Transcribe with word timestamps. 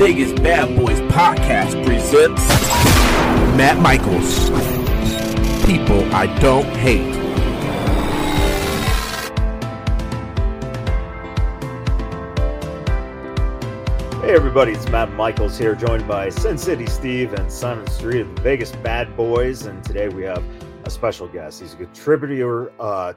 Vegas 0.00 0.32
Bad 0.32 0.74
Boys 0.78 0.98
podcast 1.12 1.84
presents 1.84 2.48
Matt 3.54 3.78
Michaels. 3.80 4.48
People 5.66 6.02
I 6.14 6.26
don't 6.40 6.64
hate. 6.64 7.14
Hey 14.22 14.34
everybody, 14.34 14.72
it's 14.72 14.88
Matt 14.88 15.12
Michaels 15.12 15.58
here, 15.58 15.74
joined 15.74 16.08
by 16.08 16.30
Sin 16.30 16.56
City 16.56 16.86
Steve 16.86 17.34
and 17.34 17.52
Simon 17.52 17.86
Street 17.88 18.22
of 18.22 18.34
the 18.34 18.40
Vegas 18.40 18.72
Bad 18.76 19.14
Boys. 19.18 19.66
And 19.66 19.84
today 19.84 20.08
we 20.08 20.22
have 20.22 20.42
a 20.84 20.88
special 20.88 21.28
guest. 21.28 21.60
He's 21.60 21.74
a 21.74 21.76
contributor, 21.76 22.72
uh, 22.80 23.12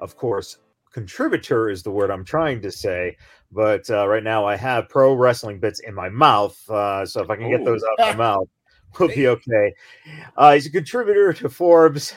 of 0.00 0.16
course, 0.18 0.58
contributor 0.92 1.70
is 1.70 1.82
the 1.82 1.90
word 1.90 2.10
I'm 2.10 2.24
trying 2.24 2.60
to 2.60 2.70
say, 2.70 3.16
but 3.52 3.88
uh, 3.90 4.08
right 4.08 4.22
now 4.22 4.46
I 4.46 4.56
have 4.56 4.88
pro 4.88 5.12
wrestling 5.14 5.60
bits 5.60 5.80
in 5.80 5.94
my 5.94 6.08
mouth. 6.08 6.58
Uh, 6.68 7.04
so 7.04 7.22
if 7.22 7.30
I 7.30 7.36
can 7.36 7.50
get 7.50 7.64
those 7.64 7.82
out 7.84 8.10
of 8.10 8.16
my 8.16 8.24
mouth, 8.24 8.48
we'll 8.98 9.08
be 9.08 9.28
okay. 9.28 9.74
Uh, 10.36 10.54
he's 10.54 10.66
a 10.66 10.70
contributor 10.70 11.32
to 11.34 11.48
Forbes, 11.48 12.14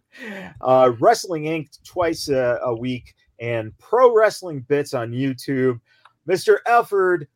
uh, 0.60 0.92
Wrestling 0.98 1.44
Inc. 1.44 1.68
twice 1.84 2.28
a, 2.28 2.58
a, 2.64 2.74
week, 2.74 3.14
and 3.40 3.76
pro 3.78 4.14
wrestling 4.14 4.60
bits 4.62 4.92
on 4.92 5.12
YouTube. 5.12 5.80
Mr. 6.28 6.58
Alfred 6.66 7.28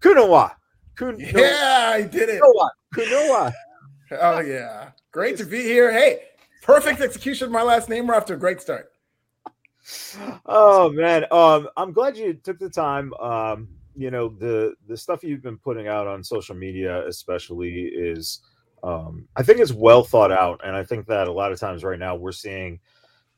Konuwa. 0.00 0.52
Kun- 0.94 1.18
yeah, 1.18 1.90
I 1.94 2.02
did 2.02 2.28
it. 2.28 2.40
Konuwa. 2.40 2.68
Konuwa. 2.94 3.52
oh, 4.20 4.40
yeah. 4.40 4.90
Great 5.10 5.36
to 5.38 5.44
be 5.44 5.62
here. 5.62 5.92
Hey, 5.92 6.20
perfect 6.62 7.00
execution 7.00 7.46
of 7.46 7.52
my 7.52 7.62
last 7.62 7.88
name. 7.88 8.06
We're 8.06 8.14
off 8.14 8.26
to 8.26 8.34
a 8.34 8.36
great 8.36 8.60
start 8.60 8.91
oh 10.46 10.90
man, 10.92 11.24
um, 11.30 11.68
I'm 11.76 11.92
glad 11.92 12.16
you 12.16 12.34
took 12.34 12.58
the 12.58 12.70
time. 12.70 13.12
Um, 13.14 13.68
you 13.94 14.10
know 14.10 14.28
the 14.28 14.74
the 14.86 14.96
stuff 14.96 15.22
you've 15.22 15.42
been 15.42 15.58
putting 15.58 15.88
out 15.88 16.06
on 16.06 16.24
social 16.24 16.54
media, 16.54 17.06
especially, 17.06 17.86
is 17.86 18.40
um, 18.82 19.28
I 19.36 19.42
think 19.42 19.60
is 19.60 19.72
well 19.72 20.04
thought 20.04 20.32
out, 20.32 20.60
and 20.64 20.76
I 20.76 20.84
think 20.84 21.06
that 21.06 21.28
a 21.28 21.32
lot 21.32 21.52
of 21.52 21.60
times 21.60 21.84
right 21.84 21.98
now 21.98 22.16
we're 22.16 22.32
seeing 22.32 22.80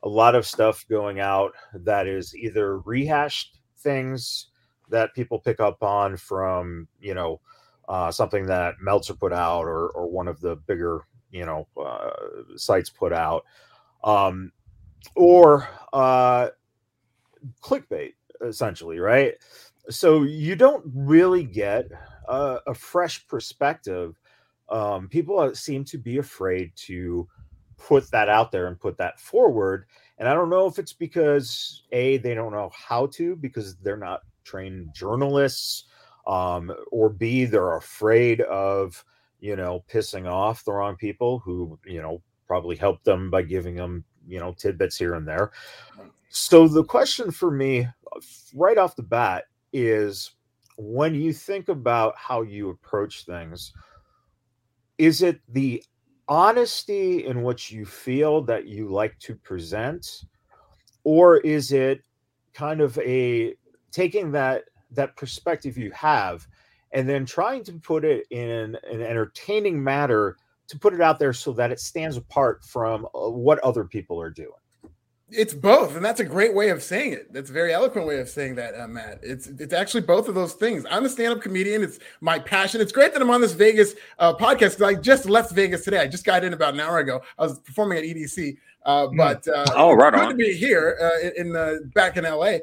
a 0.03 0.09
lot 0.09 0.35
of 0.35 0.45
stuff 0.45 0.85
going 0.89 1.19
out 1.19 1.53
that 1.73 2.07
is 2.07 2.35
either 2.35 2.79
rehashed 2.79 3.57
things 3.79 4.47
that 4.89 5.13
people 5.15 5.39
pick 5.39 5.59
up 5.59 5.81
on 5.81 6.15
from 6.15 6.87
you 6.99 7.13
know 7.13 7.41
uh, 7.89 8.11
something 8.11 8.45
that 8.45 8.75
Meltzer 8.81 9.15
put 9.15 9.33
out 9.33 9.63
or 9.63 9.89
or 9.89 10.07
one 10.07 10.27
of 10.27 10.39
the 10.41 10.55
bigger 10.55 11.01
you 11.31 11.45
know 11.45 11.67
uh, 11.83 12.11
sites 12.55 12.89
put 12.89 13.11
out. 13.11 13.45
Um, 14.03 14.51
or 15.15 15.67
uh, 15.93 16.49
clickbait, 17.61 18.13
essentially, 18.41 18.99
right? 18.99 19.33
So 19.89 20.23
you 20.23 20.55
don't 20.55 20.83
really 20.93 21.43
get 21.43 21.87
a, 22.27 22.59
a 22.67 22.73
fresh 22.73 23.27
perspective. 23.27 24.19
Um, 24.69 25.07
people 25.07 25.53
seem 25.53 25.83
to 25.85 25.97
be 25.97 26.17
afraid 26.17 26.71
to 26.87 27.27
put 27.77 28.09
that 28.11 28.29
out 28.29 28.51
there 28.51 28.67
and 28.67 28.79
put 28.79 28.97
that 28.97 29.19
forward. 29.19 29.85
And 30.17 30.27
I 30.27 30.33
don't 30.33 30.49
know 30.49 30.65
if 30.65 30.79
it's 30.79 30.93
because 30.93 31.83
A, 31.91 32.17
they 32.17 32.33
don't 32.33 32.53
know 32.53 32.71
how 32.73 33.07
to 33.07 33.35
because 33.35 33.75
they're 33.77 33.97
not 33.97 34.21
trained 34.43 34.89
journalists, 34.95 35.85
um, 36.25 36.73
or 36.91 37.09
B, 37.09 37.45
they're 37.45 37.77
afraid 37.77 38.41
of, 38.41 39.03
you 39.39 39.55
know, 39.55 39.83
pissing 39.91 40.27
off 40.27 40.63
the 40.63 40.71
wrong 40.71 40.95
people 40.95 41.39
who, 41.39 41.77
you 41.85 42.01
know, 42.01 42.21
probably 42.47 42.75
help 42.75 43.03
them 43.03 43.29
by 43.29 43.41
giving 43.41 43.75
them 43.75 44.03
you 44.27 44.39
know 44.39 44.53
tidbits 44.53 44.97
here 44.97 45.15
and 45.15 45.27
there. 45.27 45.51
So 46.29 46.67
the 46.67 46.83
question 46.83 47.31
for 47.31 47.51
me, 47.51 47.81
uh, 47.83 48.19
right 48.53 48.77
off 48.77 48.95
the 48.95 49.03
bat, 49.03 49.45
is 49.73 50.31
when 50.77 51.15
you 51.15 51.33
think 51.33 51.69
about 51.69 52.15
how 52.17 52.41
you 52.41 52.69
approach 52.69 53.25
things, 53.25 53.73
is 54.97 55.21
it 55.21 55.39
the 55.49 55.83
honesty 56.27 57.25
in 57.25 57.43
which 57.43 57.71
you 57.71 57.85
feel 57.85 58.41
that 58.43 58.67
you 58.67 58.89
like 58.89 59.17
to 59.19 59.35
present, 59.35 60.23
or 61.03 61.37
is 61.37 61.71
it 61.71 62.01
kind 62.53 62.81
of 62.81 62.97
a 62.99 63.55
taking 63.91 64.31
that 64.31 64.63
that 64.91 65.15
perspective 65.15 65.77
you 65.77 65.91
have 65.91 66.47
and 66.91 67.07
then 67.09 67.25
trying 67.25 67.63
to 67.63 67.73
put 67.73 68.05
it 68.05 68.25
in 68.31 68.77
an 68.89 69.01
entertaining 69.01 69.83
matter 69.83 70.37
to 70.67 70.79
put 70.79 70.93
it 70.93 71.01
out 71.01 71.19
there 71.19 71.33
so 71.33 71.51
that 71.53 71.71
it 71.71 71.79
stands 71.79 72.17
apart 72.17 72.63
from 72.65 73.05
uh, 73.05 73.29
what 73.29 73.59
other 73.59 73.83
people 73.83 74.19
are 74.21 74.29
doing. 74.29 74.51
It's 75.29 75.55
both, 75.55 75.95
and 75.95 76.05
that's 76.05 76.19
a 76.19 76.25
great 76.25 76.53
way 76.53 76.69
of 76.69 76.83
saying 76.83 77.13
it. 77.13 77.33
That's 77.33 77.49
a 77.49 77.53
very 77.53 77.73
eloquent 77.73 78.05
way 78.05 78.19
of 78.19 78.29
saying 78.29 78.55
that, 78.55 78.79
uh, 78.79 78.87
Matt. 78.87 79.19
It's 79.23 79.47
it's 79.47 79.73
actually 79.73 80.01
both 80.01 80.27
of 80.27 80.35
those 80.35 80.53
things. 80.53 80.85
I'm 80.89 81.03
a 81.03 81.09
stand-up 81.09 81.41
comedian. 81.41 81.81
It's 81.81 81.97
my 82.21 82.37
passion. 82.37 82.79
It's 82.79 82.91
great 82.91 83.11
that 83.13 83.23
I'm 83.23 83.31
on 83.31 83.41
this 83.41 83.53
Vegas 83.53 83.95
uh, 84.19 84.35
podcast. 84.35 84.77
Because 84.77 84.81
I 84.83 84.93
just 84.93 85.25
left 85.25 85.51
Vegas 85.51 85.83
today. 85.83 85.99
I 85.99 86.07
just 86.07 86.25
got 86.25 86.43
in 86.43 86.53
about 86.53 86.75
an 86.75 86.79
hour 86.79 86.99
ago. 86.99 87.21
I 87.39 87.43
was 87.43 87.59
performing 87.59 87.97
at 87.97 88.03
EDC, 88.03 88.55
uh, 88.85 89.07
hmm. 89.07 89.17
but 89.17 89.47
uh, 89.47 89.65
oh, 89.75 89.93
right 89.93 90.13
good 90.13 90.21
on. 90.21 90.29
to 90.29 90.35
be 90.35 90.53
here 90.53 90.95
uh, 91.01 91.27
in, 91.27 91.47
in 91.47 91.53
the 91.53 91.89
back 91.95 92.17
in 92.17 92.23
LA. 92.23 92.57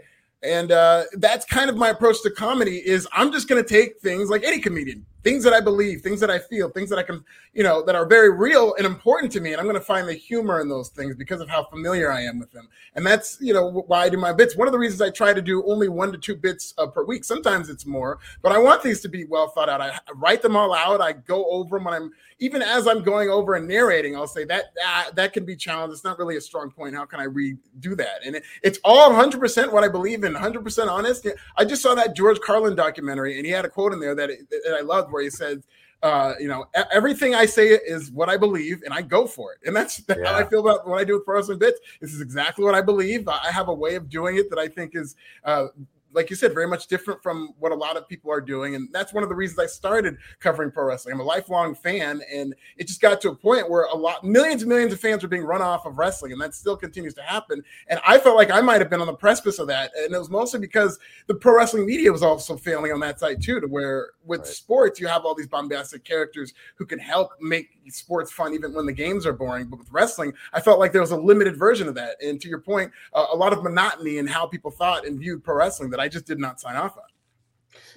And 0.44 0.70
uh, 0.70 1.04
that's 1.14 1.44
kind 1.44 1.68
of 1.68 1.76
my 1.76 1.90
approach 1.90 2.22
to 2.22 2.30
comedy. 2.30 2.78
Is 2.78 3.08
I'm 3.12 3.32
just 3.32 3.48
going 3.48 3.62
to 3.62 3.68
take 3.68 3.98
things 4.00 4.30
like 4.30 4.44
any 4.44 4.60
comedian, 4.60 5.04
things 5.22 5.44
that 5.44 5.52
I 5.52 5.60
believe, 5.60 6.02
things 6.02 6.20
that 6.20 6.30
I 6.30 6.38
feel, 6.38 6.68
things 6.70 6.90
that 6.90 6.98
I 6.98 7.02
can, 7.02 7.24
you 7.52 7.62
know, 7.62 7.82
that 7.82 7.94
are 7.94 8.06
very 8.06 8.30
real 8.30 8.74
and 8.74 8.86
important 8.86 9.32
to 9.32 9.40
me. 9.40 9.52
And 9.52 9.60
I'm 9.60 9.66
going 9.66 9.78
to 9.78 9.80
find 9.80 10.08
the 10.08 10.14
humor 10.14 10.60
in 10.60 10.68
those 10.68 10.88
things 10.88 11.14
because 11.14 11.40
of 11.40 11.48
how 11.48 11.64
familiar 11.64 12.10
I 12.10 12.22
am 12.22 12.38
with 12.38 12.50
them. 12.52 12.68
And 12.94 13.06
that's, 13.06 13.38
you 13.40 13.52
know, 13.54 13.84
why 13.86 14.04
I 14.04 14.08
do 14.08 14.16
my 14.16 14.32
bits. 14.32 14.56
One 14.56 14.68
of 14.68 14.72
the 14.72 14.78
reasons 14.78 15.00
I 15.00 15.10
try 15.10 15.32
to 15.32 15.42
do 15.42 15.64
only 15.66 15.88
one 15.88 16.12
to 16.12 16.18
two 16.18 16.36
bits 16.36 16.74
uh, 16.78 16.86
per 16.86 17.04
week. 17.04 17.24
Sometimes 17.24 17.68
it's 17.68 17.86
more, 17.86 18.18
but 18.42 18.52
I 18.52 18.58
want 18.58 18.82
these 18.82 19.00
to 19.02 19.08
be 19.08 19.24
well 19.24 19.48
thought 19.48 19.68
out. 19.68 19.80
I 19.80 19.98
write 20.16 20.42
them 20.42 20.56
all 20.56 20.74
out. 20.74 21.00
I 21.00 21.12
go 21.12 21.46
over 21.50 21.78
them 21.78 21.84
when 21.84 21.94
I'm, 21.94 22.12
even 22.38 22.60
as 22.60 22.88
I'm 22.88 23.02
going 23.02 23.30
over 23.30 23.54
and 23.54 23.68
narrating, 23.68 24.16
I'll 24.16 24.26
say 24.26 24.44
that 24.46 24.74
that, 24.74 25.10
that 25.14 25.32
can 25.32 25.44
be 25.44 25.54
challenged. 25.54 25.92
It's 25.92 26.04
not 26.04 26.18
really 26.18 26.36
a 26.36 26.40
strong 26.40 26.70
point. 26.70 26.96
How 26.96 27.04
can 27.04 27.20
I 27.20 27.26
redo 27.26 27.96
that? 27.96 28.24
And 28.24 28.36
it, 28.36 28.42
it's 28.62 28.80
all 28.84 29.10
100% 29.10 29.72
what 29.72 29.84
I 29.84 29.88
believe 29.88 30.24
in, 30.24 30.34
100% 30.34 30.88
honest. 30.88 31.26
I 31.56 31.64
just 31.64 31.82
saw 31.82 31.94
that 31.94 32.16
George 32.16 32.40
Carlin 32.40 32.74
documentary 32.74 33.36
and 33.36 33.46
he 33.46 33.52
had 33.52 33.64
a 33.64 33.68
quote 33.68 33.92
in 33.92 34.00
there 34.00 34.16
that, 34.16 34.30
that 34.50 34.76
I 34.76 34.80
loved 34.80 35.11
where 35.12 35.22
he 35.22 35.30
said, 35.30 35.62
uh, 36.02 36.34
you 36.40 36.48
know, 36.48 36.66
everything 36.92 37.34
I 37.34 37.46
say 37.46 37.68
is 37.68 38.10
what 38.10 38.28
I 38.28 38.36
believe, 38.36 38.82
and 38.82 38.92
I 38.92 39.02
go 39.02 39.26
for 39.26 39.52
it. 39.52 39.60
And 39.66 39.76
that's 39.76 40.02
yeah. 40.08 40.16
how 40.24 40.34
I 40.34 40.44
feel 40.44 40.60
about 40.60 40.86
what 40.86 41.00
I 41.00 41.04
do 41.04 41.14
with 41.14 41.24
Pro 41.24 41.36
Wrestling 41.36 41.60
Bits. 41.60 41.78
This 42.00 42.12
is 42.12 42.20
exactly 42.20 42.64
what 42.64 42.74
I 42.74 42.80
believe. 42.80 43.28
I 43.28 43.52
have 43.52 43.68
a 43.68 43.74
way 43.74 43.94
of 43.94 44.08
doing 44.08 44.36
it 44.36 44.50
that 44.50 44.58
I 44.58 44.66
think 44.66 44.96
is 44.96 45.14
uh, 45.44 45.68
like 46.12 46.30
you 46.30 46.36
said, 46.36 46.54
very 46.54 46.66
much 46.66 46.86
different 46.86 47.22
from 47.22 47.54
what 47.58 47.72
a 47.72 47.74
lot 47.74 47.96
of 47.96 48.08
people 48.08 48.30
are 48.30 48.40
doing. 48.40 48.74
And 48.74 48.88
that's 48.92 49.12
one 49.12 49.22
of 49.22 49.28
the 49.28 49.34
reasons 49.34 49.58
I 49.58 49.66
started 49.66 50.16
covering 50.40 50.70
pro 50.70 50.84
wrestling. 50.84 51.14
I'm 51.14 51.20
a 51.20 51.24
lifelong 51.24 51.74
fan, 51.74 52.22
and 52.32 52.54
it 52.76 52.86
just 52.86 53.00
got 53.00 53.20
to 53.22 53.30
a 53.30 53.34
point 53.34 53.70
where 53.70 53.84
a 53.84 53.94
lot, 53.94 54.24
millions 54.24 54.62
and 54.62 54.68
millions 54.68 54.92
of 54.92 55.00
fans 55.00 55.22
were 55.22 55.28
being 55.28 55.44
run 55.44 55.62
off 55.62 55.86
of 55.86 55.98
wrestling, 55.98 56.32
and 56.32 56.40
that 56.40 56.54
still 56.54 56.76
continues 56.76 57.14
to 57.14 57.22
happen. 57.22 57.62
And 57.88 58.00
I 58.06 58.18
felt 58.18 58.36
like 58.36 58.50
I 58.50 58.60
might 58.60 58.80
have 58.80 58.90
been 58.90 59.00
on 59.00 59.06
the 59.06 59.14
precipice 59.14 59.58
of 59.58 59.66
that. 59.68 59.90
And 59.96 60.14
it 60.14 60.18
was 60.18 60.30
mostly 60.30 60.60
because 60.60 60.98
the 61.26 61.34
pro 61.34 61.56
wrestling 61.56 61.86
media 61.86 62.12
was 62.12 62.22
also 62.22 62.56
failing 62.56 62.92
on 62.92 63.00
that 63.00 63.18
side, 63.18 63.42
too, 63.42 63.60
to 63.60 63.66
where 63.66 64.10
with 64.24 64.40
right. 64.40 64.48
sports, 64.48 65.00
you 65.00 65.06
have 65.06 65.24
all 65.24 65.34
these 65.34 65.48
bombastic 65.48 66.04
characters 66.04 66.52
who 66.76 66.86
can 66.86 66.98
help 66.98 67.30
make 67.40 67.70
sports 67.88 68.30
fun 68.30 68.54
even 68.54 68.72
when 68.74 68.86
the 68.86 68.92
games 68.92 69.26
are 69.26 69.32
boring. 69.32 69.66
But 69.66 69.78
with 69.78 69.90
wrestling, 69.90 70.32
I 70.52 70.60
felt 70.60 70.78
like 70.78 70.92
there 70.92 71.00
was 71.00 71.10
a 71.10 71.16
limited 71.16 71.56
version 71.56 71.88
of 71.88 71.94
that. 71.96 72.16
And 72.22 72.40
to 72.40 72.48
your 72.48 72.60
point, 72.60 72.92
uh, 73.12 73.26
a 73.32 73.36
lot 73.36 73.52
of 73.52 73.62
monotony 73.62 74.18
in 74.18 74.26
how 74.26 74.46
people 74.46 74.70
thought 74.70 75.06
and 75.06 75.18
viewed 75.18 75.42
pro 75.42 75.56
wrestling 75.56 75.90
that 75.90 76.00
I 76.02 76.08
just 76.08 76.26
did 76.26 76.38
not 76.38 76.60
sign 76.60 76.76
off 76.76 76.96
on. 76.96 77.02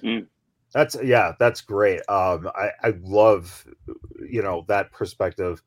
Mm. 0.02 0.26
That's 0.72 0.96
yeah, 1.02 1.32
that's 1.38 1.60
great. 1.60 2.00
Um, 2.08 2.50
I, 2.54 2.70
I 2.82 2.94
love 3.00 3.66
you 4.28 4.42
know 4.42 4.64
that 4.68 4.92
perspective 4.92 5.62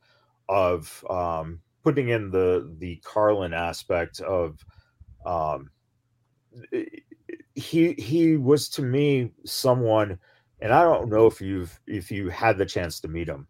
of 0.48 1.04
um, 1.10 1.62
putting 1.84 2.10
in 2.10 2.30
the 2.30 2.74
the 2.80 3.02
Carlin 3.04 3.54
aspect 3.54 4.20
of 4.22 4.64
um, 5.26 5.70
he 7.56 7.94
he 7.94 8.38
was 8.38 8.70
to 8.70 8.82
me 8.82 9.32
someone, 9.46 10.20
and 10.60 10.74
I 10.74 10.84
don't 10.84 11.10
know 11.10 11.26
if 11.26 11.42
you've 11.42 11.80
if 11.88 12.12
you 12.12 12.30
had 12.30 12.58
the 12.58 12.66
chance 12.66 13.00
to 13.02 13.08
meet 13.08 13.28
him. 13.28 13.48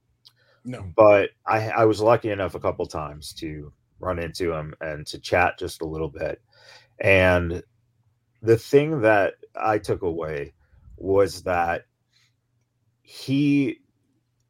No, 0.66 0.86
but 0.96 1.32
I 1.46 1.70
I 1.70 1.86
was 1.86 2.02
lucky 2.02 2.32
enough 2.32 2.56
a 2.56 2.60
couple 2.60 2.86
times 2.86 3.34
to 3.36 3.74
run 4.00 4.20
into 4.20 4.54
him 4.54 4.74
and 4.82 5.06
to 5.08 5.20
chat 5.20 5.60
just 5.60 5.82
a 5.82 5.88
little 5.88 6.10
bit, 6.10 6.42
and 7.02 7.62
the 8.42 8.58
thing 8.58 9.02
that 9.02 9.36
I 9.56 9.78
took 9.78 10.02
away 10.02 10.54
was 10.98 11.44
that 11.44 11.86
he 13.02 13.80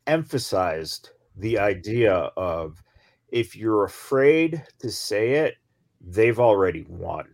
emphasized 0.07 1.11
the 1.35 1.59
idea 1.59 2.13
of 2.13 2.83
if 3.29 3.55
you're 3.55 3.83
afraid 3.83 4.63
to 4.79 4.91
say 4.91 5.33
it, 5.33 5.55
they've 6.01 6.39
already 6.39 6.85
won. 6.89 7.27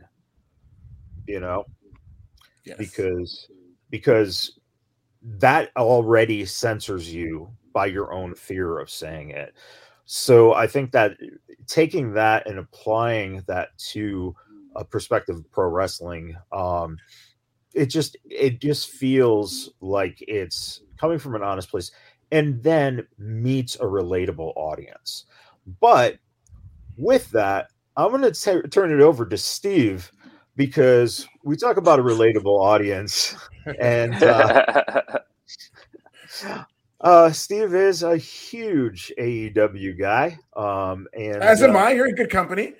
You 1.27 1.39
know? 1.39 1.65
Yes. 2.65 2.77
Because 2.77 3.47
because 3.89 4.59
that 5.23 5.71
already 5.77 6.45
censors 6.45 7.13
you 7.13 7.49
by 7.73 7.85
your 7.87 8.13
own 8.13 8.35
fear 8.35 8.79
of 8.79 8.89
saying 8.89 9.31
it. 9.31 9.53
So 10.05 10.53
I 10.53 10.67
think 10.67 10.91
that 10.91 11.17
taking 11.67 12.13
that 12.13 12.47
and 12.47 12.59
applying 12.59 13.43
that 13.47 13.69
to 13.89 14.35
a 14.75 14.83
perspective 14.83 15.37
of 15.37 15.51
pro 15.51 15.69
wrestling 15.69 16.35
um, 16.51 16.97
it 17.75 17.87
just 17.87 18.15
it 18.23 18.61
just 18.61 18.89
feels 18.89 19.69
like 19.81 20.17
it's 20.21 20.81
coming 20.97 21.19
from 21.19 21.35
an 21.35 21.43
honest 21.43 21.69
place 21.69 21.91
and 22.31 22.61
then 22.63 23.05
meets 23.17 23.75
a 23.75 23.83
relatable 23.83 24.53
audience. 24.55 25.25
But 25.79 26.17
with 26.97 27.29
that, 27.31 27.69
I'm 27.97 28.11
going 28.11 28.33
to 28.33 28.67
turn 28.69 28.91
it 28.91 29.01
over 29.01 29.25
to 29.25 29.37
Steve 29.37 30.11
because 30.55 31.27
we 31.43 31.55
talk 31.55 31.77
about 31.77 31.99
a 31.99 32.03
relatable 32.03 32.59
audience, 32.59 33.35
and 33.79 34.21
uh, 34.23 35.19
uh, 37.01 37.31
Steve 37.31 37.73
is 37.75 38.03
a 38.03 38.17
huge 38.17 39.11
AEW 39.19 39.99
guy. 39.99 40.37
Um, 40.55 41.07
and 41.13 41.37
as 41.37 41.61
am 41.61 41.75
uh, 41.75 41.79
I. 41.79 41.91
You're 41.91 42.07
in 42.07 42.15
good 42.15 42.29
company. 42.29 42.73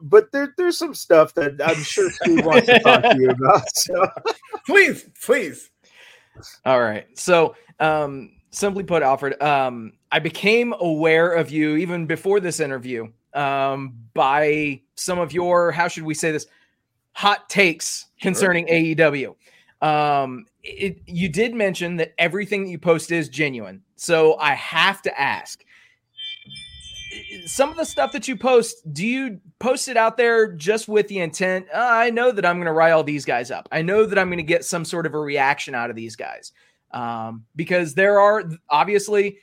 But 0.00 0.32
there, 0.32 0.54
there's 0.56 0.78
some 0.78 0.94
stuff 0.94 1.34
that 1.34 1.60
I'm 1.64 1.82
sure 1.82 2.10
Steve 2.10 2.44
wants 2.44 2.66
to 2.66 2.78
talk 2.80 3.02
to 3.02 3.16
you 3.18 3.30
about. 3.30 3.74
So. 3.74 4.08
please, 4.66 5.08
please. 5.22 5.70
All 6.64 6.80
right. 6.80 7.06
So, 7.18 7.56
um, 7.80 8.32
simply 8.50 8.84
put, 8.84 9.02
Alfred, 9.02 9.40
um, 9.42 9.92
I 10.10 10.18
became 10.18 10.74
aware 10.80 11.32
of 11.32 11.50
you 11.50 11.76
even 11.76 12.06
before 12.06 12.40
this 12.40 12.60
interview 12.60 13.08
um, 13.34 13.94
by 14.14 14.80
some 14.94 15.18
of 15.18 15.32
your, 15.32 15.72
how 15.72 15.88
should 15.88 16.04
we 16.04 16.14
say 16.14 16.32
this, 16.32 16.46
hot 17.12 17.48
takes 17.48 18.06
concerning 18.20 18.66
sure. 18.66 18.76
AEW. 18.76 19.34
Um, 19.82 20.46
it, 20.62 21.00
you 21.06 21.28
did 21.28 21.54
mention 21.54 21.96
that 21.96 22.14
everything 22.18 22.64
that 22.64 22.70
you 22.70 22.78
post 22.78 23.12
is 23.12 23.28
genuine. 23.28 23.82
So 23.96 24.36
I 24.36 24.54
have 24.54 25.02
to 25.02 25.20
ask 25.20 25.64
some 27.46 27.70
of 27.70 27.76
the 27.76 27.84
stuff 27.84 28.12
that 28.12 28.28
you 28.28 28.36
post, 28.36 28.92
do 28.92 29.06
you 29.06 29.40
post 29.58 29.88
it 29.88 29.96
out 29.96 30.16
there 30.16 30.52
just 30.52 30.88
with 30.88 31.08
the 31.08 31.18
intent? 31.20 31.66
Uh, 31.72 31.78
I 31.78 32.10
know 32.10 32.32
that 32.32 32.44
I'm 32.44 32.56
going 32.56 32.66
to 32.66 32.72
rile 32.72 33.02
these 33.02 33.24
guys 33.24 33.50
up. 33.50 33.68
I 33.72 33.82
know 33.82 34.06
that 34.06 34.18
I'm 34.18 34.28
going 34.28 34.38
to 34.38 34.42
get 34.42 34.64
some 34.64 34.84
sort 34.84 35.06
of 35.06 35.14
a 35.14 35.18
reaction 35.18 35.74
out 35.74 35.90
of 35.90 35.96
these 35.96 36.16
guys. 36.16 36.52
Um, 36.92 37.44
because 37.54 37.94
there 37.94 38.20
are 38.20 38.44
obviously, 38.70 39.38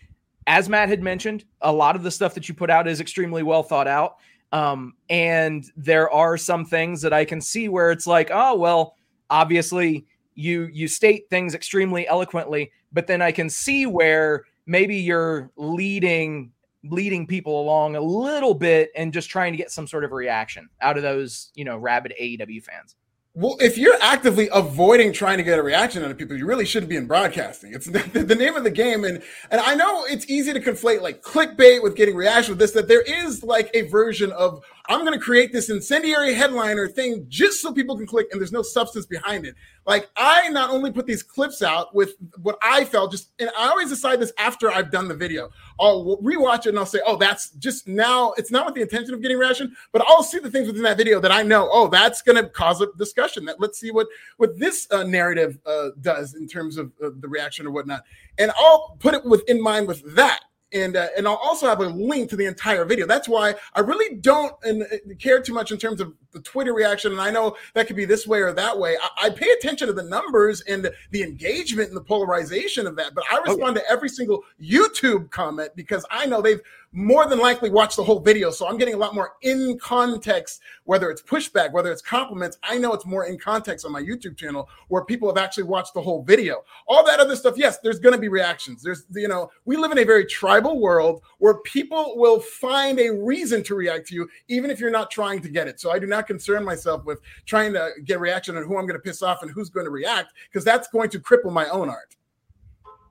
as 0.47 0.69
Matt 0.69 0.89
had 0.89 1.03
mentioned, 1.03 1.45
a 1.61 1.71
lot 1.71 1.95
of 1.95 2.03
the 2.03 2.11
stuff 2.11 2.33
that 2.35 2.47
you 2.47 2.55
put 2.55 2.69
out 2.69 2.87
is 2.87 2.99
extremely 2.99 3.43
well 3.43 3.63
thought 3.63 3.87
out. 3.87 4.17
Um, 4.51 4.93
and 5.09 5.65
there 5.75 6.11
are 6.11 6.37
some 6.37 6.65
things 6.65 7.01
that 7.01 7.13
I 7.13 7.25
can 7.25 7.41
see 7.41 7.69
where 7.69 7.91
it's 7.91 8.07
like, 8.07 8.29
oh, 8.31 8.55
well, 8.55 8.95
obviously 9.29 10.05
you 10.35 10.69
you 10.71 10.87
state 10.87 11.29
things 11.29 11.53
extremely 11.53 12.07
eloquently, 12.07 12.71
but 12.91 13.07
then 13.07 13.21
I 13.21 13.31
can 13.31 13.49
see 13.49 13.85
where 13.85 14.45
maybe 14.65 14.95
you're 14.95 15.51
leading 15.57 16.51
leading 16.83 17.25
people 17.25 17.61
along 17.61 17.95
a 17.95 18.01
little 18.01 18.53
bit 18.53 18.91
and 18.95 19.13
just 19.13 19.29
trying 19.29 19.53
to 19.53 19.57
get 19.57 19.71
some 19.71 19.87
sort 19.87 20.03
of 20.03 20.11
reaction 20.11 20.69
out 20.81 20.97
of 20.97 21.03
those, 21.03 21.51
you 21.55 21.63
know, 21.63 21.77
rabid 21.77 22.13
AEW 22.19 22.63
fans. 22.63 22.95
Well, 23.35 23.57
if 23.59 23.79
you're 23.79 23.97
actively 23.99 24.47
avoiding 24.53 25.11
trying 25.11 25.37
to 25.37 25.43
get 25.43 25.57
a 25.57 25.63
reaction 25.63 26.03
out 26.03 26.11
of 26.11 26.19
people, 26.19 26.37
you 26.37 26.45
really 26.45 26.65
shouldn't 26.65 26.89
be 26.89 26.97
in 26.97 27.07
broadcasting. 27.07 27.73
It's 27.73 27.85
the, 28.13 28.23
the, 28.23 28.35
name 28.35 28.55
of 28.55 28.63
the 28.63 28.69
game, 28.69 29.03
and 29.05 29.23
and 29.49 29.59
I 29.59 29.73
know 29.73 30.05
it's 30.05 30.29
easy 30.29 30.53
to 30.53 30.59
conflate 30.59 31.01
like 31.01 31.23
clickbait 31.23 31.81
with 31.81 31.95
getting 31.95 32.15
reaction 32.15 32.51
with 32.51 32.59
this. 32.59 32.73
That 32.73 32.87
there 32.87 33.01
is 33.01 33.43
like 33.43 33.71
a 33.73 33.87
version 33.87 34.31
of 34.33 34.63
I'm 34.89 35.05
going 35.05 35.17
to 35.17 35.19
create 35.19 35.53
this 35.53 35.69
incendiary 35.69 36.33
headliner 36.33 36.89
thing 36.89 37.25
just 37.29 37.61
so 37.61 37.71
people 37.71 37.95
can 37.95 38.05
click, 38.05 38.27
and 38.31 38.41
there's 38.41 38.51
no 38.51 38.61
substance 38.61 39.05
behind 39.05 39.45
it. 39.45 39.55
Like 39.85 40.09
I 40.17 40.49
not 40.49 40.71
only 40.71 40.91
put 40.91 41.05
these 41.05 41.23
clips 41.23 41.61
out 41.61 41.95
with 41.95 42.15
what 42.41 42.57
I 42.61 42.83
felt, 42.83 43.11
just 43.11 43.31
and 43.39 43.49
I 43.57 43.69
always 43.69 43.89
decide 43.89 44.19
this 44.19 44.33
after 44.37 44.69
I've 44.69 44.91
done 44.91 45.07
the 45.07 45.15
video. 45.15 45.49
I'll 45.79 46.17
rewatch 46.17 46.65
it 46.65 46.69
and 46.69 46.79
I'll 46.79 46.85
say, 46.85 46.99
oh, 47.05 47.15
that's 47.15 47.51
just 47.51 47.87
now. 47.87 48.33
It's 48.37 48.51
not 48.51 48.65
with 48.65 48.75
the 48.75 48.81
intention 48.81 49.13
of 49.13 49.21
getting 49.21 49.37
reaction, 49.37 49.73
but 49.93 50.03
I'll 50.07 50.23
see 50.23 50.39
the 50.39 50.51
things 50.51 50.67
within 50.67 50.83
that 50.83 50.97
video 50.97 51.19
that 51.21 51.31
I 51.31 51.43
know. 51.43 51.69
Oh, 51.71 51.87
that's 51.87 52.21
going 52.21 52.41
to 52.41 52.49
cause 52.49 52.81
a 52.81 52.87
discussion. 52.97 53.45
That 53.45 53.61
let's 53.61 53.79
see 53.79 53.91
what 53.91 54.07
what 54.37 54.59
this 54.59 54.87
uh, 54.91 55.03
narrative 55.03 55.59
uh, 55.65 55.89
does 56.01 56.33
in 56.33 56.47
terms 56.47 56.77
of 56.77 56.91
uh, 57.01 57.09
the 57.19 57.29
reaction 57.29 57.65
or 57.65 57.71
whatnot, 57.71 58.03
and 58.37 58.51
I'll 58.57 58.97
put 58.99 59.13
it 59.13 59.23
with 59.23 59.47
in 59.47 59.61
mind 59.61 59.87
with 59.87 60.15
that 60.15 60.41
and 60.73 60.95
uh, 60.95 61.07
and 61.17 61.27
I'll 61.27 61.35
also 61.35 61.67
have 61.67 61.79
a 61.79 61.85
link 61.85 62.29
to 62.31 62.35
the 62.35 62.45
entire 62.45 62.85
video. 62.85 63.05
That's 63.05 63.27
why 63.27 63.55
I 63.73 63.81
really 63.81 64.17
don't 64.17 64.53
and, 64.63 64.83
uh, 64.83 65.15
care 65.19 65.41
too 65.41 65.53
much 65.53 65.71
in 65.71 65.77
terms 65.77 66.01
of 66.01 66.13
the 66.31 66.41
Twitter 66.41 66.73
reaction. 66.73 67.11
And 67.11 67.21
I 67.21 67.29
know 67.31 67.55
that 67.73 67.87
could 67.87 67.95
be 67.95 68.05
this 68.05 68.25
way 68.27 68.39
or 68.39 68.53
that 68.53 68.77
way. 68.77 68.97
I, 69.01 69.27
I 69.27 69.29
pay 69.29 69.49
attention 69.51 69.87
to 69.87 69.93
the 69.93 70.03
numbers 70.03 70.61
and 70.61 70.89
the 71.11 71.23
engagement 71.23 71.89
and 71.89 71.97
the 71.97 72.03
polarization 72.03 72.87
of 72.87 72.95
that. 72.97 73.13
But 73.13 73.23
I 73.31 73.37
respond 73.37 73.77
okay. 73.77 73.85
to 73.85 73.91
every 73.91 74.09
single 74.09 74.43
YouTube 74.61 75.29
comment 75.29 75.71
because 75.75 76.05
I 76.09 76.25
know 76.25 76.41
they've 76.41 76.61
more 76.93 77.27
than 77.27 77.39
likely 77.39 77.71
watch 77.71 77.95
the 77.95 78.03
whole 78.03 78.19
video. 78.19 78.51
So 78.51 78.67
I'm 78.67 78.77
getting 78.77 78.93
a 78.93 78.97
lot 78.97 79.15
more 79.15 79.33
in 79.41 79.77
context, 79.79 80.61
whether 80.83 81.09
it's 81.09 81.21
pushback, 81.21 81.73
whether 81.73 81.91
it's 81.91 82.01
compliments. 82.01 82.57
I 82.63 82.77
know 82.77 82.93
it's 82.93 83.05
more 83.05 83.25
in 83.25 83.37
context 83.39 83.85
on 83.85 83.91
my 83.91 84.01
YouTube 84.01 84.37
channel 84.37 84.69
where 84.89 85.03
people 85.03 85.27
have 85.27 85.43
actually 85.43 85.63
watched 85.63 85.95
the 85.95 86.01
whole 86.01 86.23
video. 86.23 86.63
All 86.87 87.03
that 87.05 87.19
other 87.19 87.35
stuff, 87.35 87.57
yes, 87.57 87.79
there's 87.79 87.99
going 87.99 88.13
to 88.13 88.21
be 88.21 88.29
reactions. 88.29 88.83
There's, 88.83 89.05
you 89.13 89.27
know, 89.27 89.49
we 89.65 89.75
live 89.75 89.91
in 89.91 89.97
a 89.97 90.03
very 90.03 90.25
tribal 90.25 90.79
world 90.79 91.21
where 91.39 91.55
people 91.61 92.13
will 92.15 92.39
find 92.39 92.99
a 92.99 93.09
reason 93.09 93.63
to 93.63 93.75
react 93.75 94.07
to 94.09 94.15
you, 94.15 94.29
even 94.47 94.69
if 94.69 94.79
you're 94.79 94.91
not 94.91 95.09
trying 95.09 95.41
to 95.41 95.49
get 95.49 95.67
it. 95.67 95.79
So 95.79 95.91
I 95.91 95.97
do 95.97 96.05
not 96.05 96.27
concern 96.27 96.63
myself 96.63 97.05
with 97.05 97.19
trying 97.45 97.73
to 97.73 97.89
get 98.05 98.19
reaction 98.19 98.55
on 98.55 98.63
who 98.63 98.77
I'm 98.77 98.85
going 98.85 98.99
to 98.99 99.03
piss 99.03 99.23
off 99.23 99.41
and 99.41 99.49
who's 99.49 99.69
going 99.69 99.85
to 99.85 99.91
react 99.91 100.33
because 100.49 100.63
that's 100.63 100.87
going 100.89 101.09
to 101.09 101.19
cripple 101.19 101.51
my 101.51 101.67
own 101.69 101.89
art 101.89 102.15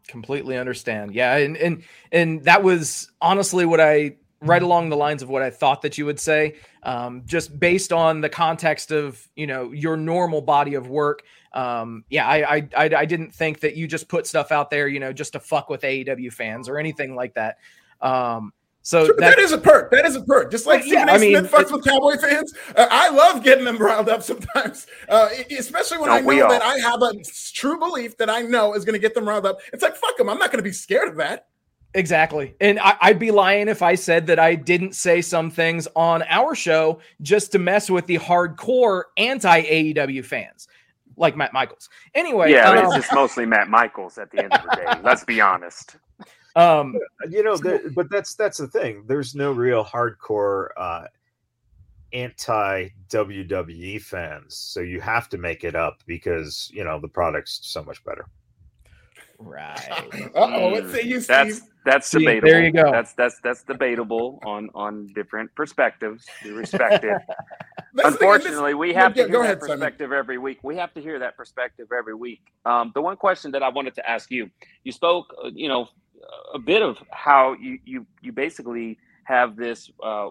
completely 0.06 0.56
understand. 0.56 1.14
Yeah, 1.14 1.36
and 1.36 1.56
and 1.56 1.82
and 2.10 2.44
that 2.44 2.62
was 2.62 3.10
honestly 3.20 3.64
what 3.64 3.80
I 3.80 4.16
right 4.40 4.62
along 4.62 4.88
the 4.88 4.96
lines 4.96 5.22
of 5.22 5.28
what 5.28 5.42
I 5.42 5.50
thought 5.50 5.82
that 5.82 5.96
you 5.96 6.04
would 6.06 6.18
say, 6.18 6.56
um, 6.82 7.22
just 7.24 7.58
based 7.58 7.92
on 7.92 8.20
the 8.20 8.28
context 8.28 8.90
of 8.90 9.28
you 9.36 9.46
know 9.46 9.72
your 9.72 9.96
normal 9.96 10.42
body 10.42 10.74
of 10.74 10.88
work. 10.88 11.22
Um, 11.52 12.04
yeah, 12.08 12.26
I, 12.26 12.56
I, 12.56 12.68
I 12.76 12.94
I 12.96 13.04
didn't 13.04 13.34
think 13.34 13.60
that 13.60 13.76
you 13.76 13.86
just 13.86 14.08
put 14.08 14.26
stuff 14.26 14.52
out 14.52 14.70
there, 14.70 14.88
you 14.88 15.00
know, 15.00 15.12
just 15.12 15.34
to 15.34 15.40
fuck 15.40 15.68
with 15.68 15.82
AEW 15.82 16.32
fans 16.32 16.68
or 16.68 16.78
anything 16.78 17.14
like 17.14 17.34
that. 17.34 17.58
Um, 18.00 18.52
so 18.82 19.06
that, 19.06 19.16
that 19.18 19.38
is 19.38 19.52
a 19.52 19.58
perk. 19.58 19.90
That 19.92 20.04
is 20.04 20.16
a 20.16 20.22
perk. 20.22 20.50
Just 20.50 20.66
like 20.66 20.82
Stephen 20.82 21.06
yeah, 21.06 21.12
A. 21.12 21.16
I 21.16 21.18
mean, 21.18 21.34
fucks 21.44 21.72
with 21.72 21.84
Cowboy 21.84 22.16
fans. 22.18 22.52
Uh, 22.76 22.86
I 22.90 23.10
love 23.10 23.44
getting 23.44 23.64
them 23.64 23.78
riled 23.78 24.08
up 24.08 24.22
sometimes, 24.22 24.86
uh, 25.08 25.28
especially 25.56 25.98
when 25.98 26.10
I 26.10 26.20
know 26.20 26.48
that 26.48 26.62
I 26.62 26.78
have 26.78 27.00
a 27.00 27.12
true 27.52 27.78
belief 27.78 28.16
that 28.18 28.28
I 28.28 28.42
know 28.42 28.74
is 28.74 28.84
going 28.84 28.94
to 28.94 28.98
get 28.98 29.14
them 29.14 29.28
riled 29.28 29.46
up. 29.46 29.60
It's 29.72 29.82
like 29.82 29.96
fuck 29.96 30.16
them. 30.16 30.28
I'm 30.28 30.38
not 30.38 30.50
going 30.50 30.62
to 30.62 30.68
be 30.68 30.72
scared 30.72 31.08
of 31.08 31.16
that. 31.16 31.46
Exactly. 31.94 32.54
And 32.60 32.80
I, 32.80 32.96
would 33.08 33.18
be 33.18 33.30
lying 33.30 33.68
if 33.68 33.82
I 33.82 33.94
said 33.94 34.26
that 34.28 34.38
I 34.38 34.54
didn't 34.54 34.94
say 34.94 35.20
some 35.20 35.50
things 35.50 35.86
on 35.94 36.22
our 36.28 36.54
show 36.54 37.00
just 37.20 37.52
to 37.52 37.58
mess 37.58 37.90
with 37.90 38.06
the 38.06 38.18
hardcore 38.18 39.04
anti 39.18 39.62
AEW 39.62 40.24
fans 40.24 40.68
like 41.16 41.36
Matt 41.36 41.52
Michaels. 41.52 41.88
Anyway, 42.14 42.50
yeah, 42.50 42.70
um, 42.70 42.78
it's 42.78 42.94
just 42.94 43.12
mostly 43.12 43.46
Matt 43.46 43.68
Michaels 43.68 44.18
at 44.18 44.30
the 44.30 44.42
end 44.42 44.52
of 44.54 44.62
the 44.62 44.76
day. 44.76 45.00
Let's 45.02 45.24
be 45.24 45.40
honest. 45.40 45.96
Um, 46.54 46.98
you 47.30 47.42
know, 47.42 47.56
the, 47.56 47.92
but 47.94 48.10
that's 48.10 48.34
that's 48.34 48.58
the 48.58 48.68
thing. 48.68 49.04
There's 49.06 49.34
no 49.34 49.52
real 49.52 49.84
hardcore 49.84 50.68
uh, 50.76 51.06
anti 52.12 52.88
WWE 53.08 54.02
fans, 54.02 54.56
so 54.56 54.80
you 54.80 55.00
have 55.00 55.28
to 55.30 55.38
make 55.38 55.64
it 55.64 55.74
up 55.74 56.02
because 56.06 56.70
you 56.74 56.84
know 56.84 57.00
the 57.00 57.08
product's 57.08 57.60
so 57.62 57.82
much 57.82 58.04
better. 58.04 58.26
Right. 59.38 60.30
oh, 60.34 60.68
let's 60.68 60.92
say 60.92 61.02
you, 61.02 61.20
Steve. 61.20 61.26
That's 61.26 61.60
that's 61.84 62.08
See, 62.08 62.20
debatable. 62.20 62.48
There 62.48 62.64
you 62.64 62.72
go. 62.72 62.92
That's 62.92 63.12
that's 63.14 63.40
that's 63.42 63.62
debatable 63.64 64.38
on 64.44 64.70
on 64.74 65.08
different 65.14 65.52
perspectives. 65.54 66.24
We 66.44 66.50
respect 66.50 67.04
it. 67.04 67.20
Unfortunately, 68.04 68.74
we 68.74 68.94
have 68.94 69.14
to 69.14 69.24
hear 69.26 69.32
that 69.32 69.40
ahead, 69.40 69.60
perspective 69.60 70.06
Simon. 70.06 70.18
every 70.18 70.38
week. 70.38 70.60
We 70.62 70.76
have 70.76 70.94
to 70.94 71.00
hear 71.00 71.18
that 71.18 71.36
perspective 71.36 71.88
every 71.96 72.14
week. 72.14 72.40
Um, 72.64 72.92
the 72.94 73.02
one 73.02 73.16
question 73.16 73.50
that 73.52 73.62
I 73.62 73.68
wanted 73.68 73.94
to 73.96 74.08
ask 74.08 74.30
you, 74.30 74.48
you 74.84 74.92
spoke, 74.92 75.34
uh, 75.44 75.50
you 75.52 75.68
know, 75.68 75.88
a 76.54 76.58
bit 76.58 76.82
of 76.82 76.98
how 77.10 77.54
you 77.54 77.78
you 77.84 78.06
you 78.20 78.32
basically 78.32 78.98
have 79.24 79.56
this 79.56 79.90
uh, 80.02 80.28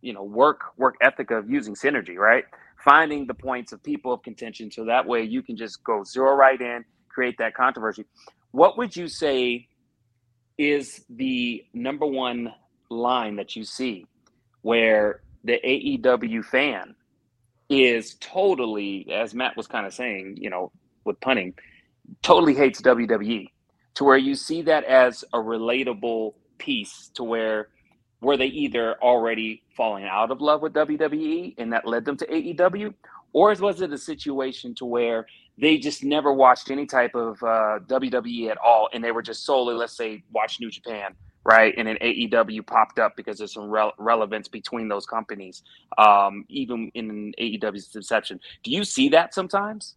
you 0.00 0.12
know 0.12 0.22
work 0.22 0.60
work 0.76 0.96
ethic 1.00 1.30
of 1.30 1.50
using 1.50 1.74
synergy, 1.74 2.16
right? 2.16 2.44
Finding 2.84 3.26
the 3.26 3.34
points 3.34 3.72
of 3.72 3.82
people 3.82 4.12
of 4.12 4.22
contention, 4.22 4.70
so 4.70 4.84
that 4.84 5.06
way 5.06 5.22
you 5.22 5.42
can 5.42 5.56
just 5.56 5.82
go 5.84 6.04
zero 6.04 6.34
right 6.34 6.60
in, 6.60 6.84
create 7.08 7.36
that 7.38 7.54
controversy. 7.54 8.04
What 8.50 8.76
would 8.76 8.94
you 8.94 9.08
say 9.08 9.68
is 10.58 11.04
the 11.08 11.64
number 11.72 12.06
one 12.06 12.52
line 12.90 13.36
that 13.36 13.56
you 13.56 13.64
see 13.64 14.06
where 14.62 15.22
the 15.44 15.58
AEW 15.64 16.44
fan 16.44 16.94
is 17.68 18.14
totally, 18.20 19.06
as 19.12 19.34
Matt 19.34 19.56
was 19.56 19.66
kind 19.66 19.86
of 19.86 19.92
saying, 19.92 20.36
you 20.38 20.50
know, 20.50 20.70
with 21.04 21.20
punning, 21.20 21.54
totally 22.22 22.54
hates 22.54 22.80
WWE 22.82 23.48
to 23.94 24.04
where 24.04 24.16
you 24.18 24.34
see 24.34 24.62
that 24.62 24.84
as 24.84 25.24
a 25.32 25.38
relatable 25.38 26.34
piece 26.58 27.10
to 27.14 27.24
where 27.24 27.68
were 28.20 28.36
they 28.36 28.46
either 28.46 29.00
already 29.02 29.62
falling 29.76 30.04
out 30.04 30.30
of 30.30 30.40
love 30.40 30.62
with 30.62 30.72
WWE 30.72 31.54
and 31.58 31.72
that 31.72 31.86
led 31.86 32.04
them 32.04 32.16
to 32.16 32.26
AEW, 32.26 32.94
or 33.32 33.54
was 33.54 33.80
it 33.80 33.92
a 33.92 33.98
situation 33.98 34.74
to 34.76 34.84
where 34.84 35.26
they 35.58 35.78
just 35.78 36.02
never 36.02 36.32
watched 36.32 36.70
any 36.70 36.86
type 36.86 37.14
of 37.14 37.40
uh, 37.42 37.78
WWE 37.86 38.50
at 38.50 38.58
all 38.58 38.88
and 38.92 39.04
they 39.04 39.12
were 39.12 39.22
just 39.22 39.44
solely, 39.44 39.74
let's 39.74 39.96
say, 39.96 40.22
watch 40.32 40.58
New 40.58 40.70
Japan, 40.70 41.14
right? 41.44 41.74
And 41.76 41.86
then 41.86 41.96
AEW 42.00 42.66
popped 42.66 42.98
up 42.98 43.16
because 43.16 43.38
there's 43.38 43.52
some 43.52 43.68
re- 43.68 43.92
relevance 43.98 44.48
between 44.48 44.88
those 44.88 45.06
companies, 45.06 45.62
um, 45.98 46.44
even 46.48 46.90
in 46.94 47.34
AEW's 47.38 47.94
inception. 47.94 48.40
Do 48.62 48.70
you 48.70 48.84
see 48.84 49.08
that 49.10 49.34
sometimes? 49.34 49.96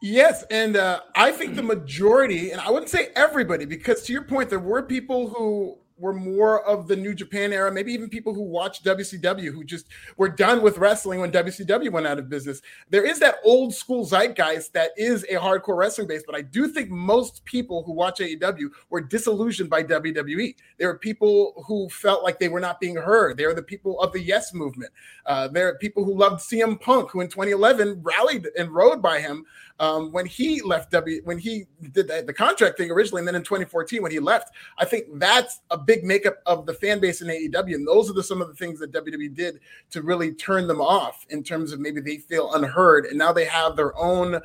Yes, 0.00 0.44
and 0.50 0.76
uh, 0.76 1.00
I 1.14 1.32
think 1.32 1.56
the 1.56 1.62
majority, 1.62 2.52
and 2.52 2.60
I 2.60 2.70
wouldn't 2.70 2.90
say 2.90 3.08
everybody, 3.14 3.66
because 3.66 4.02
to 4.04 4.12
your 4.12 4.22
point, 4.22 4.48
there 4.48 4.58
were 4.58 4.82
people 4.82 5.28
who 5.28 5.78
were 6.00 6.14
more 6.14 6.64
of 6.66 6.88
the 6.88 6.96
New 6.96 7.14
Japan 7.14 7.52
era, 7.52 7.70
maybe 7.70 7.92
even 7.92 8.08
people 8.08 8.34
who 8.34 8.42
watched 8.42 8.84
WCW 8.84 9.52
who 9.52 9.62
just 9.62 9.86
were 10.16 10.28
done 10.28 10.62
with 10.62 10.78
wrestling 10.78 11.20
when 11.20 11.30
WCW 11.30 11.92
went 11.92 12.06
out 12.06 12.18
of 12.18 12.28
business. 12.28 12.62
There 12.88 13.04
is 13.04 13.18
that 13.20 13.36
old 13.44 13.74
school 13.74 14.04
zeitgeist 14.04 14.72
that 14.72 14.90
is 14.96 15.24
a 15.24 15.34
hardcore 15.34 15.76
wrestling 15.76 16.08
base, 16.08 16.22
but 16.26 16.34
I 16.34 16.42
do 16.42 16.68
think 16.68 16.90
most 16.90 17.44
people 17.44 17.82
who 17.84 17.92
watch 17.92 18.18
AEW 18.18 18.70
were 18.88 19.00
disillusioned 19.00 19.68
by 19.68 19.82
WWE. 19.82 20.54
There 20.78 20.88
are 20.88 20.98
people 20.98 21.64
who 21.66 21.88
felt 21.90 22.24
like 22.24 22.38
they 22.38 22.48
were 22.48 22.60
not 22.60 22.80
being 22.80 22.96
heard. 22.96 23.36
They 23.36 23.44
are 23.44 23.54
the 23.54 23.62
people 23.62 24.00
of 24.00 24.12
the 24.12 24.20
Yes 24.20 24.54
movement. 24.54 24.92
Uh, 25.26 25.48
there 25.48 25.68
are 25.68 25.78
people 25.78 26.04
who 26.04 26.16
loved 26.16 26.40
CM 26.40 26.80
Punk, 26.80 27.10
who 27.10 27.20
in 27.20 27.28
2011 27.28 28.00
rallied 28.02 28.48
and 28.58 28.70
rode 28.70 29.02
by 29.02 29.20
him 29.20 29.44
um, 29.80 30.12
when 30.12 30.26
he 30.26 30.60
left 30.60 30.90
W, 30.92 31.22
when 31.24 31.38
he 31.38 31.64
did 31.92 32.06
the, 32.06 32.22
the, 32.24 32.34
contract 32.34 32.76
thing 32.76 32.90
originally, 32.90 33.20
and 33.20 33.26
then 33.28 33.34
in 33.34 33.42
2014 33.42 34.02
when 34.02 34.12
he 34.12 34.20
left, 34.20 34.52
I 34.76 34.84
think 34.84 35.06
that's 35.14 35.60
a 35.70 35.78
big 35.78 36.04
makeup 36.04 36.36
of 36.44 36.66
the 36.66 36.74
fan 36.74 37.00
base 37.00 37.22
in 37.22 37.28
AEW, 37.28 37.74
and 37.74 37.88
those 37.88 38.10
are 38.10 38.12
the, 38.12 38.22
some 38.22 38.42
of 38.42 38.48
the 38.48 38.54
things 38.54 38.78
that 38.80 38.92
WWE 38.92 39.34
did 39.34 39.58
to 39.92 40.02
really 40.02 40.34
turn 40.34 40.66
them 40.66 40.82
off 40.82 41.24
in 41.30 41.42
terms 41.42 41.72
of 41.72 41.80
maybe 41.80 42.02
they 42.02 42.18
feel 42.18 42.52
unheard, 42.52 43.06
and 43.06 43.16
now 43.16 43.32
they 43.32 43.46
have 43.46 43.74
their 43.74 43.96
own 43.96 44.38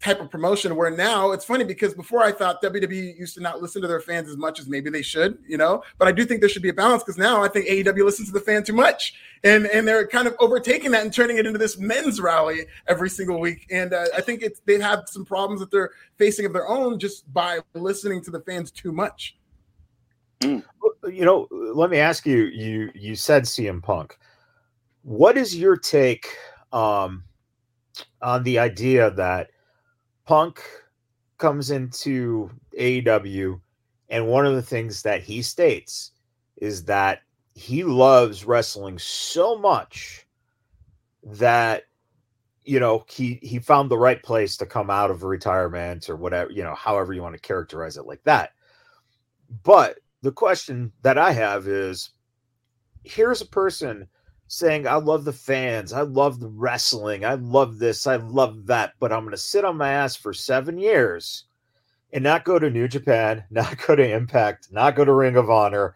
type 0.00 0.20
of 0.20 0.30
promotion 0.30 0.76
where 0.76 0.90
now 0.90 1.32
it's 1.32 1.44
funny 1.44 1.64
because 1.64 1.94
before 1.94 2.22
I 2.22 2.30
thought 2.30 2.62
WWE 2.62 3.18
used 3.18 3.34
to 3.36 3.40
not 3.40 3.62
listen 3.62 3.80
to 3.82 3.88
their 3.88 4.00
fans 4.00 4.28
as 4.28 4.36
much 4.36 4.60
as 4.60 4.68
maybe 4.68 4.90
they 4.90 5.02
should, 5.02 5.38
you 5.46 5.56
know, 5.56 5.82
but 5.98 6.06
I 6.06 6.12
do 6.12 6.24
think 6.24 6.40
there 6.40 6.50
should 6.50 6.62
be 6.62 6.68
a 6.68 6.74
balance 6.74 7.02
because 7.02 7.16
now 7.16 7.42
I 7.42 7.48
think 7.48 7.66
AEW 7.66 8.04
listens 8.04 8.28
to 8.28 8.34
the 8.34 8.40
fan 8.40 8.62
too 8.62 8.74
much 8.74 9.14
and 9.44 9.66
and 9.66 9.86
they're 9.86 10.06
kind 10.06 10.26
of 10.26 10.34
overtaking 10.38 10.90
that 10.90 11.02
and 11.02 11.12
turning 11.12 11.38
it 11.38 11.46
into 11.46 11.58
this 11.58 11.78
men's 11.78 12.20
rally 12.20 12.66
every 12.88 13.08
single 13.08 13.40
week. 13.40 13.66
And 13.70 13.92
uh, 13.92 14.06
I 14.14 14.20
think 14.20 14.42
it's 14.42 14.60
they 14.66 14.78
have 14.80 15.04
some 15.06 15.24
problems 15.24 15.60
that 15.60 15.70
they're 15.70 15.90
facing 16.16 16.46
of 16.46 16.52
their 16.52 16.68
own 16.68 16.98
just 16.98 17.32
by 17.32 17.60
listening 17.74 18.22
to 18.24 18.30
the 18.30 18.40
fans 18.40 18.70
too 18.70 18.92
much. 18.92 19.36
You 20.40 20.62
know, 21.02 21.48
let 21.50 21.90
me 21.90 21.98
ask 21.98 22.26
you, 22.26 22.44
you 22.44 22.90
you 22.94 23.14
said 23.14 23.44
CM 23.44 23.82
Punk. 23.82 24.18
What 25.02 25.38
is 25.38 25.56
your 25.56 25.76
take 25.76 26.26
um, 26.72 27.22
on 28.20 28.42
the 28.42 28.58
idea 28.58 29.10
that 29.12 29.50
Punk 30.26 30.60
comes 31.38 31.70
into 31.70 32.50
AEW, 32.78 33.60
and 34.08 34.26
one 34.26 34.44
of 34.44 34.54
the 34.54 34.62
things 34.62 35.02
that 35.02 35.22
he 35.22 35.40
states 35.40 36.12
is 36.56 36.84
that 36.84 37.22
he 37.54 37.84
loves 37.84 38.44
wrestling 38.44 38.98
so 38.98 39.56
much 39.56 40.26
that 41.22 41.84
you 42.64 42.80
know 42.80 43.04
he 43.08 43.38
he 43.42 43.58
found 43.58 43.90
the 43.90 43.98
right 43.98 44.22
place 44.22 44.56
to 44.56 44.66
come 44.66 44.90
out 44.90 45.10
of 45.10 45.22
retirement 45.22 46.08
or 46.08 46.16
whatever 46.16 46.50
you 46.50 46.62
know 46.62 46.74
however 46.74 47.12
you 47.12 47.22
want 47.22 47.34
to 47.34 47.40
characterize 47.40 47.96
it 47.96 48.06
like 48.06 48.22
that. 48.24 48.50
But 49.62 49.98
the 50.22 50.32
question 50.32 50.92
that 51.02 51.18
i 51.18 51.30
have 51.30 51.68
is 51.68 52.10
here's 53.04 53.40
a 53.40 53.46
person 53.46 54.08
saying, 54.48 54.86
I 54.86 54.94
love 54.94 55.24
the 55.24 55.32
fans, 55.32 55.92
I 55.92 56.02
love 56.02 56.40
the 56.40 56.48
wrestling, 56.48 57.24
I 57.24 57.34
love 57.34 57.78
this, 57.78 58.06
I 58.06 58.16
love 58.16 58.66
that, 58.66 58.92
but 59.00 59.12
I'm 59.12 59.20
going 59.20 59.32
to 59.32 59.36
sit 59.36 59.64
on 59.64 59.76
my 59.76 59.90
ass 59.90 60.16
for 60.16 60.32
seven 60.32 60.78
years 60.78 61.44
and 62.12 62.22
not 62.22 62.44
go 62.44 62.58
to 62.58 62.70
New 62.70 62.88
Japan, 62.88 63.44
not 63.50 63.76
go 63.86 63.96
to 63.96 64.14
Impact, 64.14 64.68
not 64.70 64.96
go 64.96 65.04
to 65.04 65.12
Ring 65.12 65.36
of 65.36 65.50
Honor 65.50 65.94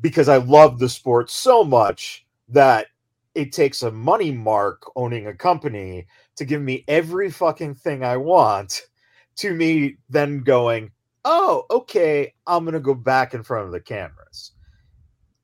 because 0.00 0.28
I 0.28 0.36
love 0.36 0.78
the 0.78 0.88
sport 0.88 1.30
so 1.30 1.64
much 1.64 2.24
that 2.48 2.86
it 3.34 3.52
takes 3.52 3.82
a 3.82 3.90
money 3.90 4.30
mark 4.30 4.82
owning 4.96 5.26
a 5.26 5.34
company 5.34 6.06
to 6.36 6.44
give 6.44 6.62
me 6.62 6.84
every 6.88 7.30
fucking 7.30 7.74
thing 7.74 8.04
I 8.04 8.16
want 8.16 8.82
to 9.36 9.54
me 9.54 9.96
then 10.08 10.42
going, 10.42 10.90
oh, 11.24 11.64
okay, 11.70 12.32
I'm 12.46 12.64
going 12.64 12.74
to 12.74 12.80
go 12.80 12.94
back 12.94 13.34
in 13.34 13.42
front 13.42 13.66
of 13.66 13.72
the 13.72 13.80
cameras. 13.80 14.52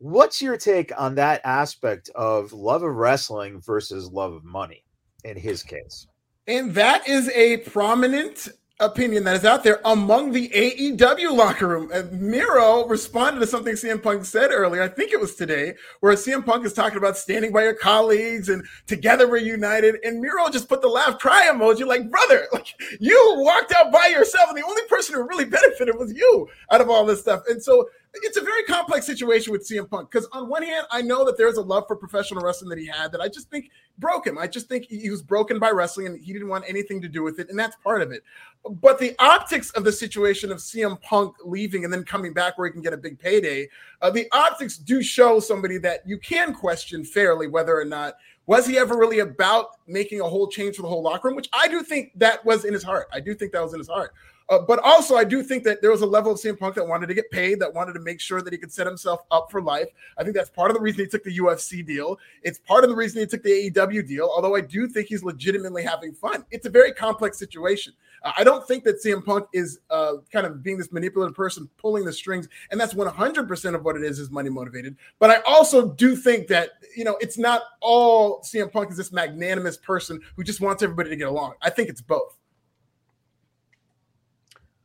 What's 0.05 0.43
your 0.43 0.59
take 0.59 0.93
on 1.01 1.15
that 1.15 1.41
aspect 1.45 2.11
of 2.15 2.53
love 2.53 2.83
of 2.83 2.95
wrestling 2.95 3.63
versus 3.63 4.13
love 4.13 4.35
of 4.35 4.45
money 4.45 4.85
in 5.25 5.35
his 5.35 5.63
case? 5.63 6.07
And 6.47 6.75
that 6.75 7.09
is 7.09 7.31
a 7.31 7.57
prominent 7.57 8.49
opinion 8.81 9.23
that 9.23 9.37
is 9.37 9.45
out 9.45 9.63
there 9.63 9.81
among 9.85 10.33
the 10.33 10.49
AEW 10.49 11.37
locker 11.37 11.69
room. 11.69 11.91
And 11.93 12.21
Miro 12.21 12.87
responded 12.87 13.39
to 13.41 13.47
something 13.47 13.75
CM 13.75 14.03
Punk 14.03 14.25
said 14.25 14.51
earlier. 14.51 14.83
I 14.83 14.89
think 14.89 15.13
it 15.13 15.21
was 15.21 15.37
today, 15.37 15.75
where 16.01 16.15
CM 16.15 16.45
Punk 16.45 16.67
is 16.67 16.73
talking 16.73 16.99
about 16.99 17.17
standing 17.17 17.53
by 17.53 17.63
your 17.63 17.75
colleagues 17.75 18.49
and 18.49 18.65
together 18.87 19.31
we're 19.31 19.37
united. 19.39 19.97
And 20.03 20.21
Miro 20.21 20.49
just 20.51 20.69
put 20.69 20.83
the 20.83 20.89
laugh 20.89 21.19
cry 21.21 21.49
emoji, 21.53 21.87
like, 21.87 22.11
brother, 22.11 22.49
like 22.53 22.67
you 22.99 23.35
walked 23.39 23.73
out 23.73 23.93
by 23.93 24.07
yourself, 24.07 24.49
and 24.49 24.59
the 24.59 24.67
only 24.67 24.83
person 24.89 25.15
who 25.15 25.23
really 25.23 25.45
benefited 25.45 25.97
was 25.97 26.13
you 26.13 26.49
out 26.73 26.81
of 26.81 26.91
all 26.91 27.07
this 27.07 27.21
stuff. 27.21 27.43
And 27.49 27.63
so 27.63 27.89
it's 28.15 28.37
a 28.37 28.43
very 28.43 28.63
complex 28.65 29.07
situation 29.07 29.53
with 29.53 29.69
CM 29.69 29.89
Punk 29.89 30.11
because 30.11 30.29
on 30.33 30.49
one 30.49 30.63
hand, 30.63 30.87
I 30.91 31.03
know 31.03 31.25
that 31.25 31.37
there's 31.37 31.57
a 31.57 31.63
love 31.63 31.85
for 31.87 31.97
professional 31.97 32.43
wrestling 32.43 32.71
that 32.71 32.79
he 32.79 32.87
had 32.87 33.13
that 33.13 33.21
I 33.21 33.29
just 33.29 33.51
think 33.51 33.71
broke 33.99 34.27
him. 34.27 34.39
I 34.39 34.47
just 34.47 34.69
think 34.69 34.87
he 34.87 35.11
was 35.11 35.23
broken 35.23 35.59
by 35.59 35.71
wrestling 35.71 36.07
and 36.07 36.23
he 36.23 36.33
didn't 36.33 36.49
want 36.49 36.65
anything 36.69 37.01
to 37.03 37.09
do 37.09 37.23
with 37.23 37.39
it, 37.39 37.49
and 37.51 37.59
that's 37.59 37.77
part 37.77 38.03
of 38.03 38.11
it. 38.13 38.23
But 38.69 38.99
the 38.99 39.15
optics 39.19 39.71
of 39.71 39.85
the 39.85 39.93
situation 39.93 40.51
of 40.51 40.59
CM 40.59 41.01
Punk 41.03 41.37
leaving 41.45 41.85
and 41.85 41.93
then 41.93 42.05
coming 42.05 42.33
back 42.33 42.57
where 42.57 42.67
he 42.67 42.73
can 42.73 42.83
get 42.83 42.93
a 42.93 42.97
big 42.99 43.19
payday, 43.19 43.69
uh, 44.03 44.11
the 44.11 44.27
optics 44.33 44.79
do 44.79 45.03
show 45.03 45.39
somebody 45.39 45.79
that 45.79 46.01
you 46.07 46.19
can 46.19 46.55
question 46.55 47.05
fairly 47.05 47.47
whether 47.47 47.79
or 47.79 47.85
not 47.85 48.15
was 48.47 48.67
he 48.67 48.79
ever 48.79 48.97
really 48.97 49.21
about 49.21 49.69
making 49.87 50.21
a 50.21 50.25
whole 50.25 50.49
change 50.49 50.77
for 50.77 50.83
the 50.83 50.89
whole 50.89 51.03
locker 51.03 51.29
room, 51.29 51.37
which 51.37 51.49
I 51.53 51.69
do 51.69 51.83
think 51.83 52.13
that 52.17 52.45
was 52.45 52.65
in 52.65 52.73
his 52.73 52.83
heart. 52.83 53.09
I 53.13 53.21
do 53.21 53.35
think 53.35 53.53
that 53.53 53.63
was 53.63 53.73
in 53.73 53.81
his 53.81 53.89
heart. 53.89 54.13
Uh, 54.49 54.59
but 54.59 54.79
also, 54.85 55.17
I 55.17 55.25
do 55.25 55.43
think 55.43 55.65
that 55.65 55.81
there 55.81 55.91
was 55.91 56.03
a 56.03 56.07
level 56.07 56.33
of 56.33 56.39
CM 56.39 56.59
Punk 56.59 56.75
that 56.75 56.87
wanted 56.87 57.07
to 57.07 57.15
get 57.15 57.31
paid, 57.31 57.61
that 57.61 57.73
wanted 57.73 57.95
to 57.95 58.01
make 58.01 58.21
sure 58.21 58.43
that 58.43 58.53
he 58.53 58.59
could 58.59 58.73
set 58.73 58.87
himself 58.87 59.21
up 59.31 59.51
for 59.51 59.63
life. 59.63 59.89
I 60.19 60.23
think 60.23 60.37
that's 60.37 60.51
part 60.51 60.71
of 60.71 60.77
the 60.77 60.83
reason 60.83 61.01
he 61.01 61.07
took 61.07 61.25
the 61.25 61.37
UFC 61.39 61.85
deal. 61.85 62.19
It's 62.43 62.59
part 62.59 62.85
of 62.85 62.91
the 62.91 62.97
reason 62.97 63.21
he 63.21 63.27
took 63.27 63.43
the 63.43 63.71
AEW 63.71 64.07
deal, 64.07 64.31
although 64.31 64.55
I 64.55 64.61
do 64.61 64.87
think 64.87 65.09
he's 65.09 65.25
legitimately 65.25 65.83
having 65.83 66.13
fun. 66.13 66.45
It's 66.51 66.67
a 66.67 66.71
very 66.71 66.93
complex 66.93 67.39
situation. 67.39 67.95
Uh, 68.23 68.33
I 68.37 68.45
don't 68.45 68.67
think 68.69 68.85
that 68.85 69.03
CM 69.03 69.25
Punk 69.25 69.47
is 69.55 69.81
uh, 69.89 70.15
kind 70.31 70.47
of 70.47 70.63
being 70.63 70.77
this 70.77 70.93
manipulative 70.93 71.35
person 71.35 71.69
pulling 71.79 72.05
the 72.05 72.13
strings, 72.13 72.47
and 72.71 72.79
that's 72.79 72.93
100% 72.93 73.75
of 73.75 73.83
what 73.83 73.97
it 73.97 74.03
is, 74.03 74.19
is 74.19 74.31
money 74.31 74.51
motivated. 74.51 74.97
But 75.21 75.31
I 75.31 75.41
also 75.47 75.89
do 75.89 76.15
think 76.15 76.49
that, 76.49 76.73
you 76.95 77.05
know, 77.05 77.17
it's 77.23 77.39
not 77.39 77.63
all 77.81 78.43
CM 78.43 78.71
Punk 78.71 78.91
is 78.91 78.99
this 78.99 79.11
magnanimous 79.11 79.79
person 79.79 80.21
who 80.37 80.45
just 80.45 80.61
wants 80.61 80.83
everybody 80.83 81.09
to 81.09 81.17
get 81.17 81.29
along. 81.29 81.55
I 81.63 81.71
think 81.71 81.89
it's 81.89 82.03
both. 82.03 82.37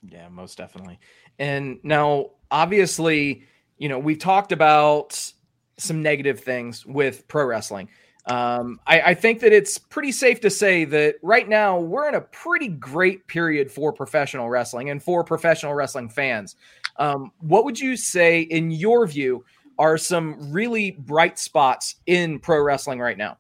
Yeah, 0.07 0.29
most 0.29 0.57
definitely. 0.57 0.99
And 1.37 1.79
now, 1.83 2.31
obviously, 2.51 3.43
you 3.77 3.89
know, 3.89 3.99
we've 3.99 4.19
talked 4.19 4.51
about 4.51 5.31
some 5.77 6.01
negative 6.01 6.39
things 6.39 6.85
with 6.85 7.27
pro 7.27 7.45
wrestling. 7.45 7.89
Um, 8.25 8.79
I, 8.85 9.01
I, 9.01 9.13
think 9.15 9.39
that 9.39 9.53
it's 9.53 9.77
pretty 9.77 10.11
safe 10.11 10.39
to 10.41 10.49
say 10.49 10.85
that 10.85 11.15
right 11.23 11.47
now 11.47 11.79
we're 11.79 12.07
in 12.07 12.15
a 12.15 12.21
pretty 12.21 12.67
great 12.67 13.25
period 13.27 13.71
for 13.71 13.91
professional 13.91 14.49
wrestling 14.49 14.89
and 14.89 15.01
for 15.01 15.23
professional 15.23 15.73
wrestling 15.73 16.09
fans. 16.09 16.55
Um, 16.97 17.31
what 17.39 17.63
would 17.65 17.79
you 17.79 17.95
say, 17.95 18.41
in 18.41 18.71
your 18.71 19.07
view, 19.07 19.45
are 19.79 19.97
some 19.97 20.51
really 20.51 20.91
bright 20.91 21.39
spots 21.39 21.95
in 22.05 22.39
pro 22.39 22.61
wrestling 22.61 22.99
right 22.99 23.17
now? 23.17 23.37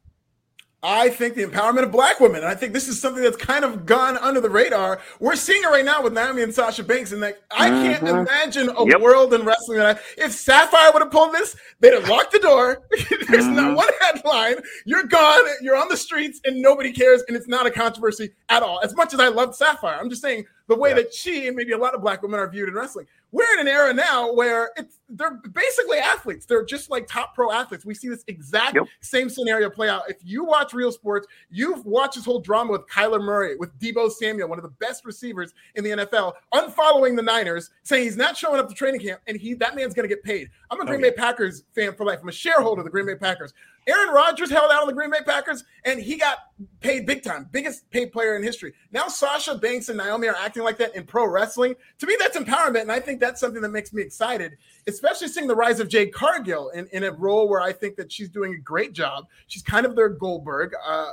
I 0.81 1.09
think 1.09 1.35
the 1.35 1.43
empowerment 1.43 1.83
of 1.83 1.91
black 1.91 2.21
women. 2.21 2.43
I 2.45 2.55
think 2.55 2.71
this 2.71 2.87
is 2.87 3.01
something 3.01 3.21
that's 3.21 3.35
kind 3.35 3.65
of 3.65 3.85
gone 3.85 4.17
under 4.17 4.39
the 4.39 4.49
radar. 4.49 5.01
We're 5.19 5.35
seeing 5.35 5.61
it 5.61 5.67
right 5.67 5.83
now 5.83 6.01
with 6.01 6.13
Naomi 6.13 6.41
and 6.41 6.53
Sasha 6.53 6.83
Banks, 6.83 7.11
and 7.11 7.19
like 7.19 7.41
I 7.51 7.67
can't 7.69 8.01
mm-hmm. 8.03 8.19
imagine 8.19 8.69
a 8.69 8.85
yep. 8.87 9.01
world 9.01 9.33
in 9.33 9.43
wrestling 9.43 9.79
that 9.79 9.97
I, 9.97 10.23
if 10.23 10.31
Sapphire 10.31 10.91
would 10.93 11.01
have 11.01 11.11
pulled 11.11 11.33
this, 11.33 11.57
they'd 11.81 11.93
have 11.93 12.07
locked 12.07 12.31
the 12.31 12.39
door. 12.39 12.83
There's 12.91 13.43
mm-hmm. 13.43 13.55
not 13.55 13.75
one 13.75 13.89
headline. 13.99 14.55
You're 14.85 15.03
gone. 15.03 15.43
You're 15.61 15.75
on 15.75 15.89
the 15.89 15.97
streets, 15.97 16.39
and 16.45 16.61
nobody 16.61 16.93
cares, 16.93 17.23
and 17.27 17.35
it's 17.35 17.47
not 17.47 17.65
a 17.65 17.71
controversy 17.71 18.29
at 18.47 18.63
all. 18.63 18.79
As 18.81 18.95
much 18.95 19.13
as 19.13 19.19
I 19.19 19.27
love 19.27 19.55
Sapphire, 19.55 19.97
I'm 19.99 20.09
just 20.09 20.21
saying 20.21 20.45
the 20.69 20.77
way 20.77 20.89
yeah. 20.91 20.95
that 20.95 21.13
she 21.13 21.47
and 21.47 21.57
maybe 21.57 21.73
a 21.73 21.77
lot 21.77 21.93
of 21.93 22.01
black 22.01 22.21
women 22.21 22.39
are 22.39 22.47
viewed 22.47 22.69
in 22.69 22.75
wrestling 22.75 23.07
we're 23.31 23.51
in 23.53 23.59
an 23.59 23.67
era 23.67 23.93
now 23.93 24.33
where 24.33 24.71
it's 24.75 24.99
they're 25.09 25.41
basically 25.53 25.97
athletes. 25.97 26.45
They're 26.45 26.65
just 26.65 26.89
like 26.89 27.07
top 27.07 27.35
pro 27.35 27.51
athletes. 27.51 27.85
We 27.85 27.93
see 27.93 28.09
this 28.09 28.23
exact 28.27 28.75
yep. 28.75 28.85
same 29.01 29.29
scenario 29.29 29.69
play 29.69 29.89
out. 29.89 30.03
If 30.09 30.17
you 30.23 30.43
watch 30.43 30.73
real 30.73 30.91
sports, 30.91 31.27
you've 31.49 31.85
watched 31.85 32.15
this 32.15 32.25
whole 32.25 32.39
drama 32.39 32.71
with 32.71 32.87
Kyler 32.87 33.21
Murray, 33.21 33.55
with 33.55 33.77
Deebo 33.79 34.11
Samuel, 34.11 34.49
one 34.49 34.59
of 34.59 34.63
the 34.63 34.69
best 34.69 35.05
receivers 35.05 35.53
in 35.75 35.83
the 35.83 35.91
NFL, 35.91 36.33
unfollowing 36.53 37.15
the 37.15 37.21
Niners, 37.21 37.69
saying 37.83 38.03
he's 38.03 38.17
not 38.17 38.37
showing 38.37 38.59
up 38.59 38.69
to 38.69 38.75
training 38.75 39.01
camp, 39.01 39.21
and 39.27 39.37
he 39.37 39.53
that 39.55 39.75
man's 39.75 39.93
gonna 39.93 40.07
get 40.07 40.23
paid. 40.23 40.49
I'm 40.71 40.79
a 40.79 40.83
oh, 40.83 40.87
Green 40.87 41.01
Bay 41.01 41.11
Packers 41.11 41.63
fan 41.73 41.93
for 41.93 42.05
life. 42.05 42.19
I'm 42.21 42.29
a 42.29 42.31
shareholder 42.31 42.81
of 42.81 42.85
the 42.85 42.91
Green 42.91 43.05
Bay 43.05 43.15
Packers. 43.15 43.53
Aaron 43.89 44.13
Rodgers 44.13 44.49
held 44.51 44.71
out 44.71 44.81
on 44.81 44.87
the 44.87 44.93
Green 44.93 45.09
Bay 45.09 45.19
Packers 45.25 45.63
and 45.83 45.99
he 45.99 46.15
got 46.15 46.37
paid 46.79 47.05
big 47.05 47.23
time, 47.23 47.49
biggest 47.51 47.89
paid 47.89 48.11
player 48.11 48.35
in 48.35 48.43
history. 48.43 48.73
Now 48.91 49.07
Sasha 49.07 49.55
Banks 49.55 49.89
and 49.89 49.97
Naomi 49.97 50.27
are 50.27 50.35
acting 50.35 50.63
like 50.63 50.77
that 50.77 50.95
in 50.95 51.05
pro 51.05 51.27
wrestling. 51.27 51.75
To 51.97 52.05
me, 52.05 52.15
that's 52.19 52.37
empowerment. 52.37 52.81
And 52.81 52.91
I 52.91 52.99
think 52.99 53.19
that's 53.19 53.39
something 53.39 53.61
that 53.61 53.69
makes 53.69 53.91
me 53.91 54.01
excited, 54.01 54.57
especially 54.87 55.27
seeing 55.27 55.47
the 55.47 55.55
rise 55.55 55.79
of 55.79 55.89
Jade 55.89 56.13
Cargill 56.13 56.69
in, 56.69 56.87
in 56.91 57.03
a 57.03 57.11
role 57.11 57.49
where 57.49 57.61
I 57.61 57.73
think 57.73 57.95
that 57.95 58.11
she's 58.11 58.29
doing 58.29 58.53
a 58.53 58.57
great 58.57 58.93
job. 58.93 59.25
She's 59.47 59.63
kind 59.63 59.85
of 59.85 59.95
their 59.95 60.09
Goldberg. 60.09 60.73
Uh, 60.85 61.09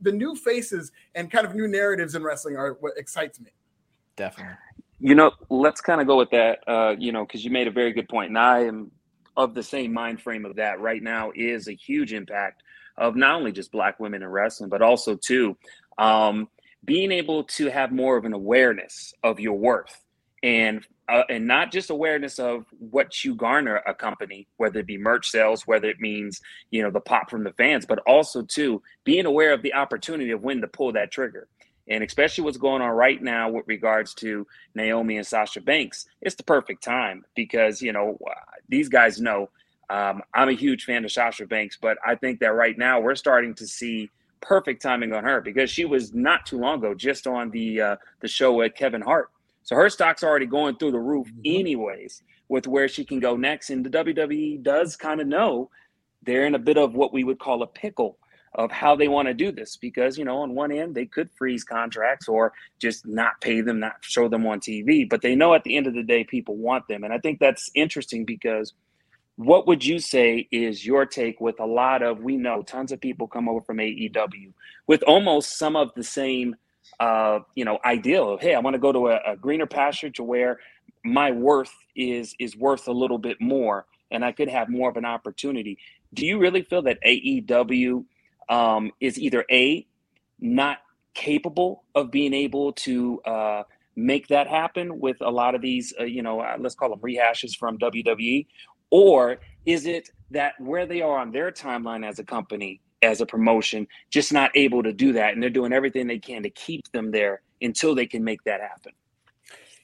the 0.00 0.12
new 0.12 0.34
faces 0.34 0.90
and 1.14 1.30
kind 1.30 1.46
of 1.46 1.54
new 1.54 1.68
narratives 1.68 2.14
in 2.14 2.24
wrestling 2.24 2.56
are 2.56 2.72
what 2.80 2.94
excites 2.96 3.40
me. 3.40 3.50
Definitely. 4.16 4.56
You 4.98 5.14
know, 5.14 5.30
let's 5.50 5.80
kind 5.80 6.00
of 6.00 6.06
go 6.06 6.16
with 6.16 6.30
that. 6.30 6.60
Uh, 6.66 6.96
you 6.98 7.12
know, 7.12 7.24
because 7.24 7.44
you 7.44 7.50
made 7.50 7.68
a 7.68 7.70
very 7.70 7.92
good 7.92 8.08
point, 8.08 8.30
and 8.30 8.38
I 8.38 8.64
am 8.64 8.90
of 9.36 9.54
the 9.54 9.62
same 9.62 9.92
mind 9.92 10.20
frame 10.20 10.44
of 10.44 10.56
that. 10.56 10.80
Right 10.80 11.02
now 11.02 11.32
is 11.34 11.68
a 11.68 11.72
huge 11.72 12.12
impact 12.12 12.62
of 12.96 13.16
not 13.16 13.36
only 13.36 13.52
just 13.52 13.72
Black 13.72 14.00
women 14.00 14.22
in 14.22 14.28
wrestling, 14.28 14.70
but 14.70 14.82
also 14.82 15.16
too 15.16 15.56
um, 15.98 16.48
being 16.84 17.12
able 17.12 17.44
to 17.44 17.68
have 17.68 17.92
more 17.92 18.16
of 18.16 18.24
an 18.24 18.32
awareness 18.32 19.12
of 19.22 19.40
your 19.40 19.58
worth 19.58 20.04
and 20.42 20.86
uh, 21.08 21.22
and 21.30 21.46
not 21.46 21.70
just 21.70 21.90
awareness 21.90 22.40
of 22.40 22.66
what 22.78 23.24
you 23.24 23.34
garner 23.34 23.76
a 23.86 23.94
company, 23.94 24.48
whether 24.56 24.80
it 24.80 24.86
be 24.86 24.98
merch 24.98 25.30
sales, 25.30 25.64
whether 25.66 25.88
it 25.88 26.00
means 26.00 26.40
you 26.70 26.82
know 26.82 26.90
the 26.90 27.00
pop 27.00 27.30
from 27.30 27.44
the 27.44 27.52
fans, 27.52 27.86
but 27.86 28.00
also 28.06 28.42
too 28.42 28.82
being 29.04 29.26
aware 29.26 29.52
of 29.52 29.62
the 29.62 29.74
opportunity 29.74 30.30
of 30.30 30.42
when 30.42 30.60
to 30.60 30.68
pull 30.68 30.92
that 30.92 31.10
trigger 31.10 31.48
and 31.88 32.02
especially 32.02 32.44
what's 32.44 32.56
going 32.56 32.82
on 32.82 32.90
right 32.90 33.22
now 33.22 33.48
with 33.50 33.66
regards 33.66 34.14
to 34.14 34.46
Naomi 34.74 35.16
and 35.16 35.26
Sasha 35.26 35.60
Banks, 35.60 36.06
it's 36.20 36.34
the 36.34 36.42
perfect 36.42 36.82
time 36.82 37.24
because 37.34 37.80
you 37.80 37.92
know 37.92 38.18
these 38.68 38.88
guys 38.88 39.20
know 39.20 39.48
um, 39.88 40.22
I'm 40.34 40.48
a 40.48 40.52
huge 40.52 40.84
fan 40.84 41.04
of 41.04 41.12
Sasha 41.12 41.46
Banks, 41.46 41.78
but 41.80 41.96
I 42.04 42.16
think 42.16 42.40
that 42.40 42.54
right 42.54 42.76
now 42.76 43.00
we're 43.00 43.14
starting 43.14 43.54
to 43.54 43.66
see 43.66 44.10
perfect 44.40 44.82
timing 44.82 45.12
on 45.12 45.24
her 45.24 45.40
because 45.40 45.70
she 45.70 45.84
was 45.84 46.12
not 46.12 46.44
too 46.44 46.58
long 46.58 46.78
ago 46.78 46.94
just 46.94 47.26
on 47.26 47.50
the 47.50 47.80
uh, 47.80 47.96
the 48.20 48.28
show 48.28 48.52
with 48.52 48.74
Kevin 48.74 49.02
Hart, 49.02 49.30
so 49.62 49.76
her 49.76 49.88
stock's 49.88 50.24
already 50.24 50.46
going 50.46 50.76
through 50.76 50.92
the 50.92 50.98
roof 50.98 51.28
mm-hmm. 51.28 51.40
anyways 51.44 52.22
with 52.48 52.66
where 52.66 52.88
she 52.88 53.04
can 53.04 53.20
go 53.20 53.36
next, 53.36 53.70
and 53.70 53.84
the 53.84 53.90
WWE 53.90 54.62
does 54.62 54.96
kind 54.96 55.20
of 55.20 55.26
know 55.26 55.70
they're 56.22 56.46
in 56.46 56.54
a 56.54 56.58
bit 56.60 56.76
of 56.76 56.94
what 56.94 57.12
we 57.12 57.24
would 57.24 57.38
call 57.38 57.62
a 57.62 57.66
pickle 57.66 58.18
of 58.56 58.72
how 58.72 58.96
they 58.96 59.06
want 59.06 59.28
to 59.28 59.34
do 59.34 59.52
this 59.52 59.76
because 59.76 60.18
you 60.18 60.24
know 60.24 60.38
on 60.38 60.54
one 60.54 60.72
end 60.72 60.94
they 60.94 61.06
could 61.06 61.30
freeze 61.36 61.62
contracts 61.62 62.26
or 62.26 62.52
just 62.80 63.06
not 63.06 63.40
pay 63.40 63.60
them 63.60 63.78
not 63.78 63.96
show 64.00 64.28
them 64.28 64.46
on 64.46 64.58
tv 64.58 65.08
but 65.08 65.22
they 65.22 65.36
know 65.36 65.54
at 65.54 65.62
the 65.62 65.76
end 65.76 65.86
of 65.86 65.94
the 65.94 66.02
day 66.02 66.24
people 66.24 66.56
want 66.56 66.88
them. 66.88 67.04
And 67.04 67.12
i 67.12 67.18
think 67.18 67.38
that's 67.38 67.70
interesting 67.74 68.24
because 68.24 68.72
what 69.36 69.66
would 69.66 69.84
you 69.84 69.98
say 69.98 70.48
is 70.50 70.86
your 70.86 71.04
take 71.04 71.40
with 71.40 71.60
a 71.60 71.66
lot 71.66 72.02
of 72.02 72.20
we 72.20 72.36
know 72.38 72.62
tons 72.62 72.90
of 72.90 73.00
people 73.00 73.28
come 73.28 73.48
over 73.48 73.60
from 73.60 73.76
aew 73.76 74.52
with 74.86 75.02
almost 75.02 75.58
some 75.58 75.76
of 75.76 75.90
the 75.94 76.02
same 76.02 76.56
uh, 77.00 77.40
you 77.54 77.64
know 77.64 77.78
ideal 77.84 78.30
of 78.32 78.40
hey 78.40 78.54
i 78.54 78.58
want 78.58 78.72
to 78.72 78.80
go 78.80 78.92
to 78.92 79.08
a, 79.08 79.20
a 79.32 79.36
greener 79.36 79.66
pasture 79.66 80.08
to 80.08 80.24
where 80.24 80.58
my 81.04 81.30
worth 81.30 81.74
is 81.94 82.34
is 82.38 82.56
worth 82.56 82.88
a 82.88 82.92
little 82.92 83.18
bit 83.18 83.38
more 83.38 83.84
and 84.10 84.24
i 84.24 84.32
could 84.32 84.48
have 84.48 84.68
more 84.68 84.88
of 84.88 84.96
an 84.96 85.04
opportunity. 85.04 85.76
Do 86.14 86.24
you 86.24 86.38
really 86.38 86.62
feel 86.62 86.82
that 86.82 86.98
aew 87.04 88.04
um, 88.48 88.92
is 89.00 89.18
either 89.18 89.44
a 89.50 89.86
not 90.40 90.78
capable 91.14 91.84
of 91.94 92.10
being 92.10 92.34
able 92.34 92.72
to 92.72 93.20
uh, 93.22 93.62
make 93.96 94.28
that 94.28 94.46
happen 94.46 95.00
with 95.00 95.16
a 95.22 95.30
lot 95.30 95.54
of 95.54 95.62
these, 95.62 95.94
uh, 95.98 96.04
you 96.04 96.22
know, 96.22 96.40
uh, 96.40 96.56
let's 96.60 96.74
call 96.74 96.90
them 96.90 97.00
rehashes 97.00 97.56
from 97.56 97.78
WWE, 97.78 98.46
or 98.90 99.38
is 99.64 99.86
it 99.86 100.10
that 100.30 100.52
where 100.60 100.86
they 100.86 101.00
are 101.00 101.18
on 101.18 101.32
their 101.32 101.50
timeline 101.50 102.06
as 102.06 102.18
a 102.18 102.24
company, 102.24 102.80
as 103.02 103.20
a 103.20 103.26
promotion, 103.26 103.86
just 104.10 104.32
not 104.32 104.50
able 104.54 104.82
to 104.82 104.92
do 104.92 105.12
that, 105.14 105.32
and 105.32 105.42
they're 105.42 105.50
doing 105.50 105.72
everything 105.72 106.06
they 106.06 106.18
can 106.18 106.42
to 106.42 106.50
keep 106.50 106.90
them 106.92 107.10
there 107.10 107.40
until 107.62 107.94
they 107.94 108.06
can 108.06 108.22
make 108.22 108.42
that 108.44 108.60
happen? 108.60 108.92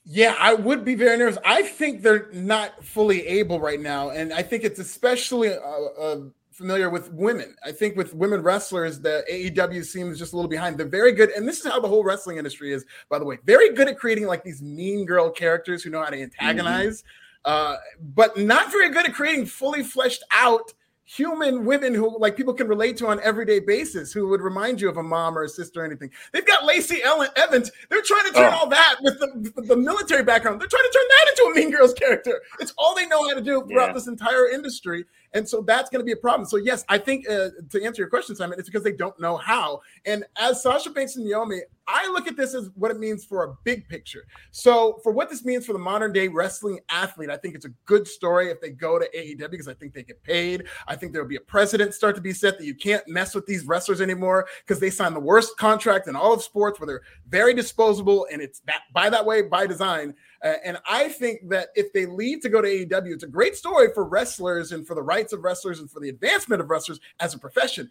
Yeah, 0.05 0.37
I 0.39 0.55
would 0.55 0.85
be 0.85 0.97
very 0.97 1.17
nervous. 1.17 1.39
I 1.45 1.63
think 1.63 2.03
they're 2.03 2.29
not 2.33 2.85
fully 2.85 3.27
able 3.27 3.61
right 3.61 3.81
now, 3.81 4.11
and 4.11 4.33
I 4.33 4.43
think 4.43 4.65
it's 4.65 4.81
especially 4.81 5.49
a, 5.49 5.61
a 5.61 6.29
familiar 6.53 6.91
with 6.91 7.11
women. 7.13 7.57
I 7.65 7.73
think 7.73 7.97
with 7.97 8.15
women 8.15 8.43
wrestlers, 8.43 9.01
the 9.01 9.25
AEW 9.31 9.85
seems 9.85 10.19
just 10.19 10.33
a 10.33 10.37
little 10.37 10.49
behind. 10.49 10.79
They're 10.79 10.87
very 10.87 11.13
good, 11.13 11.31
and 11.31 11.49
this 11.49 11.61
is 11.61 11.71
how 11.71 11.81
the 11.81 11.89
whole 11.89 12.05
wrestling 12.05 12.37
industry 12.37 12.73
is, 12.73 12.85
by 13.09 13.19
the 13.19 13.25
way, 13.25 13.39
very 13.45 13.75
good 13.75 13.89
at 13.89 13.99
creating 13.99 14.27
like 14.27 14.45
these 14.45 14.63
mean 14.63 15.05
girl 15.05 15.31
characters 15.31 15.83
who 15.83 15.91
know 15.91 16.03
how 16.03 16.11
to 16.11 16.21
antagonize, 16.21 17.03
mm-hmm. 17.47 17.73
uh, 17.73 17.77
but 18.15 18.37
not 18.37 18.71
very 18.71 18.91
good 18.91 19.07
at 19.07 19.15
creating 19.15 19.47
fully 19.47 19.83
fleshed 19.83 20.23
out 20.31 20.73
human 21.05 21.65
women 21.65 21.93
who 21.93 22.19
like 22.19 22.37
people 22.37 22.55
can 22.55 22.69
relate 22.69 22.97
to 22.97 23.07
on 23.07 23.21
everyday 23.21 23.59
basis 23.59 24.13
who 24.13 24.29
would 24.29 24.41
remind 24.41 24.81
you 24.81 24.89
of 24.89 24.97
a 24.97 25.03
mom 25.03 25.37
or 25.37 25.43
a 25.43 25.49
sister 25.49 25.83
or 25.83 25.85
anything. 25.85 26.11
They've 26.33 26.47
got 26.47 26.65
Lacey 26.65 27.03
Ellen 27.03 27.29
Evans. 27.37 27.71
They're 27.91 28.03
trying 28.03 28.27
to 28.27 28.33
turn 28.33 28.53
oh. 28.55 28.57
all 28.57 28.69
that 28.69 28.97
with 29.03 29.19
the, 29.19 29.53
with 29.55 29.69
the, 29.69 29.77
military 29.77 30.23
background. 30.23 30.61
They're 30.61 30.69
trying 30.69 30.85
to 30.85 30.93
turn 30.93 31.05
that 31.09 31.29
into 31.31 31.43
a 31.43 31.55
Mean 31.55 31.77
Girls 31.77 31.93
character. 31.93 32.41
It's 32.61 32.73
all 32.79 32.95
they 32.95 33.07
know 33.07 33.29
how 33.29 33.35
to 33.35 33.41
do 33.41 33.65
throughout 33.67 33.89
yeah. 33.89 33.93
this 33.93 34.07
entire 34.07 34.49
industry. 34.49 35.05
And 35.35 35.49
so 35.49 35.63
that's 35.63 35.89
going 35.91 36.01
to 36.01 36.05
be 36.05 36.13
a 36.13 36.17
problem. 36.17 36.49
So 36.49 36.57
yes, 36.57 36.85
I 36.89 36.99
think 36.99 37.29
uh, 37.29 37.51
to 37.71 37.83
answer 37.83 38.03
your 38.03 38.09
question, 38.09 38.37
Simon, 38.37 38.59
it's 38.59 38.69
because 38.69 38.85
they 38.85 38.93
don't 38.93 39.19
know 39.19 39.37
how. 39.37 39.81
And 40.05 40.25
as 40.37 40.63
Sasha 40.63 40.91
Banks 40.91 41.17
and 41.17 41.25
Naomi, 41.25 41.61
I 41.89 42.09
look 42.09 42.27
at 42.27 42.37
this 42.37 42.55
as 42.55 42.71
what 42.75 42.91
it 42.91 42.99
means 42.99 43.25
for 43.25 43.45
a 43.45 43.55
big 43.65 43.89
picture. 43.89 44.25
So 44.51 45.01
for 45.03 45.11
what 45.11 45.31
this 45.31 45.45
means 45.45 45.67
for 45.67 45.73
the 45.73 45.79
modern 45.79 46.13
day 46.13 46.29
wrestling 46.29 46.81
athlete, 46.89 47.31
I 47.31 47.37
think 47.37 47.55
it's 47.55 47.65
a 47.65 47.73
good 47.87 48.07
story 48.07 48.51
if 48.51 48.61
they 48.61 48.71
go 48.71 48.99
to 48.99 49.09
AEW 49.17 49.51
because 49.51 49.69
I 49.69 49.75
think 49.75 49.93
they 49.93 50.03
get 50.03 50.23
paid. 50.23 50.65
I 50.87 50.97
think 50.97 51.13
there 51.13 51.23
will 51.23 51.29
be 51.29 51.37
a 51.37 51.41
precedent 51.41 51.95
start 51.95 52.15
to 52.17 52.21
be 52.21 52.33
set 52.33 52.59
that 52.59 52.65
you 52.65 52.75
can't 52.75 53.07
mess 53.09 53.35
with 53.35 53.47
these 53.47 53.65
wrestlers 53.65 54.01
anymore 54.01 54.47
because 54.65 54.81
they 54.81 54.91
sign 54.91 55.13
the 55.13 55.21
worst 55.21 55.57
contract 55.57 56.09
in 56.09 56.15
all 56.15 56.33
of 56.33 56.43
sports 56.43 56.79
where 56.79 56.87
they're 56.87 57.03
very 57.29 57.55
disposable 57.55 58.27
and 58.31 58.41
it's 58.41 58.61
that 58.61 58.83
by 58.93 59.11
that 59.11 59.25
way 59.25 59.43
by 59.43 59.67
design. 59.67 60.15
Uh, 60.43 60.55
and 60.65 60.79
I 60.89 61.09
think 61.09 61.49
that 61.51 61.69
if 61.75 61.93
they 61.93 62.07
leave 62.07 62.41
to 62.43 62.49
go 62.49 62.61
to 62.61 62.69
AEW, 62.69 63.13
it's 63.13 63.23
a 63.23 63.29
great 63.29 63.57
story 63.57 63.89
for 63.95 64.05
wrestlers 64.05 64.73
and 64.73 64.87
for 64.87 64.95
the 64.95 65.03
rights 65.03 65.33
of 65.33 65.45
wrestlers 65.45 65.79
and 65.81 65.91
for 65.91 66.01
the 66.01 66.09
advancement 66.09 66.61
of 66.61 66.69
wrestlers 66.69 67.01
as 67.21 67.35
a 67.35 67.39
profession. 67.39 67.89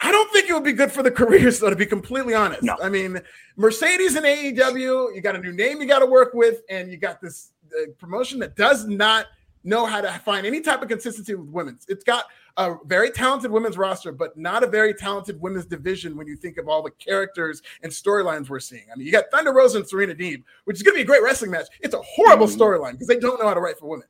I 0.00 0.12
don't 0.12 0.30
think 0.32 0.50
it 0.50 0.52
would 0.52 0.64
be 0.64 0.72
good 0.72 0.92
for 0.92 1.02
the 1.02 1.10
careers, 1.22 1.60
though, 1.60 1.70
to 1.70 1.76
be 1.76 1.86
completely 1.86 2.34
honest. 2.34 2.62
No. 2.62 2.76
I 2.82 2.88
mean, 2.88 3.20
Mercedes 3.56 4.16
and 4.16 4.26
AEW, 4.26 5.14
you 5.14 5.20
got 5.22 5.36
a 5.36 5.40
new 5.40 5.52
name 5.52 5.80
you 5.80 5.86
got 5.86 6.00
to 6.00 6.06
work 6.06 6.34
with, 6.34 6.60
and 6.68 6.90
you 6.90 6.96
got 6.96 7.20
this 7.20 7.52
uh, 7.72 7.90
promotion 7.98 8.38
that 8.40 8.56
does 8.56 8.86
not 8.86 9.26
know 9.62 9.86
how 9.86 10.00
to 10.00 10.12
find 10.24 10.46
any 10.46 10.60
type 10.60 10.82
of 10.82 10.88
consistency 10.88 11.34
with 11.34 11.48
women's. 11.48 11.86
It's 11.88 12.04
got 12.04 12.26
a 12.56 12.76
very 12.84 13.10
talented 13.10 13.50
women's 13.50 13.76
roster, 13.76 14.12
but 14.12 14.36
not 14.36 14.62
a 14.62 14.66
very 14.66 14.94
talented 14.94 15.40
women's 15.40 15.66
division 15.66 16.16
when 16.16 16.26
you 16.26 16.36
think 16.36 16.56
of 16.56 16.68
all 16.68 16.82
the 16.82 16.90
characters 16.92 17.62
and 17.82 17.90
storylines 17.90 18.48
we're 18.48 18.60
seeing. 18.60 18.84
I 18.92 18.96
mean, 18.96 19.06
you 19.06 19.12
got 19.12 19.24
Thunder 19.32 19.52
Rosa 19.52 19.78
and 19.78 19.88
Serena 19.88 20.14
Deeb, 20.14 20.42
which 20.64 20.76
is 20.76 20.82
going 20.82 20.94
to 20.94 20.98
be 20.98 21.02
a 21.02 21.06
great 21.06 21.22
wrestling 21.22 21.50
match. 21.50 21.66
It's 21.80 21.94
a 21.94 22.02
horrible 22.02 22.46
mm. 22.46 22.56
storyline 22.56 22.92
because 22.92 23.08
they 23.08 23.18
don't 23.18 23.40
know 23.40 23.48
how 23.48 23.54
to 23.54 23.60
write 23.60 23.78
for 23.78 23.88
women. 23.88 24.06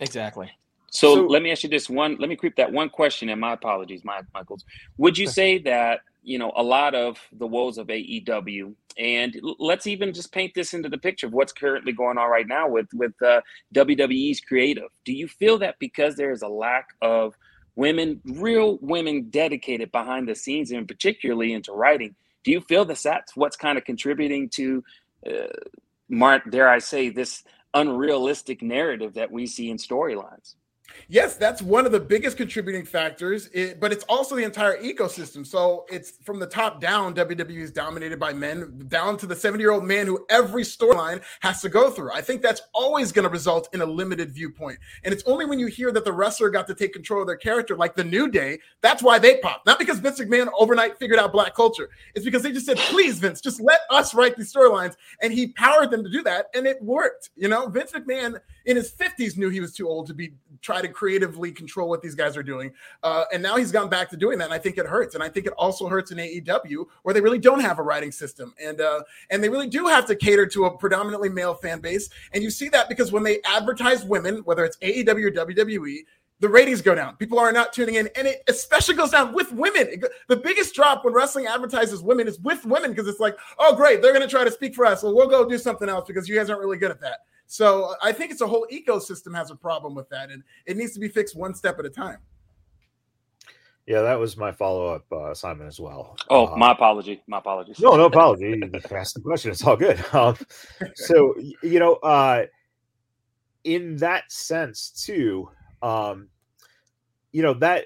Exactly. 0.00 0.50
So, 0.90 1.14
so, 1.14 1.26
let 1.26 1.42
me 1.42 1.50
ask 1.50 1.62
you 1.62 1.70
this 1.70 1.88
one. 1.88 2.16
Let 2.18 2.28
me 2.28 2.36
creep 2.36 2.56
that 2.56 2.70
one 2.70 2.90
question. 2.90 3.30
And 3.30 3.40
my 3.40 3.54
apologies, 3.54 4.04
Mike 4.04 4.24
Michaels. 4.34 4.64
Would 4.98 5.16
you 5.16 5.26
say 5.26 5.58
that 5.60 6.00
you 6.22 6.38
know 6.38 6.52
a 6.54 6.62
lot 6.62 6.94
of 6.94 7.18
the 7.32 7.46
woes 7.46 7.78
of 7.78 7.86
AEW, 7.86 8.74
and 8.98 9.40
let's 9.58 9.86
even 9.86 10.12
just 10.12 10.32
paint 10.32 10.52
this 10.54 10.74
into 10.74 10.90
the 10.90 10.98
picture 10.98 11.26
of 11.26 11.32
what's 11.32 11.52
currently 11.52 11.92
going 11.92 12.18
on 12.18 12.30
right 12.30 12.46
now 12.46 12.68
with 12.68 12.88
with 12.92 13.14
uh, 13.22 13.40
WWE's 13.74 14.40
creative. 14.40 14.90
Do 15.06 15.14
you 15.14 15.28
feel 15.28 15.56
that 15.58 15.76
because 15.78 16.14
there 16.16 16.30
is 16.30 16.42
a 16.42 16.48
lack 16.48 16.88
of 17.00 17.34
women, 17.76 18.20
real 18.24 18.78
women 18.80 19.30
dedicated 19.30 19.92
behind 19.92 20.28
the 20.28 20.34
scenes, 20.34 20.70
and 20.70 20.86
particularly 20.86 21.52
into 21.52 21.72
writing. 21.72 22.14
Do 22.44 22.50
you 22.50 22.60
feel 22.60 22.84
that 22.86 22.98
that's 22.98 23.36
what's 23.36 23.56
kind 23.56 23.78
of 23.78 23.84
contributing 23.84 24.48
to, 24.50 24.84
uh, 25.26 25.46
Mark, 26.08 26.50
dare 26.50 26.68
I 26.68 26.78
say, 26.78 27.08
this 27.08 27.44
unrealistic 27.74 28.62
narrative 28.62 29.14
that 29.14 29.30
we 29.30 29.46
see 29.46 29.70
in 29.70 29.76
storylines? 29.76 30.54
Yes, 31.08 31.36
that's 31.36 31.62
one 31.62 31.86
of 31.86 31.92
the 31.92 32.00
biggest 32.00 32.36
contributing 32.36 32.84
factors, 32.84 33.48
it, 33.52 33.80
but 33.80 33.92
it's 33.92 34.04
also 34.04 34.34
the 34.34 34.44
entire 34.44 34.80
ecosystem. 34.82 35.46
So 35.46 35.84
it's 35.90 36.12
from 36.22 36.38
the 36.38 36.46
top 36.46 36.80
down, 36.80 37.14
WWE 37.14 37.58
is 37.58 37.70
dominated 37.70 38.18
by 38.18 38.32
men, 38.32 38.84
down 38.88 39.16
to 39.18 39.26
the 39.26 39.36
70 39.36 39.62
year 39.62 39.72
old 39.72 39.84
man 39.84 40.06
who 40.06 40.24
every 40.30 40.62
storyline 40.62 41.22
has 41.40 41.60
to 41.62 41.68
go 41.68 41.90
through. 41.90 42.12
I 42.12 42.20
think 42.20 42.42
that's 42.42 42.62
always 42.74 43.12
going 43.12 43.24
to 43.24 43.28
result 43.28 43.68
in 43.72 43.82
a 43.82 43.86
limited 43.86 44.32
viewpoint. 44.32 44.78
And 45.04 45.12
it's 45.12 45.22
only 45.24 45.44
when 45.44 45.58
you 45.58 45.66
hear 45.66 45.92
that 45.92 46.04
the 46.04 46.12
wrestler 46.12 46.50
got 46.50 46.66
to 46.68 46.74
take 46.74 46.92
control 46.92 47.22
of 47.22 47.26
their 47.26 47.36
character, 47.36 47.76
like 47.76 47.94
the 47.94 48.04
New 48.04 48.28
Day, 48.30 48.58
that's 48.80 49.02
why 49.02 49.18
they 49.18 49.38
pop. 49.38 49.62
Not 49.66 49.78
because 49.78 49.98
Vince 49.98 50.20
McMahon 50.20 50.48
overnight 50.58 50.98
figured 50.98 51.18
out 51.18 51.32
black 51.32 51.54
culture. 51.54 51.90
It's 52.14 52.24
because 52.24 52.42
they 52.42 52.52
just 52.52 52.66
said, 52.66 52.78
please, 52.78 53.18
Vince, 53.18 53.40
just 53.40 53.60
let 53.60 53.80
us 53.90 54.14
write 54.14 54.36
these 54.36 54.52
storylines. 54.52 54.96
And 55.20 55.32
he 55.32 55.48
powered 55.48 55.90
them 55.90 56.02
to 56.04 56.10
do 56.10 56.22
that. 56.22 56.46
And 56.54 56.66
it 56.66 56.82
worked. 56.82 57.30
You 57.36 57.48
know, 57.48 57.68
Vince 57.68 57.92
McMahon 57.92 58.40
in 58.66 58.76
his 58.76 58.92
50s 58.92 59.36
knew 59.36 59.48
he 59.48 59.60
was 59.60 59.74
too 59.74 59.88
old 59.88 60.06
to 60.06 60.14
be 60.14 60.34
try 60.62 60.80
to 60.80 60.88
creatively 60.88 61.52
control 61.52 61.88
what 61.88 62.00
these 62.00 62.14
guys 62.14 62.36
are 62.36 62.42
doing. 62.42 62.72
Uh, 63.02 63.24
and 63.32 63.42
now 63.42 63.56
he's 63.56 63.72
gone 63.72 63.88
back 63.88 64.08
to 64.10 64.16
doing 64.16 64.38
that. 64.38 64.44
And 64.44 64.54
I 64.54 64.58
think 64.58 64.78
it 64.78 64.86
hurts. 64.86 65.14
And 65.14 65.22
I 65.22 65.28
think 65.28 65.46
it 65.46 65.52
also 65.58 65.88
hurts 65.88 66.10
in 66.12 66.18
AEW 66.18 66.86
where 67.02 67.12
they 67.12 67.20
really 67.20 67.38
don't 67.38 67.60
have 67.60 67.78
a 67.78 67.82
writing 67.82 68.12
system. 68.12 68.54
And 68.62 68.80
uh, 68.80 69.02
and 69.30 69.42
they 69.42 69.48
really 69.48 69.68
do 69.68 69.86
have 69.86 70.06
to 70.06 70.16
cater 70.16 70.46
to 70.46 70.64
a 70.66 70.78
predominantly 70.78 71.28
male 71.28 71.54
fan 71.54 71.80
base. 71.80 72.08
And 72.32 72.42
you 72.42 72.50
see 72.50 72.68
that 72.70 72.88
because 72.88 73.12
when 73.12 73.22
they 73.22 73.40
advertise 73.44 74.04
women, 74.04 74.38
whether 74.44 74.64
it's 74.64 74.76
AEW 74.78 75.26
or 75.26 75.30
WWE, 75.30 75.98
the 76.42 76.48
ratings 76.48 76.82
go 76.82 76.92
down. 76.92 77.14
People 77.16 77.38
are 77.38 77.52
not 77.52 77.72
tuning 77.72 77.94
in, 77.94 78.08
and 78.16 78.26
it 78.26 78.42
especially 78.48 78.96
goes 78.96 79.10
down 79.10 79.32
with 79.32 79.52
women. 79.52 80.02
the 80.26 80.36
biggest 80.36 80.74
drop 80.74 81.04
when 81.04 81.14
wrestling 81.14 81.46
advertises 81.46 82.02
women 82.02 82.26
is 82.26 82.40
with 82.40 82.66
women 82.66 82.90
because 82.90 83.06
it's 83.06 83.20
like, 83.20 83.36
oh, 83.60 83.76
great, 83.76 84.02
they're 84.02 84.12
going 84.12 84.26
to 84.26 84.30
try 84.30 84.42
to 84.42 84.50
speak 84.50 84.74
for 84.74 84.84
us. 84.84 85.04
Well, 85.04 85.14
we'll 85.14 85.28
go 85.28 85.48
do 85.48 85.56
something 85.56 85.88
else 85.88 86.04
because 86.08 86.28
you 86.28 86.34
guys 86.34 86.50
aren't 86.50 86.60
really 86.60 86.78
good 86.78 86.90
at 86.90 87.00
that. 87.00 87.20
So 87.52 87.92
I 88.00 88.12
think 88.12 88.32
it's 88.32 88.40
a 88.40 88.46
whole 88.46 88.66
ecosystem 88.72 89.36
has 89.36 89.50
a 89.50 89.54
problem 89.54 89.94
with 89.94 90.08
that, 90.08 90.30
and 90.30 90.42
it 90.64 90.78
needs 90.78 90.94
to 90.94 91.00
be 91.00 91.08
fixed 91.08 91.36
one 91.36 91.54
step 91.54 91.78
at 91.78 91.84
a 91.84 91.90
time. 91.90 92.16
Yeah, 93.86 94.00
that 94.00 94.18
was 94.18 94.38
my 94.38 94.52
follow 94.52 94.86
up 94.86 95.04
uh, 95.12 95.32
assignment 95.32 95.68
as 95.68 95.78
well. 95.78 96.16
Oh, 96.30 96.46
uh, 96.46 96.56
my 96.56 96.72
apology. 96.72 97.22
My 97.26 97.40
apologies. 97.40 97.78
No, 97.78 97.94
no 97.94 98.06
apology. 98.06 98.58
you 98.72 98.96
asked 98.96 99.16
the 99.16 99.20
question. 99.20 99.50
It's 99.50 99.62
all 99.66 99.76
good. 99.76 100.02
Um, 100.14 100.38
so, 100.94 101.34
you 101.62 101.78
know, 101.78 101.96
uh, 101.96 102.46
in 103.64 103.98
that 103.98 104.32
sense, 104.32 104.88
too, 105.04 105.50
um, 105.82 106.28
you 107.32 107.42
know, 107.42 107.52
that 107.52 107.84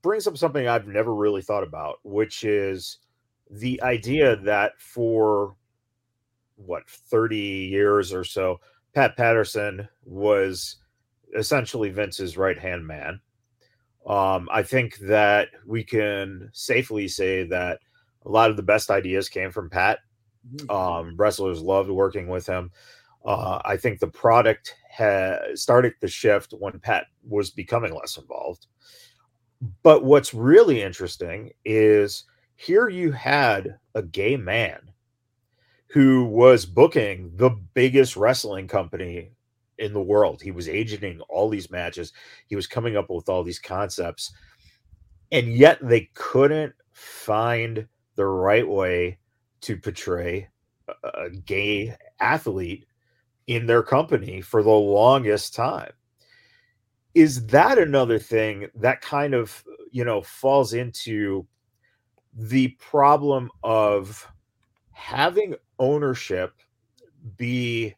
brings 0.00 0.28
up 0.28 0.38
something 0.38 0.68
I've 0.68 0.86
never 0.86 1.12
really 1.12 1.42
thought 1.42 1.64
about, 1.64 1.98
which 2.04 2.44
is 2.44 2.98
the 3.50 3.82
idea 3.82 4.36
that 4.36 4.80
for 4.80 5.56
what 6.54 6.88
30 6.88 7.36
years 7.36 8.12
or 8.12 8.22
so, 8.22 8.60
Pat 8.98 9.16
Patterson 9.16 9.88
was 10.04 10.76
essentially 11.36 11.90
Vince's 11.90 12.36
right 12.36 12.58
hand 12.58 12.86
man 12.86 13.20
um, 14.08 14.48
I 14.50 14.62
think 14.62 14.96
that 15.00 15.50
we 15.66 15.84
can 15.84 16.48
safely 16.54 17.08
say 17.08 17.44
that 17.44 17.80
a 18.24 18.28
lot 18.28 18.50
of 18.50 18.56
the 18.56 18.62
best 18.62 18.90
ideas 18.90 19.28
came 19.28 19.52
from 19.52 19.68
Pat. 19.68 19.98
Mm-hmm. 20.54 20.70
Um, 20.70 21.16
wrestlers 21.16 21.60
loved 21.60 21.90
working 21.90 22.26
with 22.26 22.46
him. 22.46 22.70
Uh, 23.24 23.60
I 23.64 23.76
think 23.76 24.00
the 24.00 24.08
product 24.08 24.74
started 25.54 25.92
to 26.00 26.08
shift 26.08 26.54
when 26.58 26.80
Pat 26.80 27.06
was 27.28 27.50
becoming 27.50 27.94
less 27.94 28.16
involved. 28.16 28.66
But 29.82 30.04
what's 30.04 30.32
really 30.32 30.82
interesting 30.82 31.50
is 31.64 32.24
here 32.56 32.88
you 32.88 33.12
had 33.12 33.78
a 33.94 34.02
gay 34.02 34.36
man 34.36 34.80
who 35.88 36.24
was 36.26 36.66
booking 36.66 37.30
the 37.36 37.50
biggest 37.74 38.16
wrestling 38.16 38.68
company 38.68 39.32
in 39.78 39.92
the 39.92 40.02
world. 40.02 40.42
He 40.42 40.50
was 40.50 40.68
agenting 40.68 41.20
all 41.28 41.48
these 41.48 41.70
matches. 41.70 42.12
He 42.46 42.56
was 42.56 42.66
coming 42.66 42.96
up 42.96 43.08
with 43.10 43.28
all 43.28 43.42
these 43.42 43.58
concepts. 43.58 44.32
And 45.32 45.54
yet 45.54 45.78
they 45.82 46.10
couldn't 46.14 46.74
find 46.92 47.86
the 48.16 48.26
right 48.26 48.68
way 48.68 49.18
to 49.62 49.76
portray 49.76 50.48
a 51.04 51.30
gay 51.30 51.94
athlete 52.20 52.86
in 53.46 53.66
their 53.66 53.82
company 53.82 54.40
for 54.40 54.62
the 54.62 54.70
longest 54.70 55.54
time. 55.54 55.92
Is 57.14 57.46
that 57.46 57.78
another 57.78 58.18
thing 58.18 58.68
that 58.74 59.00
kind 59.00 59.34
of, 59.34 59.64
you 59.90 60.04
know, 60.04 60.22
falls 60.22 60.74
into 60.74 61.46
the 62.34 62.68
problem 62.78 63.50
of 63.62 64.30
having 64.92 65.54
ownership 65.78 66.54
be 67.36 67.94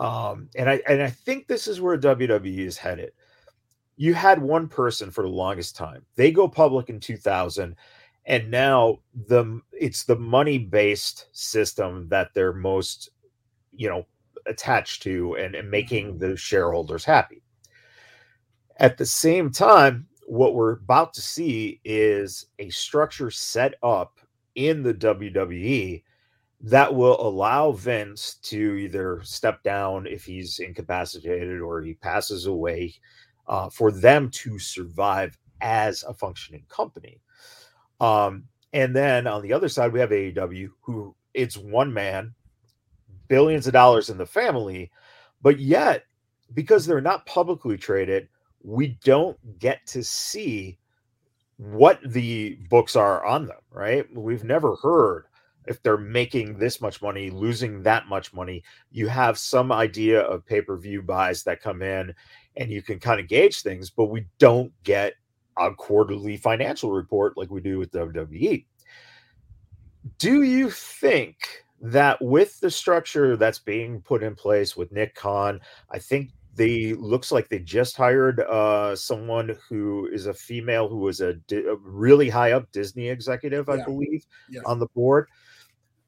um, 0.00 0.48
and 0.56 0.68
I 0.68 0.80
and 0.88 1.02
I 1.02 1.10
think 1.10 1.46
this 1.46 1.68
is 1.68 1.80
where 1.80 1.96
WWE 1.98 2.58
is 2.58 2.78
headed. 2.78 3.12
You 3.96 4.14
had 4.14 4.40
one 4.40 4.66
person 4.66 5.10
for 5.10 5.22
the 5.22 5.28
longest 5.28 5.76
time. 5.76 6.06
They 6.16 6.32
go 6.32 6.48
public 6.48 6.88
in 6.88 7.00
2000, 7.00 7.76
and 8.24 8.50
now 8.50 9.00
the 9.26 9.60
it's 9.72 10.04
the 10.04 10.16
money 10.16 10.56
based 10.56 11.26
system 11.32 12.08
that 12.08 12.30
they're 12.32 12.54
most, 12.54 13.10
you 13.72 13.90
know, 13.90 14.06
attached 14.46 15.02
to 15.02 15.36
and, 15.36 15.54
and 15.54 15.70
making 15.70 16.14
mm-hmm. 16.14 16.30
the 16.30 16.36
shareholders 16.36 17.04
happy. 17.04 17.42
At 18.78 18.96
the 18.96 19.04
same 19.04 19.50
time, 19.50 20.06
what 20.26 20.54
we're 20.54 20.72
about 20.72 21.12
to 21.14 21.20
see 21.20 21.78
is 21.84 22.46
a 22.58 22.70
structure 22.70 23.30
set 23.30 23.74
up 23.82 24.18
in 24.54 24.82
the 24.82 24.94
WWE 24.94 26.02
that 26.62 26.94
will 26.94 27.20
allow 27.26 27.72
Vince 27.72 28.34
to 28.42 28.74
either 28.76 29.20
step 29.22 29.62
down 29.62 30.06
if 30.06 30.24
he's 30.24 30.58
incapacitated 30.58 31.60
or 31.60 31.80
he 31.80 31.94
passes 31.94 32.46
away 32.46 32.94
uh, 33.46 33.70
for 33.70 33.90
them 33.90 34.30
to 34.30 34.58
survive 34.58 35.36
as 35.62 36.02
a 36.04 36.14
functioning 36.14 36.64
company. 36.68 37.20
Um, 38.00 38.44
and 38.72 38.94
then 38.94 39.26
on 39.26 39.42
the 39.42 39.52
other 39.52 39.68
side, 39.68 39.92
we 39.92 40.00
have 40.00 40.10
AEW, 40.10 40.70
who 40.82 41.14
it's 41.34 41.56
one 41.56 41.92
man, 41.92 42.34
billions 43.28 43.66
of 43.66 43.72
dollars 43.72 44.10
in 44.10 44.18
the 44.18 44.26
family, 44.26 44.90
but 45.42 45.58
yet 45.58 46.04
because 46.54 46.84
they're 46.84 47.00
not 47.00 47.26
publicly 47.26 47.76
traded, 47.76 48.28
we 48.62 48.98
don't 49.04 49.38
get 49.58 49.86
to 49.86 50.02
see 50.02 50.78
what 51.56 52.00
the 52.04 52.58
books 52.68 52.96
are 52.96 53.24
on 53.24 53.46
them, 53.46 53.58
right? 53.70 54.04
We've 54.14 54.44
never 54.44 54.76
heard 54.76 55.26
if 55.66 55.82
they're 55.82 55.98
making 55.98 56.58
this 56.58 56.80
much 56.80 57.02
money, 57.02 57.30
losing 57.30 57.82
that 57.82 58.08
much 58.08 58.32
money, 58.32 58.62
you 58.90 59.08
have 59.08 59.38
some 59.38 59.72
idea 59.72 60.20
of 60.22 60.46
pay 60.46 60.62
per 60.62 60.76
view 60.76 61.02
buys 61.02 61.42
that 61.44 61.60
come 61.60 61.82
in 61.82 62.14
and 62.56 62.70
you 62.70 62.82
can 62.82 62.98
kind 62.98 63.20
of 63.20 63.28
gauge 63.28 63.62
things, 63.62 63.90
but 63.90 64.06
we 64.06 64.26
don't 64.38 64.72
get 64.84 65.14
a 65.58 65.72
quarterly 65.74 66.36
financial 66.36 66.90
report 66.92 67.36
like 67.36 67.50
we 67.50 67.60
do 67.60 67.78
with 67.78 67.92
WWE. 67.92 68.64
Do 70.18 70.42
you 70.42 70.70
think 70.70 71.36
that 71.82 72.20
with 72.20 72.58
the 72.60 72.70
structure 72.70 73.36
that's 73.36 73.58
being 73.58 74.00
put 74.00 74.22
in 74.22 74.34
place 74.34 74.76
with 74.76 74.92
Nick 74.92 75.14
Khan, 75.14 75.60
I 75.90 75.98
think 75.98 76.30
they 76.54 76.94
looks 76.94 77.30
like 77.30 77.48
they 77.48 77.58
just 77.58 77.96
hired 77.96 78.40
uh, 78.40 78.96
someone 78.96 79.56
who 79.68 80.08
is 80.12 80.26
a 80.26 80.34
female 80.34 80.88
who 80.88 80.98
was 80.98 81.20
a, 81.20 81.36
a 81.52 81.76
really 81.76 82.28
high 82.28 82.52
up 82.52 82.70
Disney 82.72 83.08
executive, 83.08 83.68
I 83.68 83.82
believe, 83.84 84.26
yeah. 84.48 84.60
on 84.66 84.78
the 84.78 84.88
board. 84.88 85.28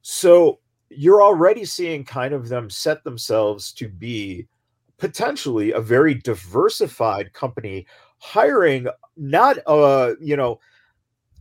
So 0.03 0.59
you're 0.91 1.23
already 1.23 1.65
seeing 1.65 2.05
kind 2.05 2.35
of 2.35 2.49
them 2.49 2.69
set 2.69 3.03
themselves 3.05 3.73
to 3.73 3.89
be 3.89 4.47
potentially 4.99 5.73
a 5.73 5.81
very 5.81 6.15
diversified 6.15 7.33
company 7.33 7.87
hiring 8.19 8.87
not 9.17 9.59
uh 9.67 10.15
you 10.21 10.37
know 10.37 10.61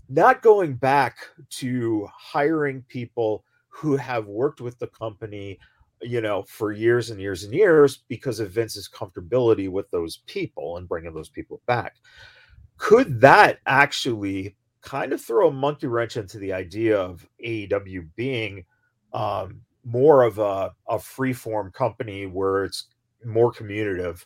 not 0.10 0.42
going 0.42 0.74
back 0.74 1.18
to 1.50 2.08
hiring 2.12 2.82
people 2.88 3.44
who 3.70 3.96
have 3.96 4.26
worked 4.26 4.62
with 4.62 4.80
the 4.80 4.88
company 4.88 5.60
you 6.02 6.22
know 6.22 6.44
for 6.48 6.72
years 6.72 7.12
and 7.12 7.22
years 7.22 7.44
and 7.44 7.54
years 7.54 8.04
because 8.08 8.40
of 8.40 8.50
Vince's 8.50 8.90
comfortability 8.90 9.70
with 9.70 9.90
those 9.92 10.18
people 10.26 10.78
and 10.78 10.88
bringing 10.90 11.14
those 11.14 11.30
people 11.30 11.62
back. 11.68 11.98
Could 12.78 13.22
that 13.22 13.60
actually 13.68 14.56
kind 14.82 15.14
of 15.14 15.22
throw 15.22 15.50
a 15.50 15.54
monkey 15.54 15.88
wrench 15.88 16.18
into 16.18 16.38
the 16.40 16.54
idea 16.54 17.00
of 17.00 17.28
AEW 17.44 18.08
being 18.16 18.66
um, 19.14 19.62
more 19.84 20.24
of 20.24 20.40
a, 20.40 20.72
a 20.88 21.00
free 21.00 21.34
form 21.34 21.72
company 21.72 22.26
where 22.26 22.66
it's 22.66 22.88
more 23.26 23.52
communicative. 23.52 24.26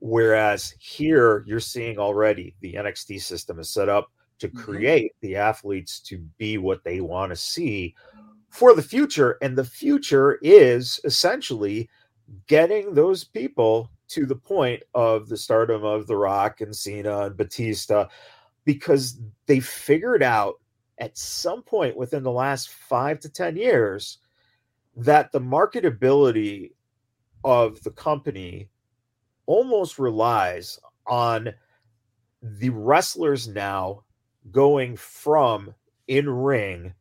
Whereas 0.00 0.74
here 0.78 1.44
you're 1.46 1.60
seeing 1.60 1.98
already 1.98 2.54
the 2.60 2.74
NXT 2.74 3.20
system 3.20 3.58
is 3.58 3.70
set 3.70 3.88
up 3.88 4.10
to 4.38 4.48
mm-hmm. 4.48 4.58
create 4.58 5.12
mm-hmm. 5.12 5.26
the 5.26 5.36
athletes 5.36 6.00
to 6.00 6.18
be 6.38 6.58
what 6.58 6.82
they 6.84 7.00
want 7.00 7.30
to 7.30 7.36
see 7.36 7.94
for 8.48 8.74
the 8.74 8.82
future. 8.82 9.38
And 9.42 9.56
the 9.56 9.64
future 9.64 10.38
is 10.42 11.00
essentially 11.04 11.88
getting 12.46 12.94
those 12.94 13.24
people 13.24 13.90
to 14.08 14.26
the 14.26 14.36
point 14.36 14.82
of 14.94 15.28
the 15.28 15.36
stardom 15.36 15.84
of 15.84 16.06
The 16.06 16.16
Rock 16.16 16.60
and 16.60 16.74
Cena 16.74 17.26
and 17.26 17.36
Batista 17.36 18.06
because 18.72 19.18
they 19.46 19.58
figured 19.58 20.22
out 20.22 20.60
at 20.98 21.18
some 21.18 21.60
point 21.60 21.96
within 21.96 22.22
the 22.22 22.30
last 22.30 22.68
five 22.68 23.18
to 23.18 23.28
10 23.28 23.56
years 23.56 24.18
that 24.96 25.32
the 25.32 25.40
marketability 25.40 26.70
of 27.42 27.82
the 27.82 27.90
company 27.90 28.68
almost 29.46 29.98
relies 29.98 30.78
on 31.08 31.52
the 32.42 32.70
wrestlers 32.70 33.48
now 33.48 34.04
going 34.52 34.96
from 34.96 35.74
in 36.06 36.30
ring 36.30 36.94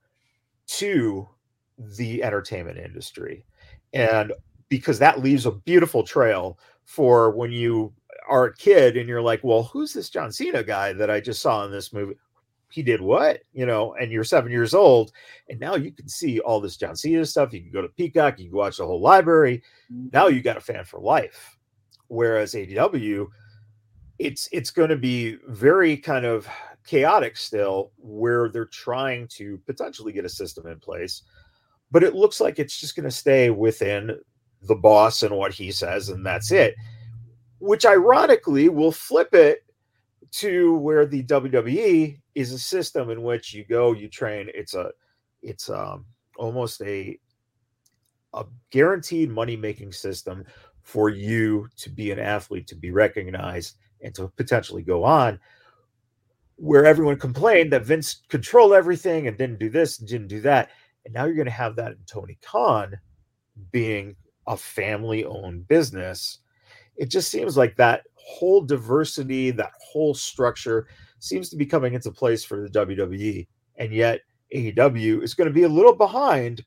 to 0.65 1.29
the 1.77 2.23
entertainment 2.23 2.79
industry. 2.79 3.45
And 3.93 4.33
because 4.69 4.97
that 4.97 5.21
leaves 5.21 5.45
a 5.45 5.51
beautiful 5.51 6.01
trail 6.01 6.57
for 6.83 7.29
when 7.29 7.51
you 7.51 7.93
are 8.29 8.45
a 8.45 8.55
kid 8.55 8.95
and 8.95 9.09
you're 9.09 9.21
like, 9.21 9.43
well, 9.43 9.63
who's 9.63 9.93
this 9.93 10.09
John 10.09 10.31
Cena 10.31 10.63
guy 10.63 10.93
that 10.93 11.09
I 11.09 11.19
just 11.19 11.41
saw 11.41 11.65
in 11.65 11.71
this 11.71 11.91
movie? 11.91 12.15
He 12.71 12.83
did 12.83 13.01
what? 13.01 13.41
You 13.51 13.65
know, 13.65 13.95
and 13.95 14.11
you're 14.11 14.23
seven 14.23 14.51
years 14.51 14.75
old, 14.75 15.11
and 15.49 15.59
now 15.59 15.75
you 15.75 15.91
can 15.91 16.07
see 16.07 16.39
all 16.39 16.61
this 16.61 16.77
John 16.77 16.95
Cena 16.95 17.25
stuff. 17.25 17.51
You 17.51 17.61
can 17.61 17.71
go 17.71 17.81
to 17.81 17.89
Peacock, 17.89 18.39
you 18.39 18.49
can 18.49 18.57
watch 18.57 18.77
the 18.77 18.85
whole 18.85 19.01
library. 19.01 19.63
Now 19.89 20.27
mm-hmm. 20.27 20.35
you 20.35 20.41
got 20.43 20.57
a 20.57 20.61
fan 20.61 20.85
for 20.85 20.99
life. 20.99 21.57
Whereas 22.07 22.53
AEW, 22.53 23.27
it's 24.19 24.47
it's 24.51 24.69
going 24.69 24.89
to 24.89 24.97
be 24.97 25.37
very 25.47 25.97
kind 25.97 26.25
of 26.25 26.47
chaotic 26.85 27.37
still, 27.37 27.91
where 27.97 28.49
they're 28.49 28.65
trying 28.65 29.27
to 29.29 29.59
potentially 29.65 30.13
get 30.13 30.25
a 30.25 30.29
system 30.29 30.67
in 30.67 30.79
place, 30.79 31.23
but 31.91 32.03
it 32.03 32.15
looks 32.15 32.39
like 32.39 32.59
it's 32.59 32.79
just 32.79 32.95
going 32.95 33.03
to 33.03 33.11
stay 33.11 33.49
within 33.49 34.19
the 34.63 34.75
boss 34.75 35.23
and 35.23 35.35
what 35.35 35.53
he 35.53 35.71
says, 35.71 36.09
and 36.09 36.25
that's 36.25 36.51
it 36.51 36.75
which 37.59 37.85
ironically 37.85 38.69
will 38.69 38.91
flip 38.91 39.33
it 39.33 39.63
to 40.31 40.75
where 40.75 41.05
the 41.05 41.23
WWE 41.23 42.19
is 42.35 42.51
a 42.51 42.59
system 42.59 43.09
in 43.09 43.23
which 43.23 43.53
you 43.53 43.65
go, 43.65 43.93
you 43.93 44.07
train. 44.07 44.49
It's 44.53 44.73
a, 44.73 44.91
it's 45.41 45.69
um 45.69 46.05
almost 46.37 46.81
a, 46.81 47.19
a 48.33 48.45
guaranteed 48.71 49.29
money 49.29 49.55
making 49.55 49.91
system 49.91 50.45
for 50.81 51.09
you 51.09 51.67
to 51.77 51.89
be 51.89 52.11
an 52.11 52.19
athlete, 52.19 52.67
to 52.67 52.75
be 52.75 52.91
recognized, 52.91 53.77
and 54.01 54.15
to 54.15 54.27
potentially 54.37 54.81
go 54.81 55.03
on. 55.03 55.39
Where 56.55 56.85
everyone 56.85 57.17
complained 57.17 57.71
that 57.73 57.85
Vince 57.85 58.21
controlled 58.27 58.73
everything 58.73 59.27
and 59.27 59.37
didn't 59.37 59.59
do 59.59 59.69
this 59.69 59.99
and 59.99 60.07
didn't 60.07 60.27
do 60.27 60.41
that. 60.41 60.69
And 61.05 61.13
now 61.13 61.25
you're 61.25 61.35
going 61.35 61.45
to 61.45 61.51
have 61.51 61.75
that 61.77 61.91
in 61.91 61.99
Tony 62.05 62.37
Khan 62.41 62.99
being 63.71 64.15
a 64.47 64.57
family 64.57 65.23
owned 65.23 65.67
business. 65.67 66.39
It 66.99 67.09
just 67.09 67.31
seems 67.31 67.57
like 67.57 67.75
that 67.77 68.03
whole 68.15 68.61
diversity, 68.61 69.51
that 69.51 69.71
whole 69.81 70.13
structure 70.13 70.87
seems 71.19 71.49
to 71.49 71.55
be 71.55 71.65
coming 71.65 71.93
into 71.93 72.11
place 72.11 72.43
for 72.43 72.61
the 72.61 72.69
WWE. 72.69 73.47
And 73.77 73.93
yet 73.93 74.19
AEW 74.53 75.23
is 75.23 75.33
going 75.33 75.47
to 75.47 75.53
be 75.53 75.63
a 75.63 75.69
little 75.69 75.95
behind 75.95 76.63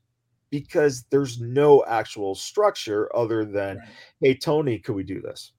because 0.50 1.04
there's 1.10 1.40
no 1.40 1.84
actual 1.84 2.34
structure 2.34 3.14
other 3.14 3.44
than, 3.44 3.76
right. 3.76 3.88
hey, 4.20 4.34
Tony, 4.34 4.78
could 4.78 4.94
we 4.94 5.04
do 5.04 5.20
this? 5.20 5.52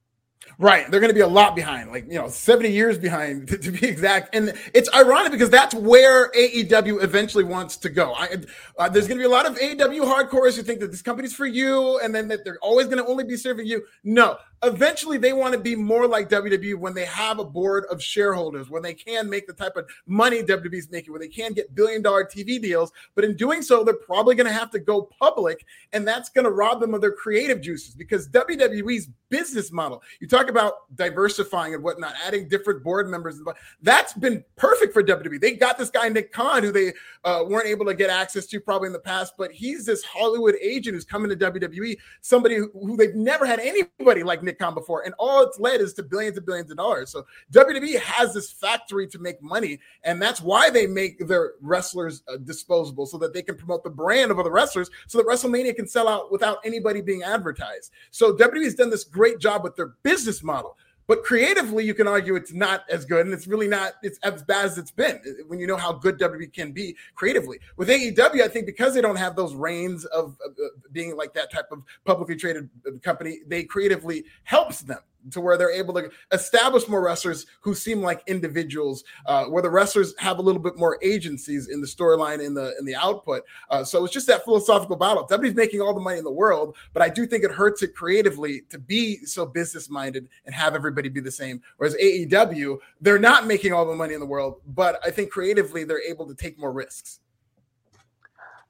Right. 0.60 0.90
They're 0.90 1.00
going 1.00 1.10
to 1.10 1.16
be 1.16 1.22
a 1.22 1.28
lot 1.28 1.56
behind, 1.56 1.92
like, 1.92 2.06
you 2.08 2.20
know, 2.20 2.28
70 2.28 2.70
years 2.72 2.98
behind 2.98 3.48
to, 3.50 3.58
to, 3.58 3.72
be 3.72 3.88
exact. 3.88 4.36
And 4.36 4.54
it's 4.74 4.90
ironic 4.94 5.32
because 5.32 5.50
that's 5.50 5.74
where 5.74 6.32
AEW 6.32 7.04
eventually 7.04 7.44
wants 7.44 7.78
to 7.78 7.90
go. 7.90 8.14
I, 8.14 8.38
uh, 8.78 8.90
there's 8.90 9.08
going 9.08 9.18
to 9.18 9.22
be 9.22 9.28
a 9.28 9.30
lot 9.30 9.46
of 9.46 9.58
AEW 9.58 10.02
hardcores 10.02 10.56
who 10.56 10.64
think 10.64 10.80
that 10.80 10.92
this 10.92 11.02
company's 11.02 11.34
for 11.34 11.46
you 11.46 12.00
and 12.00 12.14
then 12.14 12.28
that 12.28 12.46
they're 12.46 12.60
always 12.62 12.88
going 12.88 13.00
to 13.00 13.06
only 13.06 13.24
be 13.24 13.36
serving 13.36 13.66
you. 13.66 13.84
No, 14.04 14.38
eventually 14.64 15.18
they 15.18 15.34
want 15.34 15.54
to 15.54 15.60
be 15.60 15.76
more 15.76 16.08
like 16.08 16.30
WWE 16.30 16.76
when 16.76 16.94
they 16.94 17.06
have 17.06 17.40
a 17.40 17.46
board 17.46 17.86
of 17.92 18.02
shareholders, 18.02 18.70
when 18.70 18.82
they 18.82 18.94
can 18.94 19.30
make 19.30 19.48
the 19.48 19.54
type 19.54 19.76
of 19.76 19.86
money 20.08 20.42
WWE's 20.42 20.90
making, 20.90 21.12
when 21.12 21.22
they 21.22 21.28
can 21.28 21.54
get 21.54 21.76
billion 21.76 22.02
dollar 22.02 22.26
TV 22.26 22.62
deals. 22.62 22.92
But 23.16 23.26
in 23.26 23.36
doing 23.36 23.62
so, 23.62 23.84
they're 23.84 23.94
probably 23.94 24.36
going 24.36 24.48
to 24.48 24.54
have 24.54 24.72
to 24.72 24.80
go 24.80 25.10
public, 25.20 25.66
and 25.92 26.08
that's 26.08 26.30
going 26.30 26.46
to 26.46 26.52
rob 26.52 26.80
them 26.80 26.94
of 26.94 27.02
their 27.02 27.12
creative 27.12 27.62
juices 27.62 27.96
because 27.96 28.30
WWE's 28.30 29.10
business 29.34 29.72
model, 29.72 30.02
you 30.20 30.28
talk 30.28 30.50
about 30.50 30.74
diversifying 30.96 31.74
and 31.74 31.84
whatnot, 31.84 32.16
adding 32.26 32.48
different 32.48 32.84
board 32.84 33.10
members, 33.10 33.40
that's 33.82 34.14
been 34.14 34.44
perfect 34.56 34.94
for 34.94 35.04
WWE. 35.04 35.40
They 35.40 35.54
got 35.54 35.78
this 35.78 35.90
guy, 35.90 36.10
Nick 36.10 36.32
Khan, 36.32 36.64
who 36.64 36.72
they 36.72 36.94
uh, 37.24 37.44
weren't 37.48 37.68
able 37.68 37.86
to 37.86 37.94
get 37.94 38.10
access 38.10 38.46
to 38.48 38.60
probably 38.60 38.88
in 38.88 38.94
the 38.94 39.00
past, 39.00 39.34
but 39.38 39.52
he's 39.52 39.86
this 39.86 40.04
Hollywood 40.04 40.56
agent 40.62 40.96
who's 40.96 41.06
coming 41.06 41.30
to 41.30 41.36
WWE, 41.36 41.98
somebody 42.22 42.56
who, 42.56 42.98
they've 42.98 43.16
never 43.16 43.46
had 43.46 43.60
anybody 43.60 44.24
like 44.24 44.42
Nick 44.42 44.60
sitcom 44.64 44.74
before, 44.74 45.04
and 45.04 45.14
all 45.20 45.44
it's 45.44 45.60
led 45.60 45.82
is 45.82 45.94
to 45.94 46.04
billions 46.04 46.38
and 46.38 46.46
billions 46.46 46.72
of 46.72 46.78
dollars. 46.78 47.12
So 47.12 47.26
WWE 47.52 48.00
has 48.00 48.34
this 48.34 48.52
factory 48.52 49.08
to 49.08 49.20
make 49.20 49.42
money, 49.42 49.80
and 50.04 50.22
that's 50.22 50.42
why 50.42 50.70
they 50.70 50.88
make 50.88 51.28
their 51.28 51.54
wrestlers 51.62 52.24
uh, 52.28 52.38
disposable 52.38 53.06
so 53.06 53.18
that 53.20 53.34
they 53.34 53.42
can 53.42 53.56
promote 53.56 53.84
the 53.84 53.90
brand 53.90 54.32
of 54.32 54.40
other 54.40 54.52
wrestlers, 54.52 54.90
so 55.08 55.18
that 55.18 55.28
WrestleMania 55.28 55.76
can 55.76 55.88
sell 55.88 56.08
out 56.08 56.32
without 56.32 56.58
anybody 56.66 57.02
being 57.02 57.24
advertised. 57.24 57.92
So 58.12 58.34
WWE 58.34 58.64
has 58.64 58.76
done 58.76 58.90
this 58.90 59.04
great 59.04 59.23
job 59.40 59.64
with 59.64 59.76
their 59.76 59.94
business 60.04 60.44
model. 60.44 60.78
But 61.06 61.24
creatively, 61.24 61.84
you 61.84 61.94
can 61.94 62.08
argue 62.08 62.36
it's 62.36 62.54
not 62.54 62.86
as 62.90 63.04
good, 63.04 63.26
and 63.26 63.34
it's 63.34 63.46
really 63.46 63.68
not 63.68 63.94
it's 64.04 64.18
as 64.24 64.42
bad 64.42 64.66
as 64.66 64.78
it's 64.78 64.92
been 64.92 65.20
when 65.48 65.60
you 65.60 65.68
know 65.68 65.76
how 65.76 65.92
good 65.92 66.18
WWE 66.18 66.54
can 66.54 66.72
be 66.72 66.96
creatively. 67.16 67.60
With 67.76 67.90
AEW, 67.90 68.42
I 68.42 68.48
think 68.48 68.66
because 68.66 68.94
they 68.94 69.02
don't 69.02 69.18
have 69.18 69.36
those 69.36 69.54
reins 69.54 70.06
of, 70.06 70.38
of 70.46 70.56
being 70.94 71.18
like 71.18 71.34
that 71.34 71.52
type 71.52 71.66
of 71.72 71.84
publicly 72.06 72.38
traded 72.38 72.70
uh, 72.88 72.92
company, 73.02 73.42
they 73.48 73.64
creatively 73.64 74.24
helps 74.44 74.80
them 74.80 75.00
to 75.32 75.42
where 75.42 75.58
they're 75.58 75.72
able 75.72 75.94
to 75.94 76.10
establish 76.32 76.88
more 76.88 77.04
wrestlers 77.04 77.46
who 77.62 77.74
seem 77.74 78.02
like 78.02 78.22
individuals, 78.28 79.04
uh, 79.26 79.46
where 79.46 79.62
the 79.62 79.70
wrestlers 79.70 80.14
have 80.18 80.40
a 80.40 80.42
little 80.42 80.62
bit 80.62 80.78
more 80.78 80.98
agencies 81.02 81.70
in 81.70 81.82
the 81.82 81.88
storyline 81.88 82.44
in 82.44 82.54
the 82.54 82.76
in 82.78 82.86
the 82.86 82.96
output. 82.96 83.44
Uh, 83.70 83.84
so 83.84 84.04
it's 84.04 84.14
just 84.14 84.28
that 84.28 84.44
philosophical 84.44 84.96
battle. 84.96 85.28
WWE's 85.28 85.56
making 85.56 85.82
all 85.82 85.94
the 85.94 86.02
money 86.02 86.18
in 86.18 86.24
the 86.24 86.32
world, 86.32 86.76
but 86.94 87.02
I 87.02 87.10
do 87.10 87.26
think 87.26 87.44
it 87.44 87.52
hurts 87.52 87.84
it 87.84 87.96
creatively 87.96 88.62
to 88.70 88.80
be 88.80 89.26
so 89.26 89.46
business 89.46 89.90
minded 89.90 90.28
and 90.46 90.54
have 90.54 90.76
everybody 90.76 91.10
be 91.10 91.22
the 91.22 91.32
same. 91.32 91.62
Whereas 91.78 91.96
AEW, 91.96 92.78
they're 93.02 93.20
not 93.20 93.48
making 93.48 93.74
all 93.74 93.86
the 93.86 93.96
money 93.96 94.14
in 94.14 94.20
the 94.20 94.26
world, 94.26 94.62
but 94.68 95.00
I 95.06 95.12
think 95.12 95.32
creatively 95.32 95.84
they're 95.84 96.02
able 96.02 96.28
to 96.28 96.36
take 96.36 96.60
more 96.60 96.72
risks. 96.72 97.20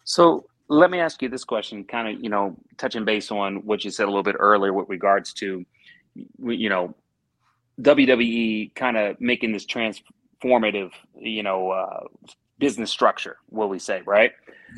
So 0.03 0.45
let 0.67 0.91
me 0.91 0.99
ask 0.99 1.21
you 1.21 1.29
this 1.29 1.43
question, 1.43 1.83
kind 1.83 2.07
of, 2.07 2.23
you 2.23 2.29
know, 2.29 2.55
touching 2.77 3.05
base 3.05 3.31
on 3.31 3.57
what 3.65 3.83
you 3.83 3.91
said 3.91 4.05
a 4.05 4.07
little 4.07 4.23
bit 4.23 4.35
earlier 4.39 4.73
with 4.73 4.89
regards 4.89 5.33
to 5.33 5.65
you 6.15 6.69
know, 6.69 6.95
WWE 7.82 8.73
kind 8.76 8.97
of 8.97 9.19
making 9.19 9.52
this 9.52 9.65
transformative, 9.65 10.91
you 11.19 11.43
know, 11.43 11.71
uh, 11.71 12.04
business 12.60 12.91
structure, 12.91 13.38
will 13.49 13.67
we 13.67 13.80
say, 13.80 14.02
right? 14.06 14.32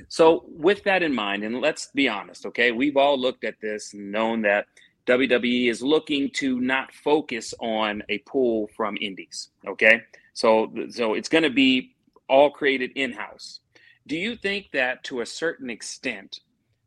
So, 0.07 0.45
with 0.47 0.83
that 0.83 1.03
in 1.03 1.13
mind, 1.13 1.43
and 1.43 1.61
let's 1.61 1.87
be 1.93 2.07
honest, 2.07 2.45
okay, 2.47 2.71
we've 2.71 2.97
all 2.97 3.17
looked 3.17 3.43
at 3.43 3.59
this 3.61 3.93
and 3.93 4.11
known 4.11 4.41
that 4.41 4.65
WWE 5.05 5.69
is 5.69 5.81
looking 5.81 6.29
to 6.31 6.59
not 6.59 6.93
focus 6.93 7.53
on 7.59 8.01
a 8.09 8.17
pool 8.19 8.69
from 8.75 8.97
indies, 8.99 9.49
okay? 9.67 10.01
So, 10.33 10.73
so 10.89 11.13
it's 11.13 11.29
going 11.29 11.43
to 11.43 11.49
be 11.49 11.95
all 12.27 12.49
created 12.49 12.91
in 12.95 13.13
house. 13.13 13.59
Do 14.07 14.17
you 14.17 14.35
think 14.35 14.71
that 14.73 15.03
to 15.05 15.21
a 15.21 15.25
certain 15.25 15.69
extent, 15.69 16.39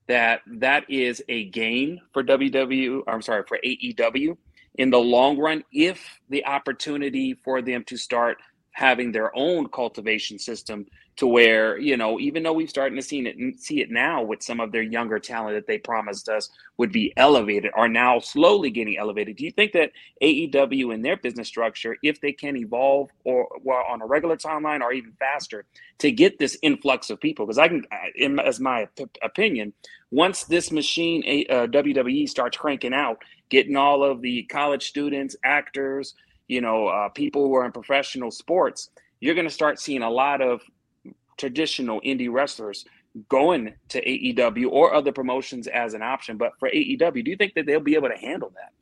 that 0.08 0.40
that 0.46 0.90
is 0.90 1.22
a 1.28 1.44
gain 1.46 2.00
for 2.12 2.24
WW. 2.24 3.02
I'm 3.06 3.22
sorry 3.22 3.44
for 3.46 3.58
AEW 3.64 4.36
in 4.76 4.90
the 4.90 4.98
long 4.98 5.38
run 5.38 5.62
if 5.72 6.20
the 6.28 6.44
opportunity 6.46 7.34
for 7.34 7.62
them 7.62 7.84
to 7.84 7.96
start 7.96 8.38
having 8.72 9.12
their 9.12 9.36
own 9.36 9.68
cultivation 9.68 10.38
system 10.38 10.86
to 11.18 11.26
where 11.26 11.76
you 11.78 11.96
know 11.96 12.18
even 12.20 12.44
though 12.44 12.52
we've 12.52 12.70
started 12.70 12.94
to 12.94 13.02
see 13.02 13.26
it 13.26 13.60
see 13.60 13.80
it 13.80 13.90
now 13.90 14.22
with 14.22 14.40
some 14.40 14.60
of 14.60 14.70
their 14.70 14.82
younger 14.82 15.18
talent 15.18 15.56
that 15.56 15.66
they 15.66 15.76
promised 15.76 16.28
us 16.28 16.48
would 16.76 16.92
be 16.92 17.12
elevated 17.16 17.72
are 17.74 17.88
now 17.88 18.20
slowly 18.20 18.70
getting 18.70 18.96
elevated. 18.96 19.36
Do 19.36 19.44
you 19.44 19.50
think 19.50 19.72
that 19.72 19.90
AEW 20.22 20.94
and 20.94 21.04
their 21.04 21.16
business 21.16 21.48
structure 21.48 21.96
if 22.04 22.20
they 22.20 22.32
can 22.32 22.56
evolve 22.56 23.10
or 23.24 23.48
well, 23.64 23.84
on 23.88 24.00
a 24.00 24.06
regular 24.06 24.36
timeline 24.36 24.80
or 24.80 24.92
even 24.92 25.12
faster 25.18 25.64
to 25.98 26.12
get 26.12 26.38
this 26.38 26.56
influx 26.62 27.10
of 27.10 27.20
people? 27.20 27.44
Because 27.44 27.58
I 27.58 27.66
can 27.66 27.84
in, 28.14 28.38
as 28.38 28.60
my 28.60 28.88
opinion 29.20 29.72
once 30.12 30.44
this 30.44 30.70
machine 30.70 31.46
uh, 31.50 31.66
WWE 31.66 32.28
starts 32.28 32.56
cranking 32.56 32.94
out 32.94 33.18
getting 33.48 33.76
all 33.76 34.04
of 34.04 34.22
the 34.22 34.44
college 34.44 34.86
students 34.86 35.34
actors 35.44 36.14
you 36.46 36.60
know 36.60 36.86
uh, 36.86 37.08
people 37.08 37.44
who 37.44 37.54
are 37.54 37.64
in 37.64 37.72
professional 37.72 38.30
sports 38.30 38.90
you're 39.20 39.34
going 39.34 39.46
to 39.46 39.52
start 39.52 39.80
seeing 39.80 40.02
a 40.02 40.10
lot 40.10 40.40
of 40.40 40.62
traditional 41.38 42.00
indie 42.02 42.30
wrestlers 42.30 42.84
going 43.28 43.74
to 43.88 44.04
AEW 44.04 44.70
or 44.70 44.94
other 44.94 45.12
promotions 45.12 45.66
as 45.66 45.94
an 45.94 46.02
option. 46.02 46.36
But 46.36 46.52
for 46.58 46.68
AEW, 46.68 47.24
do 47.24 47.30
you 47.30 47.36
think 47.36 47.54
that 47.54 47.66
they'll 47.66 47.80
be 47.80 47.94
able 47.94 48.08
to 48.08 48.18
handle 48.18 48.52
that? 48.54 48.72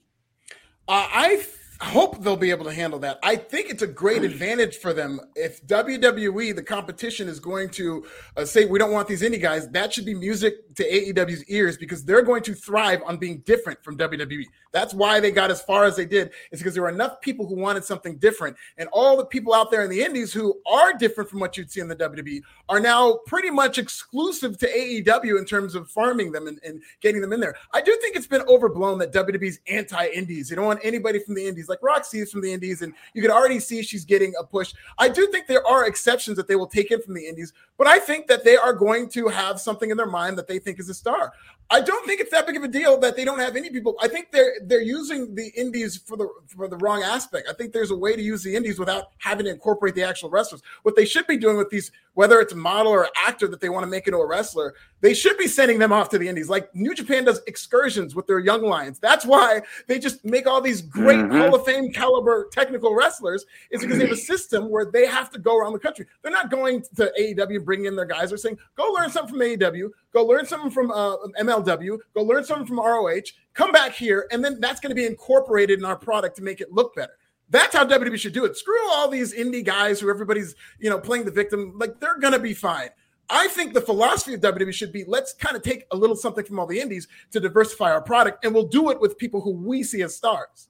Uh, 0.88 1.06
I 1.10 1.46
hope 1.84 2.22
they'll 2.22 2.36
be 2.36 2.50
able 2.50 2.64
to 2.64 2.72
handle 2.72 2.98
that. 3.00 3.18
I 3.22 3.36
think 3.36 3.68
it's 3.68 3.82
a 3.82 3.86
great 3.86 4.22
advantage 4.22 4.78
for 4.78 4.94
them. 4.94 5.20
If 5.34 5.64
WWE, 5.66 6.54
the 6.56 6.62
competition, 6.62 7.28
is 7.28 7.38
going 7.38 7.68
to 7.70 8.04
uh, 8.36 8.44
say, 8.44 8.64
we 8.64 8.78
don't 8.78 8.92
want 8.92 9.08
these 9.08 9.22
indie 9.22 9.40
guys, 9.40 9.68
that 9.68 9.92
should 9.92 10.06
be 10.06 10.14
music 10.14 10.74
to 10.76 10.84
AEW's 10.90 11.44
ears 11.44 11.76
because 11.76 12.04
they're 12.04 12.22
going 12.22 12.42
to 12.44 12.54
thrive 12.54 13.02
on 13.04 13.18
being 13.18 13.38
different 13.40 13.82
from 13.84 13.98
WWE. 13.98 14.44
That's 14.72 14.94
why 14.94 15.20
they 15.20 15.30
got 15.30 15.50
as 15.50 15.62
far 15.62 15.84
as 15.84 15.96
they 15.96 16.06
did, 16.06 16.30
is 16.50 16.60
because 16.60 16.74
there 16.74 16.82
were 16.82 16.88
enough 16.88 17.20
people 17.20 17.46
who 17.46 17.56
wanted 17.56 17.84
something 17.84 18.16
different. 18.16 18.56
And 18.78 18.88
all 18.92 19.16
the 19.16 19.26
people 19.26 19.54
out 19.54 19.70
there 19.70 19.82
in 19.82 19.90
the 19.90 20.02
indies 20.02 20.32
who 20.32 20.60
are 20.66 20.92
different 20.94 21.28
from 21.30 21.40
what 21.40 21.56
you'd 21.56 21.70
see 21.70 21.80
in 21.80 21.88
the 21.88 21.96
WWE 21.96 22.42
are 22.68 22.80
now 22.80 23.18
pretty 23.26 23.50
much 23.50 23.78
exclusive 23.78 24.58
to 24.58 24.66
AEW 24.66 25.38
in 25.38 25.44
terms 25.44 25.74
of 25.74 25.90
farming 25.90 26.32
them 26.32 26.46
and, 26.46 26.58
and 26.64 26.82
getting 27.00 27.20
them 27.20 27.32
in 27.32 27.40
there. 27.40 27.56
I 27.72 27.80
do 27.80 27.96
think 28.00 28.16
it's 28.16 28.26
been 28.26 28.42
overblown 28.42 28.98
that 28.98 29.12
WWE's 29.12 29.60
anti 29.68 30.08
indies. 30.08 30.48
They 30.48 30.56
don't 30.56 30.66
want 30.66 30.80
anybody 30.82 31.20
from 31.20 31.34
the 31.34 31.46
indies 31.46 31.65
indies. 31.66 31.68
Like 31.68 31.82
Roxy 31.82 32.20
is 32.20 32.30
from 32.30 32.42
the 32.42 32.52
indies, 32.52 32.82
and 32.82 32.92
you 33.14 33.22
can 33.22 33.30
already 33.30 33.60
see 33.60 33.82
she's 33.82 34.04
getting 34.04 34.32
a 34.38 34.44
push. 34.44 34.74
I 34.98 35.08
do 35.08 35.26
think 35.28 35.46
there 35.46 35.66
are 35.66 35.86
exceptions 35.86 36.36
that 36.36 36.48
they 36.48 36.56
will 36.56 36.66
take 36.66 36.90
in 36.90 37.02
from 37.02 37.14
the 37.14 37.26
indies, 37.26 37.52
but 37.78 37.86
I 37.86 37.98
think 37.98 38.26
that 38.28 38.44
they 38.44 38.56
are 38.56 38.72
going 38.72 39.08
to 39.10 39.28
have 39.28 39.60
something 39.60 39.90
in 39.90 39.96
their 39.96 40.06
mind 40.06 40.38
that 40.38 40.46
they 40.46 40.58
think 40.58 40.78
is 40.78 40.88
a 40.88 40.94
star. 40.94 41.32
I 41.68 41.80
don't 41.80 42.06
think 42.06 42.20
it's 42.20 42.30
that 42.30 42.46
big 42.46 42.56
of 42.56 42.62
a 42.62 42.68
deal 42.68 42.98
that 43.00 43.16
they 43.16 43.24
don't 43.24 43.40
have 43.40 43.56
any 43.56 43.70
people. 43.70 43.96
I 44.00 44.06
think 44.06 44.30
they're 44.30 44.54
they're 44.62 44.82
using 44.82 45.34
the 45.34 45.48
indies 45.56 45.96
for 45.96 46.16
the 46.16 46.28
for 46.46 46.68
the 46.68 46.76
wrong 46.76 47.02
aspect. 47.02 47.48
I 47.50 47.54
think 47.54 47.72
there's 47.72 47.90
a 47.90 47.96
way 47.96 48.14
to 48.14 48.22
use 48.22 48.44
the 48.44 48.54
indies 48.54 48.78
without 48.78 49.06
having 49.18 49.46
to 49.46 49.50
incorporate 49.50 49.96
the 49.96 50.04
actual 50.04 50.30
wrestlers. 50.30 50.62
What 50.84 50.94
they 50.94 51.04
should 51.04 51.26
be 51.26 51.36
doing 51.36 51.56
with 51.56 51.68
these, 51.70 51.90
whether 52.14 52.40
it's 52.40 52.52
a 52.52 52.56
model 52.56 52.92
or 52.92 53.08
actor 53.16 53.48
that 53.48 53.60
they 53.60 53.68
want 53.68 53.82
to 53.82 53.88
make 53.88 54.06
into 54.06 54.18
a 54.18 54.26
wrestler, 54.26 54.74
they 55.00 55.12
should 55.12 55.36
be 55.38 55.48
sending 55.48 55.80
them 55.80 55.92
off 55.92 56.08
to 56.10 56.18
the 56.18 56.28
indies. 56.28 56.48
Like 56.48 56.72
New 56.72 56.94
Japan 56.94 57.24
does 57.24 57.40
excursions 57.48 58.14
with 58.14 58.28
their 58.28 58.38
young 58.38 58.62
lions. 58.62 59.00
That's 59.00 59.26
why 59.26 59.62
they 59.88 59.98
just 59.98 60.24
make 60.24 60.46
all 60.46 60.60
these 60.60 60.82
great 60.82 61.18
mm-hmm. 61.18 61.36
Hall 61.36 61.54
of 61.56 61.64
Fame 61.64 61.90
caliber 61.92 62.48
technical 62.52 62.94
wrestlers. 62.94 63.44
Is 63.72 63.80
because 63.80 63.98
they 63.98 64.04
have 64.04 64.12
a 64.12 64.20
system 64.20 64.70
where 64.70 64.84
they 64.84 65.06
have 65.06 65.30
to 65.30 65.40
go 65.40 65.56
around 65.58 65.72
the 65.72 65.80
country. 65.80 66.06
They're 66.22 66.30
not 66.30 66.48
going 66.48 66.84
to 66.94 67.12
AEW 67.18 67.64
bringing 67.64 67.86
in 67.86 67.96
their 67.96 68.04
guys. 68.04 68.28
They're 68.28 68.38
saying, 68.38 68.58
go 68.76 68.92
learn 68.92 69.10
something 69.10 69.34
from 69.34 69.40
AEW 69.40 69.90
Go 70.16 70.24
learn 70.24 70.46
something 70.46 70.70
from 70.70 70.90
uh, 70.90 71.14
MLW. 71.62 71.98
Go 72.14 72.22
learn 72.22 72.44
something 72.44 72.66
from 72.66 72.78
ROH. 72.78 73.22
Come 73.54 73.72
back 73.72 73.92
here, 73.92 74.26
and 74.30 74.44
then 74.44 74.60
that's 74.60 74.80
going 74.80 74.90
to 74.90 74.94
be 74.94 75.06
incorporated 75.06 75.78
in 75.78 75.84
our 75.84 75.96
product 75.96 76.36
to 76.36 76.42
make 76.42 76.60
it 76.60 76.72
look 76.72 76.94
better. 76.94 77.12
That's 77.48 77.76
how 77.76 77.84
WWE 77.86 78.18
should 78.18 78.32
do 78.32 78.44
it. 78.44 78.56
Screw 78.56 78.90
all 78.90 79.08
these 79.08 79.32
indie 79.32 79.64
guys 79.64 80.00
who 80.00 80.10
everybody's, 80.10 80.54
you 80.80 80.90
know, 80.90 80.98
playing 80.98 81.24
the 81.24 81.30
victim. 81.30 81.74
Like 81.78 82.00
they're 82.00 82.18
gonna 82.18 82.40
be 82.40 82.54
fine. 82.54 82.88
I 83.28 83.48
think 83.48 83.74
the 83.74 83.80
philosophy 83.80 84.34
of 84.34 84.40
WWE 84.40 84.72
should 84.72 84.92
be 84.92 85.04
let's 85.06 85.32
kind 85.32 85.56
of 85.56 85.62
take 85.62 85.84
a 85.92 85.96
little 85.96 86.16
something 86.16 86.44
from 86.44 86.58
all 86.58 86.66
the 86.66 86.78
indies 86.78 87.08
to 87.32 87.40
diversify 87.40 87.92
our 87.92 88.02
product, 88.02 88.44
and 88.44 88.54
we'll 88.54 88.66
do 88.66 88.90
it 88.90 89.00
with 89.00 89.16
people 89.18 89.40
who 89.40 89.52
we 89.52 89.82
see 89.82 90.02
as 90.02 90.14
stars. 90.16 90.68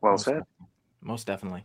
Well 0.00 0.18
said. 0.18 0.42
Most 1.00 1.26
definitely. 1.26 1.64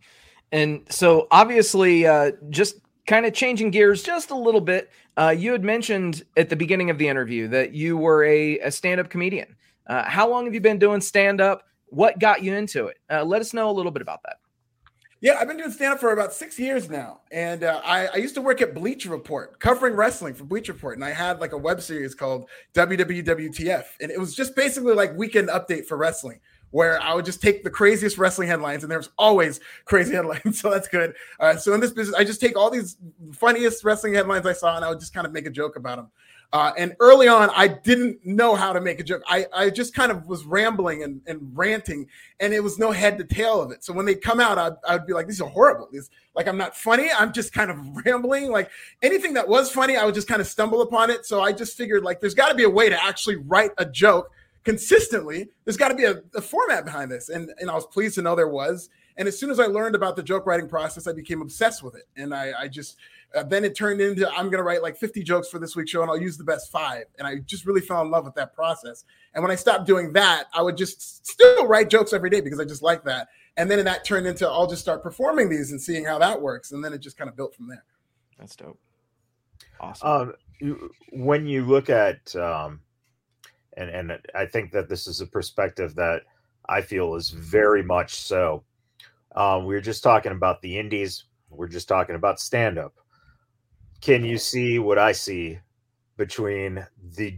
And 0.52 0.86
so, 0.90 1.28
obviously, 1.32 2.06
uh, 2.08 2.32
just 2.50 2.80
kind 3.08 3.26
of 3.26 3.34
changing 3.34 3.72
gears 3.72 4.04
just 4.04 4.32
a 4.32 4.36
little 4.36 4.62
bit. 4.62 4.90
Uh, 5.20 5.32
you 5.32 5.52
had 5.52 5.66
mentioned 5.66 6.24
at 6.38 6.48
the 6.48 6.56
beginning 6.56 6.90
of 6.90 6.98
the 6.98 7.06
interview 7.06 7.46
that 7.50 7.74
you 7.74 7.98
were 7.98 8.24
a, 8.24 8.58
a 8.60 8.72
stand 8.72 9.02
up 9.02 9.10
comedian. 9.10 9.54
Uh, 9.86 10.04
how 10.04 10.30
long 10.30 10.46
have 10.46 10.54
you 10.54 10.62
been 10.62 10.80
doing 10.80 11.02
stand 11.02 11.42
up? 11.42 11.64
What 11.88 12.20
got 12.20 12.42
you 12.42 12.54
into 12.56 12.88
it? 12.88 13.00
Uh, 13.12 13.26
let 13.26 13.42
us 13.42 13.54
know 13.54 13.70
a 13.70 13.74
little 13.74 13.92
bit 13.92 14.02
about 14.02 14.22
that. 14.24 14.38
Yeah, 15.20 15.38
I've 15.38 15.50
been 15.50 15.58
doing 15.58 15.72
stand 15.72 15.96
up 15.96 16.00
for 16.00 16.14
about 16.14 16.32
six 16.32 16.58
years 16.58 16.90
now. 16.90 17.20
And 17.34 17.66
uh, 17.66 17.82
I, 17.84 18.08
I, 18.08 18.16
used 18.16 18.36
to 18.36 18.42
work 18.42 18.62
at 18.62 18.74
Bleacher 18.74 19.10
Report, 19.10 19.60
covering 19.60 19.94
wrestling 19.96 20.34
for 20.34 20.46
Bleacher 20.46 20.72
Report. 20.72 20.96
And 20.96 21.04
I 21.04 21.10
had 21.10 21.42
like 21.42 21.52
a 21.52 21.58
web 21.58 21.82
series 21.82 22.16
called 22.16 22.50
WWWTF. 22.74 23.84
And 24.00 24.12
it 24.12 24.20
was 24.20 24.34
just 24.34 24.56
basically 24.56 24.94
like 24.94 25.18
weekend 25.18 25.50
update 25.50 25.86
for 25.86 25.98
wrestling, 25.98 26.40
where 26.72 27.02
I 27.02 27.14
would 27.14 27.26
just 27.26 27.42
take 27.42 27.64
the 27.64 27.70
craziest 27.70 28.18
wrestling 28.18 28.48
headlines. 28.48 28.84
And 28.84 28.92
there's 28.92 29.10
always 29.18 29.60
crazy 29.86 30.14
headlines. 30.16 30.60
So 30.60 30.70
that's 30.70 30.88
good. 30.88 31.16
Uh, 31.40 31.56
so 31.56 31.74
in 31.74 31.80
this 31.80 31.92
business, 31.92 32.16
I 32.16 32.24
just 32.24 32.42
take 32.42 32.58
all 32.58 32.70
these 32.70 32.98
funniest 33.34 33.84
wrestling 33.84 34.14
headlines 34.14 34.46
I 34.46 34.54
saw 34.54 34.76
and 34.76 34.86
I 34.86 34.90
would 34.90 35.00
just 35.00 35.14
kind 35.14 35.26
of 35.26 35.34
make 35.34 35.46
a 35.46 35.52
joke 35.52 35.76
about 35.76 35.98
them. 35.98 36.10
Uh, 36.52 36.72
and 36.78 36.96
early 37.00 37.28
on, 37.28 37.52
I 37.56 37.68
didn't 37.68 38.26
know 38.26 38.56
how 38.56 38.74
to 38.74 38.82
make 38.82 39.00
a 39.00 39.04
joke. 39.04 39.22
I, 39.28 39.46
I 39.54 39.70
just 39.70 39.94
kind 39.94 40.12
of 40.12 40.26
was 40.26 40.46
rambling 40.46 41.04
and, 41.04 41.22
and 41.28 41.40
ranting, 41.54 42.08
and 42.40 42.56
it 42.56 42.64
was 42.64 42.80
no 42.80 42.92
head 42.92 43.20
to 43.20 43.24
tail 43.24 43.62
of 43.62 43.70
it. 43.70 43.84
So 43.84 43.94
when 43.94 44.08
they 44.08 44.16
come 44.16 44.40
out, 44.40 44.58
I'd, 44.58 44.74
I'd 44.88 45.06
be 45.06 45.14
like, 45.14 45.28
these 45.28 45.42
are 45.42 45.50
horrible. 45.50 45.90
These, 45.92 46.10
like, 46.34 46.48
I'm 46.48 46.58
not 46.58 46.76
funny. 46.76 47.10
I'm 47.16 47.34
just 47.34 47.54
kind 47.54 47.70
of 47.70 47.78
rambling. 48.06 48.50
Like 48.50 48.72
anything 49.04 49.36
that 49.36 49.48
was 49.48 49.70
funny, 49.70 49.96
I 49.96 50.06
would 50.06 50.16
just 50.16 50.28
kind 50.28 50.42
of 50.42 50.48
stumble 50.48 50.82
upon 50.82 51.12
it. 51.12 51.24
So 51.28 51.42
I 51.42 51.52
just 51.52 51.78
figured, 51.78 52.04
like, 52.04 52.20
there's 52.20 52.34
got 52.34 52.50
to 52.50 52.56
be 52.56 52.64
a 52.64 52.70
way 52.70 52.90
to 52.90 53.04
actually 53.04 53.36
write 53.36 53.72
a 53.78 53.86
joke 53.86 54.32
consistently. 54.64 55.50
There's 55.66 55.78
got 55.78 55.90
to 55.90 55.96
be 55.96 56.06
a, 56.06 56.22
a 56.36 56.42
format 56.42 56.86
behind 56.86 57.12
this. 57.12 57.30
And, 57.30 57.52
and 57.60 57.70
I 57.70 57.76
was 57.76 57.86
pleased 57.86 58.16
to 58.16 58.22
know 58.22 58.36
there 58.36 58.48
was. 58.48 58.90
And 59.18 59.28
as 59.28 59.38
soon 59.38 59.50
as 59.50 59.60
I 59.60 59.66
learned 59.66 59.96
about 59.96 60.16
the 60.16 60.24
joke 60.24 60.46
writing 60.46 60.70
process, 60.70 61.06
I 61.06 61.12
became 61.12 61.42
obsessed 61.42 61.84
with 61.84 61.96
it. 61.96 62.06
And 62.16 62.34
I, 62.34 62.54
I 62.58 62.68
just, 62.70 62.98
uh, 63.36 63.44
then 63.44 63.66
it 63.66 63.76
turned 63.76 64.00
into 64.00 64.30
I'm 64.30 64.46
going 64.46 64.60
to 64.60 64.64
write 64.64 64.82
like 64.82 64.96
50 64.98 65.24
jokes 65.24 65.50
for 65.50 65.60
this 65.60 65.76
week's 65.76 65.92
show 65.92 66.02
and 66.02 66.10
I'll 66.10 66.22
use 66.22 66.38
the 66.38 66.44
best 66.44 66.72
five. 66.72 67.04
And 67.18 67.28
I 67.28 67.36
just 67.38 67.66
really 67.66 67.82
fell 67.82 68.02
in 68.02 68.10
love 68.10 68.24
with 68.24 68.36
that 68.36 68.54
process. 68.54 69.04
And 69.34 69.44
when 69.44 69.52
I 69.52 69.56
stopped 69.56 69.86
doing 69.86 70.14
that, 70.14 70.46
I 70.54 70.62
would 70.62 70.78
just 70.78 71.28
still 71.28 71.68
write 71.68 71.90
jokes 71.90 72.14
every 72.14 72.30
day 72.30 72.42
because 72.42 72.60
I 72.60 72.66
just 72.66 72.82
like 72.82 73.04
that. 73.04 73.28
And 73.58 73.70
then 73.70 73.84
that 73.84 74.06
turned 74.06 74.26
into 74.26 74.48
I'll 74.48 74.68
just 74.68 74.82
start 74.82 75.04
performing 75.04 75.50
these 75.50 75.72
and 75.72 75.82
seeing 75.82 76.06
how 76.06 76.18
that 76.20 76.42
works. 76.42 76.72
And 76.72 76.84
then 76.84 76.94
it 76.94 77.00
just 77.00 77.18
kind 77.18 77.30
of 77.30 77.36
built 77.36 77.54
from 77.54 77.68
there. 77.68 77.84
That's 78.38 78.56
dope. 78.56 78.80
Awesome. 79.82 80.08
Um, 80.08 80.34
you, 80.60 80.92
when 81.12 81.46
you 81.46 81.66
look 81.66 81.90
at, 81.90 82.34
um, 82.38 82.80
and, 83.80 83.90
and 84.12 84.20
I 84.36 84.46
think 84.46 84.72
that 84.72 84.90
this 84.90 85.08
is 85.08 85.22
a 85.22 85.28
perspective 85.28 85.96
that 85.96 86.24
I 86.68 86.82
feel 86.82 87.16
is 87.16 87.30
very 87.30 87.84
much 87.84 88.16
so. 88.16 88.64
Um, 89.36 89.66
we 89.66 89.74
were 89.74 89.82
just 89.82 90.04
talking 90.04 90.32
about 90.32 90.62
the 90.62 90.78
indies. 90.78 91.26
We're 91.50 91.68
just 91.68 91.88
talking 91.88 92.16
about 92.16 92.40
stand 92.40 92.78
up 92.78 92.94
can 94.02 94.24
you 94.24 94.38
see 94.38 94.80
what 94.80 94.98
I 94.98 95.12
see 95.12 95.60
between 96.18 96.86
the 97.16 97.38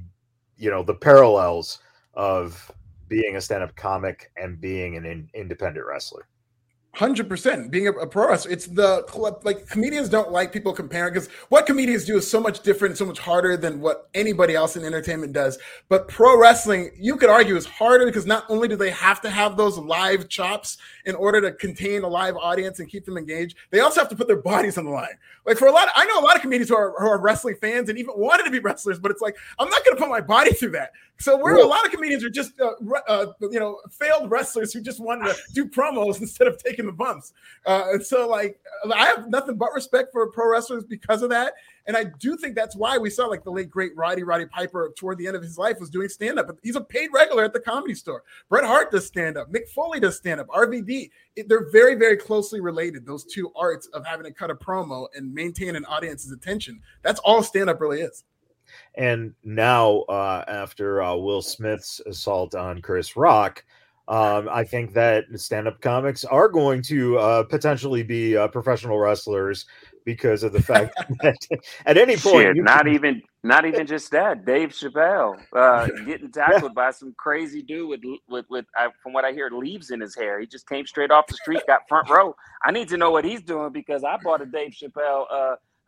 you 0.58 0.70
know 0.70 0.84
the 0.84 0.94
parallels 0.94 1.80
of 2.14 2.72
being 3.08 3.36
a 3.36 3.42
stand-up 3.42 3.76
comic 3.76 4.32
and 4.38 4.60
being 4.62 4.96
an 4.96 5.06
in, 5.06 5.30
independent 5.34 5.86
wrestler? 5.86 6.28
Hundred 6.94 7.30
percent. 7.30 7.72
Being 7.72 7.88
a, 7.88 7.92
a, 7.94 8.06
pro 8.06 8.28
wrestler, 8.28 8.52
it's 8.52 8.66
the 8.66 9.06
like 9.44 9.66
comedians 9.70 10.10
don't 10.10 10.30
like 10.30 10.52
people 10.52 10.74
comparing 10.74 11.14
because 11.14 11.30
what 11.48 11.66
comedians 11.66 12.04
do 12.04 12.18
is 12.18 12.30
so 12.30 12.42
much 12.42 12.64
different, 12.64 12.98
so 12.98 13.06
much 13.06 13.18
harder 13.18 13.56
than 13.56 13.80
what 13.80 14.10
anybody 14.14 14.56
else 14.56 14.76
in 14.76 14.84
entertainment 14.84 15.32
does. 15.32 15.58
But 15.88 16.10
pro 16.10 16.38
wrestling, 16.38 16.92
you 17.00 17.16
could 17.16 17.30
argue, 17.30 17.56
is 17.56 17.66
harder 17.66 18.06
because 18.06 18.26
not 18.26 18.44
only 18.50 18.68
do 18.68 18.76
they 18.76 18.90
have 18.90 19.22
to 19.22 19.30
have 19.30 19.56
those 19.56 19.78
live 19.78 20.28
chops 20.28 20.80
in 21.06 21.16
order 21.16 21.40
to 21.40 21.54
contain 21.54 22.04
a 22.04 22.10
live 22.10 22.36
audience 22.36 22.80
and 22.82 22.90
keep 22.90 23.06
them 23.06 23.18
engaged, 23.18 23.56
they 23.70 23.80
also 23.80 24.02
have 24.02 24.10
to 24.10 24.16
put 24.16 24.28
their 24.28 24.42
bodies 24.42 24.78
on 24.78 24.84
the 24.84 24.92
line. 24.92 25.18
Like 25.46 25.58
for 25.58 25.70
a 25.70 25.72
lot, 25.72 25.88
of, 25.88 25.94
I 25.96 26.06
know 26.06 26.20
a 26.20 26.26
lot 26.26 26.36
of 26.36 26.42
comedians 26.42 26.70
who 26.70 26.76
are, 26.76 26.94
who 27.00 27.08
are 27.08 27.22
wrestling 27.22 27.56
fans 27.62 27.88
and 27.88 27.98
even 27.98 28.16
wanted 28.18 28.44
to 28.44 28.52
be 28.52 28.60
wrestlers, 28.60 29.00
but 29.00 29.12
it's 29.12 29.22
like 29.22 29.38
I'm 29.58 29.70
not 29.70 29.86
going 29.86 29.96
to 29.96 30.02
put 30.02 30.10
my 30.10 30.22
body 30.22 30.52
through 30.52 30.72
that. 30.72 30.92
So 31.22 31.38
we're 31.38 31.60
a 31.60 31.66
lot 31.66 31.86
of 31.86 31.92
comedians 31.92 32.24
are 32.24 32.30
just 32.30 32.60
uh, 32.60 32.72
uh, 33.08 33.28
you 33.42 33.60
know 33.60 33.80
failed 33.92 34.32
wrestlers 34.32 34.74
who 34.74 34.82
just 34.82 35.00
wanted 35.00 35.36
to 35.36 35.54
do 35.54 35.68
promos 35.68 36.18
instead 36.22 36.48
of 36.48 36.62
taking 36.62 36.88
the 36.88 36.92
bumps. 36.92 37.34
Uh, 37.66 37.84
and 37.92 38.06
so 38.06 38.28
like 38.28 38.60
I 38.92 39.06
have 39.06 39.30
nothing 39.30 39.56
but 39.56 39.72
respect 39.74 40.12
for 40.12 40.30
pro 40.32 40.50
wrestlers 40.50 40.84
because 40.84 41.22
of 41.22 41.30
that. 41.30 41.54
And 41.86 41.96
I 41.96 42.06
do 42.20 42.38
think 42.38 42.56
that's 42.56 42.76
why 42.76 42.98
we 42.98 43.10
saw 43.10 43.28
like 43.28 43.44
the 43.44 43.52
late 43.52 43.70
great 43.70 43.96
Roddy 43.96 44.24
Roddy 44.24 44.48
Piper 44.48 44.92
toward 44.98 45.20
the 45.20 45.28
end 45.28 45.36
of 45.36 45.44
his 45.44 45.58
life 45.58 45.80
was 45.80 45.92
doing 45.92 46.10
stand 46.10 46.40
up. 46.40 46.50
He's 46.64 46.76
a 46.76 46.82
paid 46.82 47.10
regular 47.14 47.44
at 47.44 47.54
the 47.54 47.60
comedy 47.60 47.94
store. 47.94 48.24
Bret 48.50 48.64
Hart 48.64 48.92
does 48.92 49.06
stand 49.06 49.38
up. 49.38 49.52
Mick 49.52 49.68
Foley 49.70 50.00
does 50.00 50.18
stand 50.18 50.40
up. 50.40 50.48
RVD. 50.48 51.10
It, 51.36 51.48
they're 51.48 51.70
very 51.72 51.96
very 51.96 52.18
closely 52.18 52.62
related. 52.62 53.06
Those 53.06 53.26
two 53.26 53.52
arts 53.56 53.88
of 53.94 54.06
having 54.06 54.26
to 54.26 54.34
cut 54.34 54.50
a 54.50 54.56
promo 54.56 55.08
and 55.16 55.32
maintain 55.32 55.76
an 55.76 55.86
audience's 55.86 56.32
attention. 56.32 56.82
That's 57.04 57.20
all 57.20 57.44
stand 57.44 57.70
up 57.70 57.80
really 57.80 58.02
is. 58.02 58.24
And 58.96 59.34
now, 59.44 60.02
uh, 60.02 60.44
after 60.48 61.02
uh, 61.02 61.16
Will 61.16 61.42
Smith's 61.42 62.02
assault 62.06 62.56
on 62.56 62.82
Chris 62.82 63.16
Rock, 63.16 63.64
um, 64.08 64.50
I 64.52 64.64
think 64.64 64.94
that 64.94 65.26
stand-up 65.36 65.80
comics 65.80 66.26
are 66.26 66.50
going 66.50 66.82
to 66.84 67.18
uh, 67.18 67.44
potentially 67.44 68.04
be 68.04 68.36
uh, 68.36 68.48
professional 68.50 69.00
wrestlers 69.00 69.66
because 70.06 70.44
of 70.44 70.52
the 70.54 70.62
fact 70.62 70.96
that 71.22 71.38
at 71.86 71.98
any 71.98 72.18
point, 72.18 72.56
Shit, 72.56 72.58
not 72.58 72.86
can... 72.86 72.94
even 72.94 73.22
not 73.44 73.66
even 73.66 73.88
just 73.88 74.12
that. 74.12 74.46
Dave 74.46 74.70
Chappelle 74.70 75.40
uh, 75.56 75.88
getting 76.06 76.32
tackled 76.34 76.72
yeah. 76.72 76.76
by 76.76 76.92
some 76.92 77.14
crazy 77.18 77.62
dude 77.62 77.88
with 77.88 78.02
with 78.28 78.46
with 78.50 78.66
uh, 78.78 78.90
from 79.02 79.14
what 79.14 79.24
I 79.24 79.32
hear, 79.32 79.50
leaves 79.50 79.92
in 79.92 80.02
his 80.02 80.16
hair. 80.16 80.40
He 80.40 80.48
just 80.48 80.68
came 80.68 80.86
straight 80.86 81.12
off 81.12 81.28
the 81.28 81.36
street, 81.36 81.62
got 81.68 81.82
front 81.88 82.10
row. 82.10 82.36
I 82.66 82.72
need 82.72 82.90
to 82.90 82.98
know 82.98 83.12
what 83.12 83.24
he's 83.24 83.42
doing 83.42 83.72
because 83.72 84.04
I 84.04 84.18
bought 84.24 84.42
a 84.42 84.46
Dave 84.46 84.72
Chappelle 84.72 85.26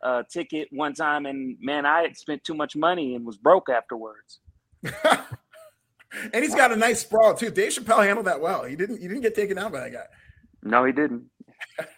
uh, 0.04 0.24
ticket 0.32 0.68
one 0.72 0.94
time, 0.94 1.26
and 1.26 1.58
man, 1.60 1.86
I 1.86 2.02
had 2.02 2.18
spent 2.18 2.44
too 2.44 2.54
much 2.54 2.76
money 2.76 3.16
and 3.16 3.26
was 3.26 3.38
broke 3.38 3.70
afterwards. 3.70 4.40
and 4.84 6.44
he's 6.44 6.56
got 6.56 6.72
a 6.72 6.76
nice 6.76 7.02
sprawl 7.02 7.34
too. 7.34 7.50
Dave 7.50 7.72
Chappelle 7.72 8.04
handled 8.04 8.28
that 8.28 8.42
well. 8.42 8.64
He 8.64 8.76
didn't. 8.76 9.02
He 9.02 9.08
didn't 9.08 9.22
get 9.22 9.36
taken 9.36 9.58
out 9.58 9.72
by 9.72 9.80
that 9.82 9.94
guy. 9.94 10.06
No, 10.62 10.84
he 10.86 10.92
didn't. 10.92 11.24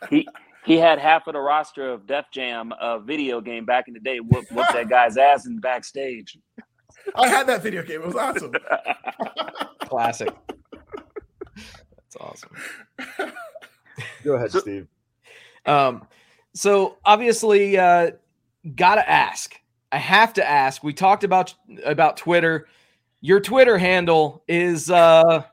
He 0.10 0.28
he 0.66 0.78
had 0.78 1.00
half 1.00 1.28
of 1.28 1.34
the 1.34 1.40
roster 1.40 1.92
of 1.92 2.08
Def 2.08 2.26
Jam 2.32 2.72
uh, 2.74 3.00
video 3.00 3.42
game 3.42 3.66
back 3.66 3.88
in 3.88 3.94
the 3.94 4.00
day. 4.00 4.20
Whoop, 4.20 4.46
whoop 4.52 4.68
that 4.74 4.90
guy's 4.90 5.18
ass 5.18 5.46
in 5.46 5.60
backstage. 5.60 6.38
I 7.16 7.28
had 7.28 7.48
that 7.48 7.62
video 7.62 7.84
game. 7.84 8.02
It 8.02 8.08
was 8.08 8.16
awesome. 8.16 8.54
Classic. 9.82 10.34
That's 11.56 12.16
awesome. 12.20 12.50
Go 14.24 14.34
ahead, 14.34 14.52
so, 14.52 14.60
Steve. 14.60 14.88
Um, 15.68 16.08
so 16.56 16.98
obviously, 17.06 17.78
uh, 17.78 18.12
gotta 18.76 19.08
ask. 19.08 19.56
I 19.92 19.98
have 19.98 20.34
to 20.34 20.48
ask. 20.48 20.84
We 20.84 20.94
talked 20.94 21.24
about 21.24 21.54
about 21.86 22.18
Twitter. 22.18 22.68
Your 23.22 23.40
Twitter 23.40 23.78
handle 23.78 24.44
is 24.48 24.90
uh, 24.90 25.44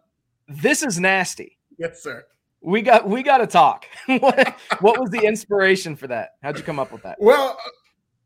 this 0.49 0.83
is 0.83 0.99
nasty. 0.99 1.59
Yes, 1.79 2.03
sir 2.03 2.25
we 2.63 2.83
got 2.83 3.09
we 3.09 3.23
got 3.23 3.39
to 3.39 3.47
talk. 3.47 3.87
what, 4.07 4.57
what 4.81 5.01
was 5.01 5.11
the 5.11 5.25
inspiration 5.27 5.97
for 5.97 6.07
that? 6.07 6.37
How'd 6.43 6.57
you 6.57 6.65
come 6.65 6.79
up 6.79 6.93
with 6.93 7.03
that? 7.03 7.17
Well, 7.21 7.59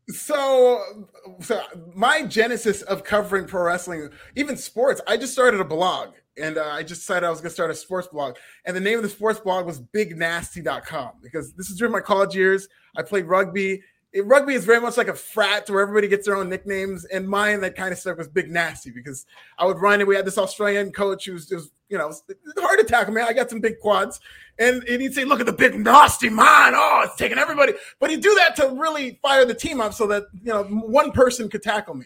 so 0.09 1.07
so 1.41 1.61
my 1.93 2.25
genesis 2.25 2.81
of 2.83 3.03
covering 3.03 3.45
pro 3.45 3.63
wrestling, 3.63 4.09
even 4.35 4.55
sports, 4.55 5.01
I 5.07 5.17
just 5.17 5.33
started 5.33 5.59
a 5.59 5.65
blog 5.65 6.13
and 6.41 6.57
uh, 6.57 6.65
I 6.65 6.83
just 6.83 7.01
decided 7.01 7.25
I 7.25 7.29
was 7.29 7.39
going 7.39 7.49
to 7.49 7.53
start 7.53 7.71
a 7.71 7.75
sports 7.75 8.07
blog. 8.07 8.35
And 8.65 8.75
the 8.75 8.81
name 8.81 8.97
of 8.97 9.03
the 9.03 9.09
sports 9.09 9.39
blog 9.39 9.65
was 9.65 9.79
bignasty.com 9.79 11.11
because 11.21 11.53
this 11.53 11.69
is 11.69 11.77
during 11.77 11.91
my 11.91 11.99
college 11.99 12.35
years. 12.35 12.67
I 12.95 13.03
played 13.03 13.25
rugby 13.25 13.81
it, 14.13 14.25
rugby 14.25 14.53
is 14.53 14.65
very 14.65 14.79
much 14.79 14.97
like 14.97 15.09
a 15.09 15.13
frat 15.13 15.69
where 15.69 15.81
everybody 15.81 16.07
gets 16.07 16.25
their 16.25 16.35
own 16.35 16.49
nicknames. 16.49 17.05
And 17.05 17.27
mine 17.27 17.61
that 17.61 17.75
kind 17.75 17.91
of 17.91 17.99
stuck 17.99 18.17
was 18.17 18.27
Big 18.27 18.49
Nasty 18.49 18.89
because 18.89 19.25
I 19.57 19.65
would 19.65 19.79
run 19.79 19.99
and 19.99 20.07
we 20.07 20.15
had 20.15 20.25
this 20.25 20.37
Australian 20.37 20.91
coach 20.91 21.25
who 21.25 21.33
was 21.33 21.47
just, 21.47 21.71
you 21.89 21.97
know, 21.97 22.11
hard 22.57 22.79
to 22.79 22.85
tackle, 22.85 23.13
man. 23.13 23.27
I 23.27 23.33
got 23.33 23.49
some 23.49 23.59
big 23.59 23.79
quads. 23.79 24.19
And, 24.59 24.83
and 24.83 25.01
he'd 25.01 25.13
say, 25.13 25.23
Look 25.23 25.39
at 25.39 25.45
the 25.45 25.53
big 25.53 25.75
nasty 25.75 26.29
man. 26.29 26.73
Oh, 26.75 27.01
it's 27.05 27.15
taking 27.15 27.37
everybody. 27.37 27.73
But 27.99 28.09
he'd 28.09 28.21
do 28.21 28.33
that 28.35 28.55
to 28.57 28.69
really 28.69 29.19
fire 29.21 29.45
the 29.45 29.53
team 29.53 29.81
up 29.81 29.93
so 29.93 30.07
that, 30.07 30.23
you 30.33 30.51
know, 30.51 30.63
one 30.63 31.11
person 31.11 31.49
could 31.49 31.61
tackle 31.61 31.95
me. 31.95 32.05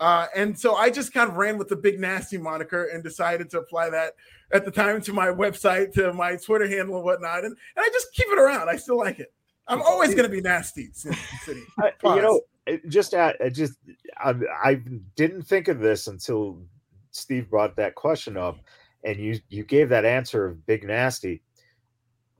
Uh, 0.00 0.26
and 0.34 0.58
so 0.58 0.76
I 0.76 0.88
just 0.88 1.12
kind 1.12 1.28
of 1.28 1.36
ran 1.36 1.58
with 1.58 1.68
the 1.68 1.76
big 1.76 2.00
nasty 2.00 2.38
moniker 2.38 2.86
and 2.86 3.04
decided 3.04 3.50
to 3.50 3.58
apply 3.58 3.90
that 3.90 4.14
at 4.50 4.64
the 4.64 4.70
time 4.70 5.02
to 5.02 5.12
my 5.12 5.26
website, 5.26 5.92
to 5.92 6.12
my 6.14 6.36
Twitter 6.36 6.66
handle 6.66 6.96
and 6.96 7.04
whatnot. 7.04 7.44
And, 7.44 7.54
and 7.76 7.84
I 7.84 7.88
just 7.92 8.12
keep 8.14 8.26
it 8.28 8.38
around. 8.38 8.70
I 8.70 8.76
still 8.76 8.96
like 8.96 9.20
it. 9.20 9.32
I'm 9.68 9.82
always 9.82 10.14
going 10.14 10.24
to 10.24 10.30
be 10.30 10.40
nasty, 10.40 10.88
City. 10.92 11.62
you 12.02 12.22
know, 12.22 12.40
just 12.88 13.14
at 13.14 13.36
just 13.52 13.74
I, 14.18 14.34
I 14.64 14.80
didn't 15.14 15.42
think 15.42 15.68
of 15.68 15.78
this 15.78 16.08
until 16.08 16.60
Steve 17.12 17.48
brought 17.48 17.76
that 17.76 17.94
question 17.94 18.36
up, 18.36 18.58
and 19.04 19.18
you 19.18 19.38
you 19.48 19.64
gave 19.64 19.88
that 19.90 20.04
answer 20.04 20.46
of 20.46 20.66
big 20.66 20.82
nasty. 20.82 21.42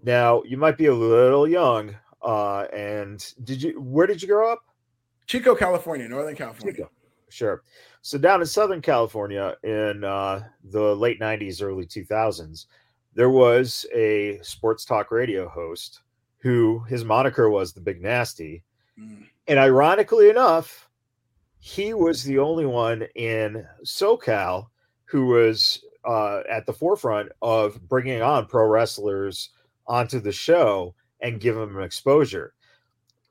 Now 0.03 0.43
you 0.45 0.57
might 0.57 0.77
be 0.77 0.87
a 0.87 0.95
little 0.95 1.47
young, 1.47 1.95
uh, 2.21 2.63
and 2.73 3.25
did 3.45 3.63
you? 3.63 3.81
Where 3.81 4.09
did 4.09 4.23
you 4.23 4.27
grow 4.27 4.51
up? 4.51 4.65
Chico, 5.27 5.55
California, 5.55 6.09
Northern 6.09 6.35
California. 6.35 6.75
Chico. 6.75 6.91
Sure. 7.31 7.63
So 8.03 8.19
down 8.19 8.41
in 8.41 8.47
Southern 8.47 8.83
California 8.83 9.57
in 9.63 10.05
uh, 10.05 10.43
the 10.65 10.95
late 10.97 11.21
'90s, 11.21 11.63
early 11.63 11.87
2000s, 11.87 12.67
there 13.15 13.31
was 13.31 13.87
a 13.95 14.39
sports 14.43 14.85
talk 14.85 15.11
radio 15.11 15.49
host 15.49 16.03
who 16.39 16.81
his 16.89 17.05
moniker 17.05 17.51
was 17.51 17.73
the 17.73 17.81
Big 17.81 18.03
Nasty, 18.03 18.63
mm. 18.99 19.25
and 19.47 19.59
ironically 19.59 20.31
enough, 20.31 20.89
he 21.59 21.95
was 21.95 22.25
the 22.25 22.39
only 22.39 22.67
one 22.67 23.03
in 23.15 23.67
SoCal 23.85 24.67
who 25.05 25.27
was 25.27 25.85
uh, 26.05 26.41
at 26.51 26.67
the 26.67 26.73
forefront 26.73 27.31
of 27.43 27.87
bringing 27.89 28.23
on 28.23 28.47
pro 28.47 28.67
wrestlers 28.67 29.51
onto 29.87 30.21
the 30.21 30.33
show 30.33 30.95
and 31.21 31.41
give 31.41 31.57
them 31.57 31.81
exposure. 31.81 32.55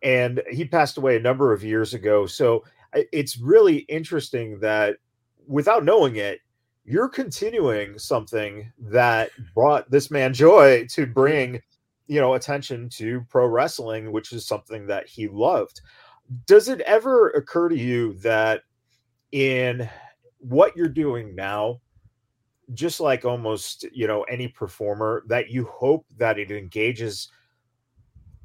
And 0.01 0.41
he 0.49 0.65
passed 0.65 0.97
away 0.97 1.17
a 1.17 1.21
number 1.21 1.51
of 1.51 1.63
years 1.63 1.93
ago. 1.93 2.25
So 2.25 2.63
it's 2.93 3.37
really 3.37 3.79
interesting 3.79 4.59
that 4.59 4.97
without 5.47 5.83
knowing 5.83 6.15
it, 6.17 6.39
you're 6.85 7.09
continuing 7.09 7.99
something 7.99 8.71
that 8.79 9.29
brought 9.53 9.89
this 9.91 10.09
man 10.09 10.33
joy 10.33 10.87
to 10.87 11.05
bring, 11.05 11.61
you 12.07 12.19
know, 12.19 12.33
attention 12.33 12.89
to 12.89 13.23
pro 13.29 13.45
wrestling, 13.45 14.11
which 14.11 14.31
is 14.31 14.47
something 14.47 14.87
that 14.87 15.07
he 15.07 15.27
loved. 15.27 15.81
Does 16.47 16.67
it 16.67 16.81
ever 16.81 17.29
occur 17.29 17.69
to 17.69 17.77
you 17.77 18.13
that 18.15 18.63
in 19.31 19.87
what 20.39 20.75
you're 20.75 20.87
doing 20.87 21.35
now, 21.35 21.79
just 22.73 22.99
like 22.99 23.25
almost 23.25 23.85
you 23.91 24.07
know 24.07 24.23
any 24.23 24.47
performer 24.47 25.23
that 25.27 25.49
you 25.49 25.65
hope 25.65 26.05
that 26.17 26.37
it 26.37 26.51
engages 26.51 27.29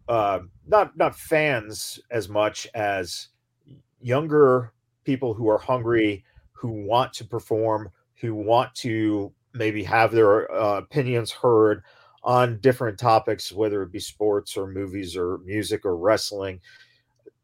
uh, 0.08 0.40
not 0.66 0.96
not 0.96 1.16
fans 1.16 2.00
as 2.10 2.28
much 2.28 2.66
as 2.74 3.28
younger 4.04 4.72
people 5.04 5.34
who 5.34 5.48
are 5.48 5.58
hungry 5.58 6.24
who 6.52 6.68
want 6.86 7.12
to 7.12 7.24
perform 7.24 7.90
who 8.20 8.34
want 8.34 8.74
to 8.74 9.32
maybe 9.52 9.82
have 9.82 10.12
their 10.12 10.50
uh, 10.52 10.78
opinions 10.78 11.30
heard 11.30 11.82
on 12.22 12.58
different 12.60 12.98
topics 12.98 13.52
whether 13.52 13.82
it 13.82 13.92
be 13.92 14.00
sports 14.00 14.56
or 14.56 14.66
movies 14.66 15.16
or 15.16 15.38
music 15.38 15.84
or 15.84 15.96
wrestling 15.96 16.60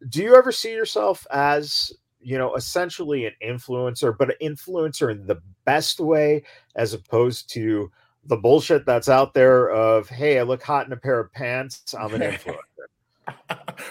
do 0.08 0.22
you 0.22 0.34
ever 0.34 0.52
see 0.52 0.72
yourself 0.72 1.26
as 1.30 1.92
you 2.20 2.36
know, 2.36 2.54
essentially 2.54 3.26
an 3.26 3.32
influencer, 3.42 4.16
but 4.16 4.30
an 4.30 4.54
influencer 4.54 5.10
in 5.10 5.26
the 5.26 5.40
best 5.64 6.00
way, 6.00 6.42
as 6.76 6.92
opposed 6.92 7.48
to 7.50 7.90
the 8.24 8.36
bullshit 8.36 8.84
that's 8.84 9.08
out 9.08 9.32
there 9.32 9.70
of, 9.70 10.08
hey, 10.08 10.38
I 10.38 10.42
look 10.42 10.62
hot 10.62 10.86
in 10.86 10.92
a 10.92 10.96
pair 10.96 11.18
of 11.18 11.32
pants. 11.32 11.94
I'm 11.98 12.14
an 12.14 12.20
influencer. 12.32 12.58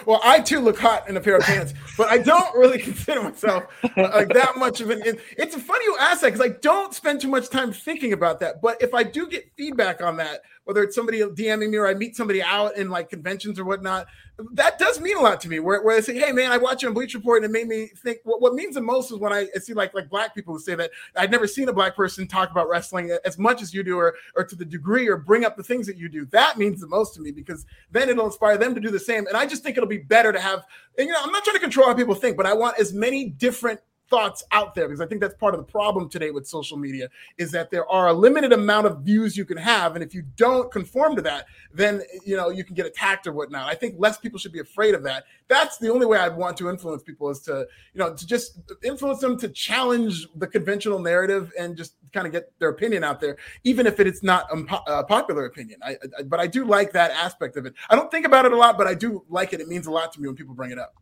Well, 0.05 0.21
I 0.23 0.39
too 0.39 0.59
look 0.59 0.79
hot 0.79 1.09
in 1.09 1.17
a 1.17 1.21
pair 1.21 1.37
of 1.37 1.43
pants, 1.43 1.73
but 1.97 2.09
I 2.09 2.17
don't 2.17 2.55
really 2.55 2.79
consider 2.79 3.21
myself 3.23 3.65
uh, 3.83 4.09
like 4.13 4.29
that 4.29 4.57
much 4.57 4.81
of 4.81 4.89
an. 4.89 5.01
It's 5.37 5.55
a 5.55 5.59
funny 5.59 5.85
you 5.85 5.97
ask 5.99 6.21
that 6.21 6.33
because 6.33 6.45
I 6.45 6.55
don't 6.61 6.93
spend 6.93 7.21
too 7.21 7.27
much 7.27 7.49
time 7.49 7.73
thinking 7.73 8.13
about 8.13 8.39
that. 8.41 8.61
But 8.61 8.81
if 8.81 8.93
I 8.93 9.03
do 9.03 9.27
get 9.27 9.51
feedback 9.57 10.01
on 10.01 10.17
that, 10.17 10.41
whether 10.69 10.83
it's 10.83 10.93
somebody 10.93 11.17
DMing 11.21 11.71
me 11.71 11.77
or 11.77 11.87
I 11.87 11.95
meet 11.95 12.15
somebody 12.15 12.43
out 12.43 12.77
in 12.77 12.91
like 12.91 13.09
conventions 13.09 13.57
or 13.57 13.65
whatnot, 13.65 14.05
that 14.51 14.77
does 14.77 15.01
mean 15.01 15.17
a 15.17 15.19
lot 15.19 15.41
to 15.41 15.49
me. 15.49 15.59
Where, 15.59 15.81
where 15.81 15.97
I 15.97 15.99
say, 15.99 16.15
hey 16.15 16.31
man, 16.31 16.51
I 16.51 16.57
watch 16.57 16.83
you 16.83 16.89
on 16.89 16.93
Bleacher 16.93 17.17
Report 17.17 17.43
and 17.43 17.49
it 17.49 17.51
made 17.51 17.67
me 17.67 17.87
think. 17.97 18.19
What, 18.23 18.39
what 18.39 18.53
means 18.53 18.75
the 18.75 18.81
most 18.81 19.11
is 19.11 19.17
when 19.17 19.33
I, 19.33 19.47
see 19.61 19.73
like 19.73 19.95
like 19.95 20.11
black 20.11 20.35
people 20.35 20.53
who 20.53 20.59
say 20.59 20.75
that 20.75 20.91
I'd 21.15 21.31
never 21.31 21.47
seen 21.47 21.69
a 21.69 21.73
black 21.73 21.95
person 21.95 22.27
talk 22.27 22.51
about 22.51 22.69
wrestling 22.69 23.17
as 23.25 23.39
much 23.39 23.63
as 23.63 23.73
you 23.73 23.81
do, 23.81 23.97
or 23.97 24.13
or 24.35 24.43
to 24.43 24.55
the 24.55 24.63
degree, 24.63 25.07
or 25.07 25.17
bring 25.17 25.43
up 25.43 25.57
the 25.57 25.63
things 25.63 25.87
that 25.87 25.97
you 25.97 26.07
do. 26.07 26.27
That 26.27 26.59
means 26.59 26.81
the 26.81 26.87
most 26.87 27.15
to 27.15 27.21
me 27.21 27.31
because 27.31 27.65
then 27.89 28.07
it'll 28.07 28.27
inspire 28.27 28.59
them 28.59 28.75
to 28.75 28.79
do 28.79 28.91
the 28.91 28.99
same. 28.99 29.25
And 29.25 29.35
I 29.35 29.47
just 29.47 29.63
think 29.63 29.75
it'll 29.75 29.89
be 29.89 29.97
better 29.97 30.31
to 30.31 30.39
have. 30.39 30.65
And 30.99 31.07
you 31.07 31.13
know, 31.13 31.19
I'm 31.19 31.31
not 31.31 31.43
trying 31.43 31.55
to 31.55 31.61
control 31.61 31.87
how 31.87 31.95
people 31.95 32.13
think, 32.13 32.37
but 32.37 32.45
I 32.45 32.53
want 32.53 32.77
as 32.79 32.93
many 32.93 33.25
different 33.25 33.79
thoughts 34.09 34.43
out 34.51 34.75
there 34.75 34.87
because 34.87 35.01
I 35.01 35.05
think 35.05 35.21
that's 35.21 35.35
part 35.35 35.53
of 35.53 35.59
the 35.59 35.71
problem 35.71 36.09
today 36.09 36.31
with 36.31 36.47
social 36.47 36.77
media 36.77 37.09
is 37.37 37.51
that 37.51 37.71
there 37.71 37.87
are 37.89 38.07
a 38.07 38.13
limited 38.13 38.53
amount 38.53 38.87
of 38.87 38.99
views 38.99 39.37
you 39.37 39.45
can 39.45 39.57
have, 39.57 39.95
and 39.95 40.03
if 40.03 40.13
you 40.13 40.23
don't 40.35 40.71
conform 40.71 41.15
to 41.15 41.21
that, 41.23 41.45
then 41.73 42.01
you 42.25 42.35
know 42.35 42.49
you 42.49 42.63
can 42.63 42.75
get 42.75 42.85
attacked 42.85 43.27
or 43.27 43.33
whatnot. 43.33 43.67
I 43.67 43.75
think 43.75 43.95
less 43.97 44.17
people 44.17 44.39
should 44.39 44.53
be 44.53 44.59
afraid 44.59 44.95
of 44.95 45.03
that. 45.03 45.25
That's 45.47 45.77
the 45.77 45.89
only 45.89 46.05
way 46.05 46.17
I'd 46.17 46.35
want 46.35 46.57
to 46.57 46.69
influence 46.69 47.03
people 47.03 47.29
is 47.29 47.39
to 47.41 47.67
you 47.93 47.99
know 47.99 48.13
to 48.13 48.27
just 48.27 48.59
influence 48.83 49.19
them 49.19 49.37
to 49.39 49.49
challenge 49.49 50.27
the 50.35 50.47
conventional 50.47 50.99
narrative 50.99 51.51
and 51.57 51.77
just 51.77 51.95
kind 52.13 52.25
of 52.25 52.33
get 52.33 52.51
their 52.59 52.69
opinion 52.69 53.03
out 53.03 53.19
there, 53.19 53.37
even 53.63 53.85
if 53.85 53.99
it 53.99 54.07
is 54.07 54.23
not 54.23 54.47
a 54.87 55.03
popular 55.03 55.45
opinion. 55.45 55.79
I, 55.83 55.97
I, 56.17 56.23
but 56.23 56.39
I 56.39 56.47
do 56.47 56.65
like 56.65 56.91
that 56.93 57.11
aspect 57.11 57.57
of 57.57 57.65
it. 57.65 57.73
I 57.89 57.95
don't 57.95 58.09
think 58.09 58.25
about 58.25 58.45
it 58.45 58.51
a 58.51 58.57
lot, 58.57 58.77
but 58.77 58.87
I 58.87 58.93
do 58.93 59.23
like 59.29 59.53
it. 59.53 59.61
It 59.61 59.67
means 59.67 59.87
a 59.87 59.91
lot 59.91 60.11
to 60.13 60.21
me 60.21 60.27
when 60.27 60.35
people 60.35 60.55
bring 60.55 60.71
it 60.71 60.79
up. 60.79 60.95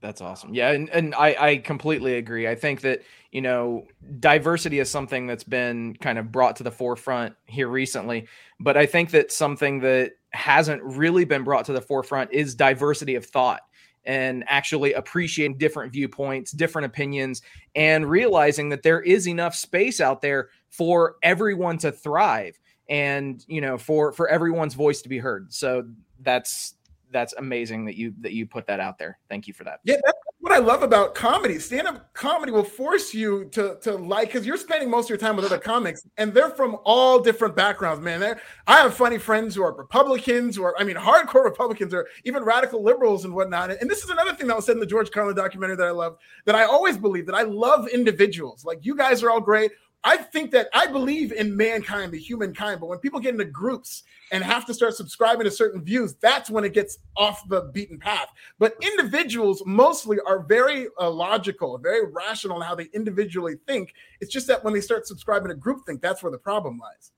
That's 0.00 0.20
awesome. 0.20 0.54
Yeah, 0.54 0.72
and, 0.72 0.88
and 0.90 1.14
I, 1.14 1.36
I 1.38 1.56
completely 1.56 2.16
agree. 2.16 2.46
I 2.46 2.54
think 2.54 2.82
that, 2.82 3.02
you 3.32 3.40
know, 3.40 3.86
diversity 4.20 4.78
is 4.78 4.90
something 4.90 5.26
that's 5.26 5.44
been 5.44 5.96
kind 5.96 6.18
of 6.18 6.30
brought 6.30 6.56
to 6.56 6.62
the 6.62 6.70
forefront 6.70 7.34
here 7.46 7.68
recently. 7.68 8.26
But 8.60 8.76
I 8.76 8.86
think 8.86 9.10
that 9.10 9.32
something 9.32 9.80
that 9.80 10.12
hasn't 10.30 10.82
really 10.82 11.24
been 11.24 11.44
brought 11.44 11.64
to 11.66 11.72
the 11.72 11.80
forefront 11.80 12.32
is 12.32 12.54
diversity 12.54 13.14
of 13.14 13.24
thought 13.24 13.62
and 14.04 14.44
actually 14.46 14.92
appreciating 14.92 15.58
different 15.58 15.92
viewpoints, 15.92 16.52
different 16.52 16.86
opinions, 16.86 17.42
and 17.74 18.08
realizing 18.08 18.68
that 18.68 18.82
there 18.82 19.00
is 19.00 19.26
enough 19.26 19.54
space 19.54 20.00
out 20.00 20.20
there 20.20 20.50
for 20.68 21.16
everyone 21.22 21.78
to 21.78 21.90
thrive 21.90 22.58
and 22.88 23.44
you 23.48 23.60
know 23.60 23.76
for 23.76 24.12
for 24.12 24.28
everyone's 24.28 24.74
voice 24.74 25.02
to 25.02 25.08
be 25.08 25.18
heard 25.18 25.52
so 25.52 25.84
that's 26.20 26.74
that's 27.16 27.32
amazing 27.38 27.86
that 27.86 27.96
you 27.96 28.12
that 28.20 28.32
you 28.32 28.44
put 28.44 28.66
that 28.66 28.78
out 28.78 28.98
there. 28.98 29.18
Thank 29.30 29.48
you 29.48 29.54
for 29.54 29.64
that. 29.64 29.80
Yeah, 29.84 29.96
that's 30.04 30.18
what 30.40 30.52
I 30.52 30.58
love 30.58 30.82
about 30.82 31.14
comedy. 31.14 31.58
Stand-up 31.58 32.12
comedy 32.12 32.52
will 32.52 32.62
force 32.62 33.14
you 33.14 33.46
to 33.52 33.78
to 33.80 33.94
like 33.94 34.28
because 34.28 34.46
you're 34.46 34.58
spending 34.58 34.90
most 34.90 35.06
of 35.06 35.08
your 35.08 35.18
time 35.18 35.34
with 35.34 35.46
other 35.46 35.58
comics, 35.58 36.06
and 36.18 36.34
they're 36.34 36.50
from 36.50 36.76
all 36.84 37.18
different 37.18 37.56
backgrounds. 37.56 38.04
Man, 38.04 38.20
they 38.20 38.34
I 38.66 38.82
have 38.82 38.94
funny 38.94 39.16
friends 39.16 39.54
who 39.54 39.62
are 39.62 39.74
Republicans, 39.74 40.58
or 40.58 40.78
I 40.78 40.84
mean, 40.84 40.96
hardcore 40.96 41.44
Republicans, 41.52 41.94
or 41.94 42.06
even 42.24 42.44
radical 42.44 42.82
liberals 42.82 43.24
and 43.24 43.34
whatnot. 43.34 43.70
And 43.70 43.90
this 43.90 44.04
is 44.04 44.10
another 44.10 44.34
thing 44.34 44.46
that 44.48 44.56
was 44.56 44.66
said 44.66 44.72
in 44.72 44.80
the 44.80 44.86
George 44.86 45.10
Carlin 45.10 45.34
documentary 45.34 45.76
that 45.76 45.86
I 45.86 45.92
love. 45.92 46.18
That 46.44 46.54
I 46.54 46.64
always 46.64 46.98
believe 46.98 47.24
that 47.26 47.34
I 47.34 47.42
love 47.42 47.88
individuals. 47.88 48.62
Like 48.62 48.84
you 48.84 48.94
guys 48.94 49.22
are 49.22 49.30
all 49.30 49.40
great. 49.40 49.72
I 50.06 50.18
think 50.18 50.52
that 50.52 50.68
I 50.72 50.86
believe 50.86 51.32
in 51.32 51.56
mankind, 51.56 52.12
the 52.12 52.18
humankind, 52.18 52.78
but 52.78 52.86
when 52.86 53.00
people 53.00 53.18
get 53.18 53.32
into 53.32 53.44
groups 53.44 54.04
and 54.30 54.44
have 54.44 54.64
to 54.66 54.72
start 54.72 54.94
subscribing 54.94 55.42
to 55.46 55.50
certain 55.50 55.82
views, 55.82 56.14
that's 56.20 56.48
when 56.48 56.62
it 56.62 56.72
gets 56.72 56.98
off 57.16 57.42
the 57.48 57.62
beaten 57.74 57.98
path. 57.98 58.28
But 58.60 58.76
individuals 58.80 59.64
mostly 59.66 60.18
are 60.24 60.44
very 60.44 60.86
uh, 61.00 61.10
logical, 61.10 61.76
very 61.78 62.06
rational 62.06 62.58
in 62.58 62.62
how 62.62 62.76
they 62.76 62.86
individually 62.94 63.56
think. 63.66 63.94
It's 64.20 64.32
just 64.32 64.46
that 64.46 64.62
when 64.62 64.72
they 64.72 64.80
start 64.80 65.08
subscribing 65.08 65.48
to 65.48 65.56
groupthink, 65.56 66.00
that's 66.02 66.22
where 66.22 66.30
the 66.30 66.38
problem 66.38 66.78
lies. 66.78 67.10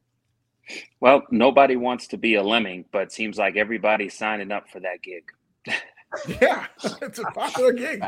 Well, 1.01 1.25
nobody 1.31 1.77
wants 1.77 2.07
to 2.09 2.17
be 2.17 2.37
a 2.37 2.43
lemming, 2.43 2.87
but 2.91 3.13
seems 3.13 3.37
like 3.37 3.57
everybody's 3.57 4.17
signing 4.17 4.51
up 4.51 4.67
for 4.71 4.81
that 4.81 5.03
gig. 5.03 5.25
yeah, 6.41 6.67
it's 7.03 7.19
a 7.19 7.25
popular 7.25 7.75
gig. 7.75 8.03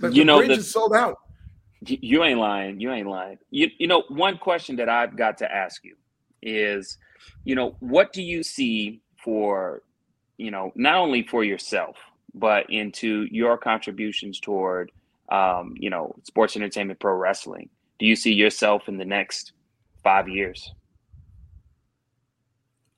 But 0.00 0.14
you 0.14 0.22
the 0.22 0.24
know, 0.24 0.46
the, 0.46 0.54
is 0.54 0.72
sold 0.72 0.94
out. 0.94 1.18
You 1.80 2.24
ain't 2.24 2.38
lying. 2.38 2.80
You 2.80 2.92
ain't 2.92 3.08
lying. 3.08 3.38
You 3.50 3.68
you 3.78 3.86
know, 3.86 4.04
one 4.08 4.38
question 4.38 4.76
that 4.76 4.88
I've 4.88 5.16
got 5.16 5.38
to 5.38 5.52
ask 5.52 5.84
you 5.84 5.96
is, 6.42 6.98
you 7.44 7.54
know, 7.54 7.76
what 7.80 8.12
do 8.12 8.22
you 8.22 8.42
see 8.42 9.00
for, 9.22 9.82
you 10.36 10.50
know, 10.50 10.72
not 10.74 10.96
only 10.96 11.22
for 11.22 11.44
yourself, 11.44 11.96
but 12.34 12.68
into 12.70 13.26
your 13.30 13.56
contributions 13.56 14.40
toward 14.40 14.90
um, 15.28 15.74
you 15.78 15.90
know, 15.90 16.14
sports 16.24 16.56
entertainment 16.56 17.00
pro 17.00 17.14
wrestling? 17.14 17.68
Do 17.98 18.06
you 18.06 18.16
see 18.16 18.32
yourself 18.32 18.88
in 18.88 18.96
the 18.96 19.04
next 19.04 19.52
five 20.02 20.28
years? 20.28 20.72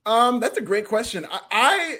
Um, 0.06 0.40
that's 0.40 0.58
a 0.58 0.62
great 0.62 0.86
question. 0.86 1.26
I, 1.30 1.40
I 1.50 1.98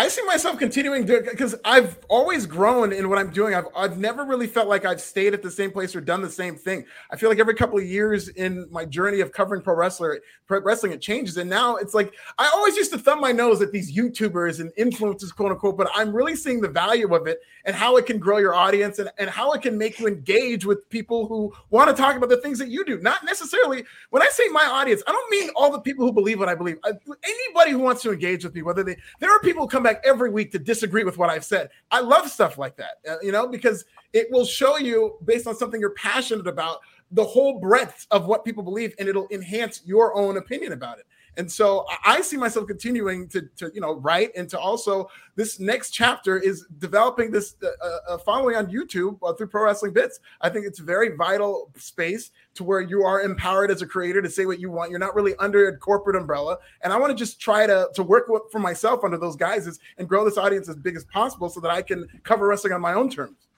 I 0.00 0.08
see 0.08 0.24
myself 0.24 0.58
continuing 0.58 1.06
to 1.08 1.20
because 1.20 1.54
I've 1.62 1.98
always 2.08 2.46
grown 2.46 2.90
in 2.90 3.10
what 3.10 3.18
I'm 3.18 3.28
doing. 3.28 3.54
I've 3.54 3.66
I've 3.76 3.98
never 3.98 4.24
really 4.24 4.46
felt 4.46 4.66
like 4.66 4.86
I've 4.86 4.98
stayed 4.98 5.34
at 5.34 5.42
the 5.42 5.50
same 5.50 5.70
place 5.70 5.94
or 5.94 6.00
done 6.00 6.22
the 6.22 6.30
same 6.30 6.56
thing. 6.56 6.86
I 7.10 7.16
feel 7.16 7.28
like 7.28 7.38
every 7.38 7.54
couple 7.54 7.76
of 7.76 7.84
years 7.84 8.28
in 8.28 8.66
my 8.70 8.86
journey 8.86 9.20
of 9.20 9.30
covering 9.30 9.60
pro 9.60 9.74
wrestler 9.74 10.18
pro 10.46 10.62
wrestling, 10.62 10.92
it 10.92 11.02
changes. 11.02 11.36
And 11.36 11.50
now 11.50 11.76
it's 11.76 11.92
like 11.92 12.14
I 12.38 12.50
always 12.54 12.76
used 12.76 12.90
to 12.92 12.98
thumb 12.98 13.20
my 13.20 13.30
nose 13.30 13.60
at 13.60 13.72
these 13.72 13.94
YouTubers 13.94 14.60
and 14.60 14.72
influencers, 14.78 15.34
quote 15.34 15.52
unquote, 15.52 15.76
but 15.76 15.90
I'm 15.94 16.16
really 16.16 16.34
seeing 16.34 16.62
the 16.62 16.68
value 16.68 17.14
of 17.14 17.26
it 17.26 17.40
and 17.66 17.76
how 17.76 17.98
it 17.98 18.06
can 18.06 18.18
grow 18.18 18.38
your 18.38 18.54
audience 18.54 19.00
and, 19.00 19.10
and 19.18 19.28
how 19.28 19.52
it 19.52 19.60
can 19.60 19.76
make 19.76 20.00
you 20.00 20.08
engage 20.08 20.64
with 20.64 20.88
people 20.88 21.26
who 21.26 21.52
want 21.68 21.94
to 21.94 22.02
talk 22.02 22.16
about 22.16 22.30
the 22.30 22.38
things 22.38 22.58
that 22.58 22.68
you 22.68 22.86
do. 22.86 22.98
Not 23.00 23.22
necessarily 23.26 23.84
when 24.08 24.22
I 24.22 24.28
say 24.30 24.48
my 24.48 24.64
audience, 24.64 25.02
I 25.06 25.12
don't 25.12 25.30
mean 25.30 25.50
all 25.54 25.70
the 25.70 25.80
people 25.80 26.06
who 26.06 26.12
believe 26.12 26.38
what 26.38 26.48
I 26.48 26.54
believe. 26.54 26.78
I, 26.84 26.92
anybody 27.22 27.72
who 27.72 27.80
wants 27.80 28.00
to 28.00 28.12
engage 28.12 28.44
with 28.44 28.54
me, 28.54 28.62
whether 28.62 28.82
they 28.82 28.96
there 29.18 29.30
are 29.30 29.40
people 29.40 29.64
who 29.64 29.68
come 29.68 29.82
back 29.82 29.89
back 29.92 30.02
every 30.04 30.30
week 30.30 30.52
to 30.52 30.58
disagree 30.58 31.04
with 31.04 31.18
what 31.18 31.30
I've 31.30 31.44
said. 31.44 31.70
I 31.90 32.00
love 32.00 32.30
stuff 32.30 32.58
like 32.58 32.76
that, 32.76 32.98
uh, 33.08 33.16
you 33.22 33.32
know, 33.32 33.46
because 33.46 33.84
it 34.12 34.28
will 34.30 34.44
show 34.44 34.78
you 34.78 35.16
based 35.24 35.46
on 35.46 35.56
something 35.56 35.80
you're 35.80 35.94
passionate 35.94 36.46
about 36.46 36.78
the 37.12 37.24
whole 37.24 37.58
breadth 37.58 38.06
of 38.12 38.26
what 38.26 38.44
people 38.44 38.62
believe 38.62 38.94
and 38.98 39.08
it'll 39.08 39.26
enhance 39.32 39.82
your 39.84 40.16
own 40.16 40.36
opinion 40.36 40.72
about 40.72 40.98
it. 40.98 41.06
And 41.36 41.50
so 41.50 41.86
I 42.04 42.20
see 42.20 42.36
myself 42.36 42.66
continuing 42.66 43.28
to, 43.28 43.42
to 43.56 43.70
you 43.74 43.80
know, 43.80 43.94
write 43.94 44.30
and 44.36 44.48
to 44.50 44.58
also 44.58 45.08
this 45.36 45.60
next 45.60 45.90
chapter 45.90 46.38
is 46.38 46.66
developing 46.78 47.30
this 47.30 47.56
uh, 47.62 47.68
uh, 47.84 48.14
uh 48.14 48.18
following 48.18 48.56
on 48.56 48.66
YouTube 48.66 49.18
uh, 49.22 49.32
through 49.32 49.48
Pro 49.48 49.64
Wrestling 49.64 49.92
Bits. 49.92 50.20
I 50.40 50.48
think 50.48 50.66
it's 50.66 50.80
a 50.80 50.84
very 50.84 51.16
vital 51.16 51.70
space 51.76 52.30
to 52.54 52.64
where 52.64 52.80
you 52.80 53.02
are 53.04 53.22
empowered 53.22 53.70
as 53.70 53.82
a 53.82 53.86
creator 53.86 54.20
to 54.20 54.30
say 54.30 54.46
what 54.46 54.60
you 54.60 54.70
want. 54.70 54.90
You're 54.90 54.98
not 54.98 55.14
really 55.14 55.34
under 55.36 55.68
a 55.68 55.76
corporate 55.76 56.16
umbrella. 56.16 56.58
And 56.82 56.92
I 56.92 56.98
want 56.98 57.10
to 57.10 57.16
just 57.16 57.40
try 57.40 57.66
to, 57.66 57.88
to 57.94 58.02
work 58.02 58.28
for 58.50 58.58
myself 58.58 59.04
under 59.04 59.16
those 59.16 59.36
guises 59.36 59.78
and 59.98 60.08
grow 60.08 60.24
this 60.24 60.36
audience 60.38 60.68
as 60.68 60.76
big 60.76 60.96
as 60.96 61.04
possible 61.04 61.48
so 61.48 61.60
that 61.60 61.70
I 61.70 61.82
can 61.82 62.06
cover 62.24 62.46
wrestling 62.46 62.72
on 62.72 62.80
my 62.80 62.94
own 62.94 63.08
terms. 63.08 63.48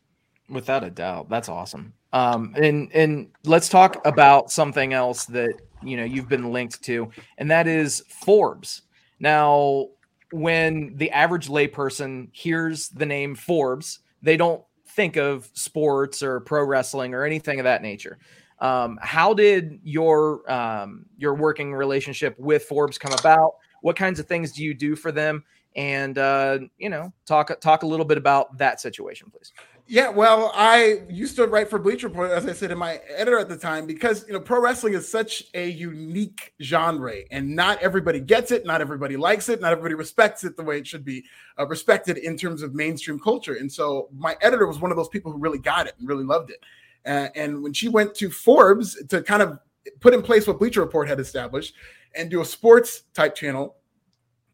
Without 0.49 0.85
a 0.85 0.91
doubt. 0.91 1.29
That's 1.29 1.49
awesome. 1.49 1.95
Um, 2.13 2.55
and 2.57 2.93
and 2.93 3.31
let's 3.45 3.69
talk 3.69 4.05
about 4.07 4.51
something 4.51 4.93
else 4.93 5.25
that 5.27 5.55
you 5.85 5.97
know 5.97 6.05
you've 6.05 6.29
been 6.29 6.53
linked 6.53 6.83
to, 6.85 7.11
and 7.39 7.51
that 7.51 7.67
is 7.67 8.03
Forbes. 8.09 8.83
Now, 9.21 9.89
when 10.33 10.97
the 10.97 11.11
average 11.11 11.49
layperson 11.49 12.29
hears 12.33 12.89
the 12.89 13.07
name 13.07 13.35
Forbes, 13.35 14.01
they 14.23 14.37
don't 14.37 14.63
think 14.89 15.17
of 15.17 15.51
sports 15.55 16.23
or 16.23 16.41
pro 16.41 16.65
wrestling 16.65 17.15
or 17.15 17.25
anything 17.25 17.61
of 17.61 17.65
that 17.65 17.83
nature. 17.83 18.19
Um, 18.61 18.99
how 19.03 19.35
did 19.35 19.81
your 19.83 20.51
um, 20.51 21.07
your 21.19 21.35
working 21.35 21.75
relationship 21.75 22.39
with 22.39 22.65
Forbes 22.65 22.99
come 22.99 23.13
about? 23.13 23.55
What 23.81 23.97
kinds 23.97 24.21
of 24.21 24.27
things 24.27 24.53
do 24.53 24.63
you 24.63 24.75
do 24.75 24.95
for 24.95 25.11
them? 25.11 25.45
And 25.75 26.19
uh, 26.19 26.61
you 26.79 26.89
know, 26.89 27.13
talk 27.27 27.59
talk 27.61 27.83
a 27.83 27.87
little 27.87 28.07
bit 28.07 28.19
about 28.19 28.57
that 28.59 28.81
situation, 28.81 29.31
please. 29.31 29.53
Yeah, 29.89 30.09
well, 30.11 30.53
I 30.55 31.03
used 31.11 31.37
to 31.37 31.47
write 31.47 31.69
for 31.69 31.79
Bleacher 31.79 32.07
Report, 32.09 32.31
as 32.31 32.47
I 32.47 32.53
said 32.53 32.71
in 32.71 32.79
my 32.79 33.01
editor 33.15 33.39
at 33.39 33.49
the 33.49 33.57
time, 33.57 33.85
because 33.85 34.27
you 34.27 34.33
know 34.33 34.41
pro 34.41 34.61
wrestling 34.61 34.95
is 34.95 35.11
such 35.11 35.45
a 35.55 35.69
unique 35.69 36.55
genre, 36.63 37.15
and 37.31 37.55
not 37.55 37.83
everybody 37.83 38.21
gets 38.21 38.53
it, 38.53 38.65
not 38.65 38.81
everybody 38.81 39.17
likes 39.17 39.49
it, 39.49 39.61
not 39.61 39.73
everybody 39.73 39.95
respects 39.95 40.45
it 40.45 40.57
the 40.57 40.63
way 40.63 40.79
it 40.79 40.87
should 40.87 41.05
be 41.05 41.25
uh, 41.59 41.67
respected 41.67 42.17
in 42.17 42.37
terms 42.37 42.63
of 42.63 42.75
mainstream 42.75 43.19
culture. 43.19 43.55
And 43.55 43.71
so, 43.71 44.09
my 44.17 44.37
editor 44.41 44.67
was 44.67 44.79
one 44.79 44.93
of 44.93 44.97
those 44.97 45.09
people 45.09 45.33
who 45.33 45.39
really 45.39 45.59
got 45.59 45.89
it 45.89 45.95
and 45.99 46.09
really 46.09 46.25
loved 46.25 46.51
it. 46.51 46.65
Uh, 47.05 47.29
and 47.35 47.63
when 47.63 47.73
she 47.73 47.89
went 47.89 48.15
to 48.15 48.31
Forbes 48.31 48.97
to 49.07 49.21
kind 49.21 49.43
of 49.43 49.59
put 50.01 50.15
in 50.15 50.23
place 50.23 50.47
what 50.47 50.61
Bleacher 50.61 50.81
Report 50.81 51.09
had 51.09 51.19
established 51.19 51.75
and 52.15 52.31
do 52.31 52.41
a 52.41 52.45
sports 52.45 53.03
type 53.15 53.35
channel, 53.35 53.77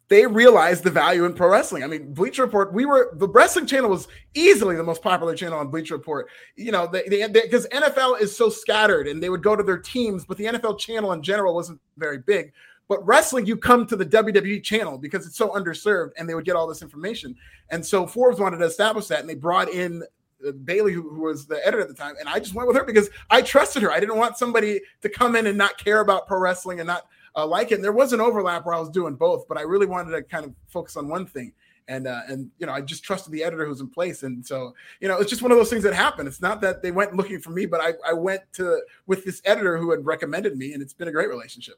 they 0.08 0.26
realized 0.26 0.84
the 0.84 0.90
value 0.90 1.24
in 1.24 1.34
pro 1.34 1.50
wrestling. 1.50 1.84
I 1.84 1.86
mean, 1.86 2.14
Bleacher 2.14 2.42
Report, 2.42 2.72
we 2.72 2.86
were 2.86 3.10
the 3.14 3.28
wrestling 3.28 3.66
channel 3.66 3.90
was 3.90 4.08
easily 4.34 4.74
the 4.74 4.82
most 4.82 5.02
popular 5.02 5.34
channel 5.34 5.58
on 5.58 5.68
Bleacher 5.68 5.94
Report. 5.94 6.28
You 6.56 6.72
know, 6.72 6.88
because 6.88 7.66
NFL 7.68 8.20
is 8.20 8.36
so 8.36 8.48
scattered 8.48 9.06
and 9.06 9.22
they 9.22 9.28
would 9.28 9.42
go 9.42 9.54
to 9.54 9.62
their 9.62 9.78
teams, 9.78 10.24
but 10.24 10.38
the 10.38 10.44
NFL 10.44 10.78
channel 10.78 11.12
in 11.12 11.22
general 11.22 11.54
wasn't 11.54 11.80
very 11.98 12.18
big. 12.18 12.52
But 12.88 13.06
wrestling, 13.06 13.44
you 13.44 13.56
come 13.56 13.86
to 13.86 13.96
the 13.96 14.06
WWE 14.06 14.62
channel 14.62 14.96
because 14.96 15.26
it's 15.26 15.36
so 15.36 15.50
underserved 15.50 16.12
and 16.16 16.26
they 16.26 16.34
would 16.34 16.46
get 16.46 16.56
all 16.56 16.66
this 16.66 16.80
information. 16.80 17.36
And 17.68 17.84
so 17.84 18.06
Forbes 18.06 18.40
wanted 18.40 18.58
to 18.58 18.64
establish 18.64 19.08
that 19.08 19.20
and 19.20 19.28
they 19.28 19.34
brought 19.34 19.68
in 19.68 20.02
uh, 20.46 20.52
Bailey, 20.52 20.94
who, 20.94 21.02
who, 21.10 21.22
was 21.22 21.46
the 21.46 21.64
editor 21.66 21.82
at 21.82 21.88
the 21.88 21.94
time, 21.94 22.14
and 22.20 22.28
I 22.28 22.38
just 22.38 22.54
went 22.54 22.68
with 22.68 22.76
her 22.76 22.84
because 22.84 23.10
I 23.28 23.42
trusted 23.42 23.82
her. 23.82 23.90
I 23.90 23.98
didn't 23.98 24.18
want 24.18 24.38
somebody 24.38 24.80
to 25.02 25.08
come 25.08 25.34
in 25.34 25.48
and 25.48 25.58
not 25.58 25.78
care 25.78 25.98
about 25.98 26.28
pro 26.28 26.38
wrestling 26.38 26.78
and 26.78 26.86
not 26.86 27.08
uh, 27.36 27.46
like 27.46 27.72
it. 27.72 27.76
And 27.76 27.84
there 27.84 27.92
was 27.92 28.12
an 28.12 28.20
overlap 28.20 28.66
where 28.66 28.74
I 28.74 28.80
was 28.80 28.90
doing 28.90 29.14
both, 29.14 29.46
but 29.48 29.58
I 29.58 29.62
really 29.62 29.86
wanted 29.86 30.12
to 30.12 30.22
kind 30.22 30.44
of 30.44 30.54
focus 30.68 30.96
on 30.96 31.08
one 31.08 31.26
thing. 31.26 31.52
And 31.88 32.06
uh, 32.06 32.20
and 32.28 32.50
you 32.58 32.66
know, 32.66 32.72
I 32.72 32.82
just 32.82 33.02
trusted 33.02 33.32
the 33.32 33.42
editor 33.42 33.64
who's 33.64 33.80
in 33.80 33.88
place. 33.88 34.22
And 34.22 34.46
so, 34.46 34.74
you 35.00 35.08
know, 35.08 35.18
it's 35.18 35.30
just 35.30 35.40
one 35.40 35.50
of 35.50 35.56
those 35.56 35.70
things 35.70 35.82
that 35.84 35.94
happen. 35.94 36.26
It's 36.26 36.42
not 36.42 36.60
that 36.60 36.82
they 36.82 36.90
went 36.90 37.16
looking 37.16 37.40
for 37.40 37.50
me, 37.50 37.64
but 37.64 37.80
I, 37.80 37.94
I 38.06 38.12
went 38.12 38.42
to 38.54 38.82
with 39.06 39.24
this 39.24 39.40
editor 39.46 39.78
who 39.78 39.90
had 39.90 40.04
recommended 40.04 40.56
me, 40.58 40.74
and 40.74 40.82
it's 40.82 40.92
been 40.92 41.08
a 41.08 41.12
great 41.12 41.30
relationship. 41.30 41.76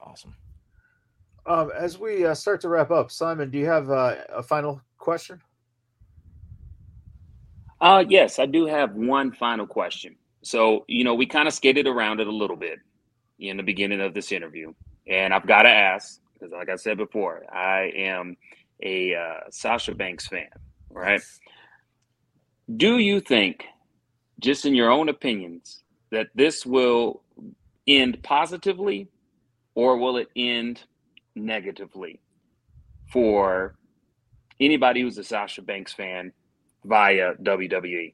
Awesome. 0.00 0.34
Um, 1.44 1.70
as 1.76 1.98
we 1.98 2.24
uh, 2.24 2.34
start 2.34 2.60
to 2.62 2.68
wrap 2.68 2.90
up, 2.90 3.10
Simon, 3.10 3.50
do 3.50 3.58
you 3.58 3.66
have 3.66 3.90
uh, 3.90 4.16
a 4.30 4.42
final 4.42 4.80
question? 4.98 5.40
Uh, 7.80 8.04
yes, 8.08 8.38
I 8.38 8.46
do 8.46 8.66
have 8.66 8.94
one 8.94 9.32
final 9.32 9.66
question. 9.66 10.16
So, 10.42 10.84
you 10.88 11.04
know, 11.04 11.14
we 11.14 11.26
kind 11.26 11.48
of 11.48 11.54
skated 11.54 11.86
around 11.86 12.20
it 12.20 12.26
a 12.26 12.32
little 12.32 12.56
bit 12.56 12.80
in 13.38 13.56
the 13.56 13.62
beginning 13.62 14.00
of 14.00 14.14
this 14.14 14.32
interview. 14.32 14.72
And 15.06 15.32
I've 15.32 15.46
got 15.46 15.62
to 15.62 15.68
ask, 15.68 16.20
because 16.34 16.52
like 16.52 16.68
I 16.68 16.76
said 16.76 16.96
before, 16.96 17.42
I 17.52 17.92
am 17.96 18.36
a 18.82 19.14
uh, 19.14 19.40
Sasha 19.50 19.94
Banks 19.94 20.26
fan, 20.26 20.48
right? 20.90 21.22
Do 22.76 22.98
you 22.98 23.20
think, 23.20 23.64
just 24.40 24.66
in 24.66 24.74
your 24.74 24.90
own 24.90 25.08
opinions, 25.08 25.82
that 26.10 26.28
this 26.34 26.64
will 26.64 27.22
end 27.86 28.22
positively 28.22 29.08
or 29.74 29.96
will 29.96 30.16
it 30.16 30.28
end 30.36 30.82
negatively 31.34 32.20
for 33.12 33.74
anybody 34.60 35.00
who's 35.00 35.18
a 35.18 35.24
Sasha 35.24 35.62
Banks 35.62 35.92
fan 35.92 36.32
via 36.84 37.34
WWE? 37.34 38.12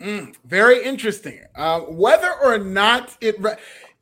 Mm, 0.00 0.34
very 0.44 0.82
interesting. 0.82 1.40
Uh, 1.54 1.80
whether 1.80 2.32
or 2.42 2.58
not 2.58 3.16
it, 3.20 3.36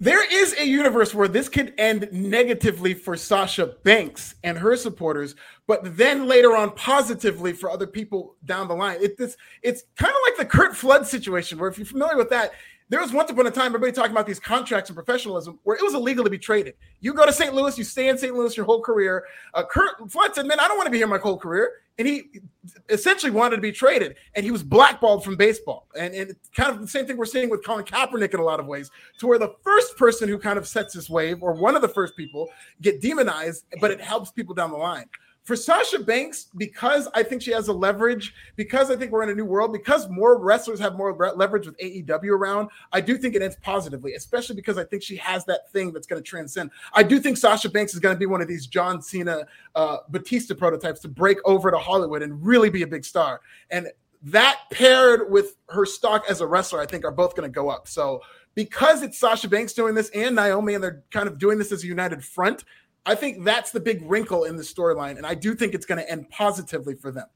there 0.05 0.22
is 0.30 0.52
a 0.59 0.66
universe 0.66 1.14
where 1.14 1.28
this 1.28 1.48
could 1.48 1.72
end 1.78 2.11
negatively 2.12 2.92
for 2.92 3.16
Sasha 3.16 3.68
Banks 3.84 4.34
and 4.44 4.59
her 4.59 4.76
supporters, 4.76 5.34
but 5.66 5.96
then 5.96 6.28
later 6.28 6.55
on 6.55 6.72
positively 6.72 7.55
for 7.55 7.70
other 7.70 7.86
people 7.86 8.36
down 8.44 8.68
the 8.68 8.74
line. 8.74 8.98
It, 9.00 9.18
it's 9.62 9.84
kind 9.96 10.12
of 10.12 10.20
like 10.28 10.36
the 10.36 10.44
Curt 10.44 10.76
Flood 10.76 11.07
situation, 11.07 11.59
where 11.59 11.70
if 11.70 11.78
you're 11.78 11.86
familiar 11.86 12.18
with 12.18 12.28
that, 12.28 12.52
there 12.91 13.01
was 13.01 13.12
once 13.12 13.30
upon 13.30 13.47
a 13.47 13.51
time 13.51 13.66
everybody 13.66 13.93
talking 13.93 14.12
about 14.12 14.26
these 14.26 14.39
contracts 14.39 14.91
and 14.91 14.95
professionalism 14.95 15.59
where 15.62 15.76
it 15.76 15.82
was 15.82 15.95
illegal 15.95 16.22
to 16.22 16.30
be 16.30 16.39
traded. 16.39 16.74
You 17.01 17.14
go 17.14 17.24
to 17.24 17.32
St. 17.32 17.55
Louis, 17.55 17.78
you 17.78 17.85
stay 17.85 18.09
in 18.09 18.18
St. 18.18 18.35
Louis 18.35 18.57
your 18.57 18.66
whole 18.66 18.82
career. 18.82 19.24
Uh, 19.55 19.64
Curt 19.64 20.11
Flood 20.11 20.35
said, 20.35 20.47
"Man, 20.47 20.61
I 20.61 20.68
don't 20.68 20.76
want 20.76 20.87
to 20.87 20.91
be 20.91 20.99
here 20.99 21.07
my 21.07 21.18
whole 21.18 21.39
career," 21.39 21.72
and 21.99 22.07
he 22.07 22.43
essentially 22.91 23.32
wanted 23.32 23.57
to 23.57 23.62
be 23.62 23.72
traded, 23.72 24.16
and 24.35 24.45
he 24.45 24.51
was 24.51 24.62
blackballed 24.62 25.24
from 25.24 25.37
baseball. 25.37 25.89
And, 25.99 26.14
and 26.14 26.37
kind 26.55 26.70
of 26.70 26.80
the 26.80 26.89
same 26.89 27.07
thing 27.07 27.16
we're 27.16 27.24
seeing 27.24 27.49
with 27.49 27.64
Colin 27.64 27.85
Kaepernick 27.85 28.35
in 28.35 28.41
a 28.41 28.45
lot 28.45 28.61
of 28.61 28.66
ways, 28.66 28.91
to 29.18 29.26
where 29.26 29.39
the 29.39 29.55
first 29.62 29.97
person 29.97 30.28
who 30.28 30.39
kind 30.39 30.59
of 30.59 30.68
sets 30.68 30.93
this 30.93 31.09
wave, 31.09 31.43
or 31.43 31.55
one 31.55 31.76
of 31.76 31.82
the 31.82 31.89
first 31.89 32.16
people, 32.16 32.51
get 32.82 33.01
demonized, 33.01 33.64
but 33.80 33.91
it 33.91 34.01
helps 34.01 34.30
people 34.30 34.55
down 34.55 34.70
the 34.70 34.76
line 34.76 35.09
for 35.45 35.57
Sasha 35.57 35.99
Banks, 35.99 36.47
because 36.57 37.07
I 37.14 37.22
think 37.22 37.42
she 37.42 37.53
has 37.53 37.68
a 37.68 37.72
leverage, 37.72 38.34
because 38.57 38.90
I 38.90 38.97
think 38.97 39.12
we're 39.12 39.22
in 39.22 39.28
a 39.28 39.34
new 39.34 39.45
world, 39.45 39.74
because 39.74 40.09
more 40.09 40.38
wrestlers 40.38 40.80
have 40.80 40.97
more 40.97 41.14
leverage 41.36 41.66
with 41.66 41.76
AEW 41.78 42.30
around, 42.30 42.70
I 42.92 43.03
do 43.03 43.18
think 43.18 43.34
it 43.34 43.42
ends 43.42 43.57
positively, 43.62 44.14
especially 44.14 44.57
because 44.57 44.78
I 44.78 44.84
think 44.84 45.03
she 45.03 45.16
has 45.16 45.45
that 45.45 45.70
thing 45.70 45.92
that's 45.92 46.07
going 46.07 46.22
to 46.22 46.26
transcend. 46.26 46.70
I 46.95 47.03
do 47.03 47.20
think 47.20 47.36
Sasha 47.36 47.68
Banks 47.68 47.92
is 47.92 48.01
going 48.01 48.14
to 48.14 48.18
be 48.18 48.24
one 48.24 48.40
of 48.40 48.49
these 48.49 48.66
John 48.66 49.03
Cena, 49.03 49.47
uh, 49.74 49.99
Batista 50.09 50.55
prototypes 50.55 51.01
to 51.01 51.09
break 51.09 51.38
over 51.45 51.70
to 51.70 51.78
Hollywood 51.78 52.22
and 52.22 52.45
really 52.45 52.70
be 52.70 52.82
a 52.82 52.86
big 52.86 53.05
star. 53.05 53.42
And 53.70 53.88
that 54.22 54.61
paired 54.72 55.30
with 55.30 55.57
her 55.68 55.84
stock 55.84 56.24
as 56.30 56.40
a 56.40 56.47
wrestler, 56.47 56.80
I 56.80 56.86
think 56.86 57.05
are 57.05 57.12
both 57.12 57.36
going 57.36 57.47
to 57.47 57.55
go 57.55 57.68
up. 57.68 57.86
So 57.86 58.22
because 58.55 59.03
it's 59.03 59.18
Sasha 59.18 59.49
Banks 59.49 59.72
doing 59.74 59.95
this 59.95 60.09
and 60.11 60.34
Naomi, 60.34 60.74
and 60.74 60.82
they're 60.82 61.03
kind 61.11 61.28
of 61.28 61.38
doing 61.38 61.59
this 61.59 61.72
as 61.72 61.84
a 61.84 61.86
united 61.86 62.24
front, 62.24 62.64
I 63.07 63.14
think 63.14 63.44
that's 63.44 63.70
the 63.70 63.80
big 63.80 64.02
wrinkle 64.09 64.44
in 64.44 64.57
the 64.57 64.62
storyline, 64.62 65.16
and 65.16 65.26
I 65.26 65.34
do 65.34 65.55
think 65.55 65.74
it's 65.74 65.86
going 65.86 66.00
to 66.00 66.11
end 66.11 66.30
positively 66.30 66.94
for 66.94 67.12
them. 67.12 67.26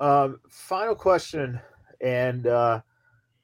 Um, 0.00 0.40
final 0.48 0.94
question, 0.94 1.60
and 2.00 2.46
uh, 2.46 2.80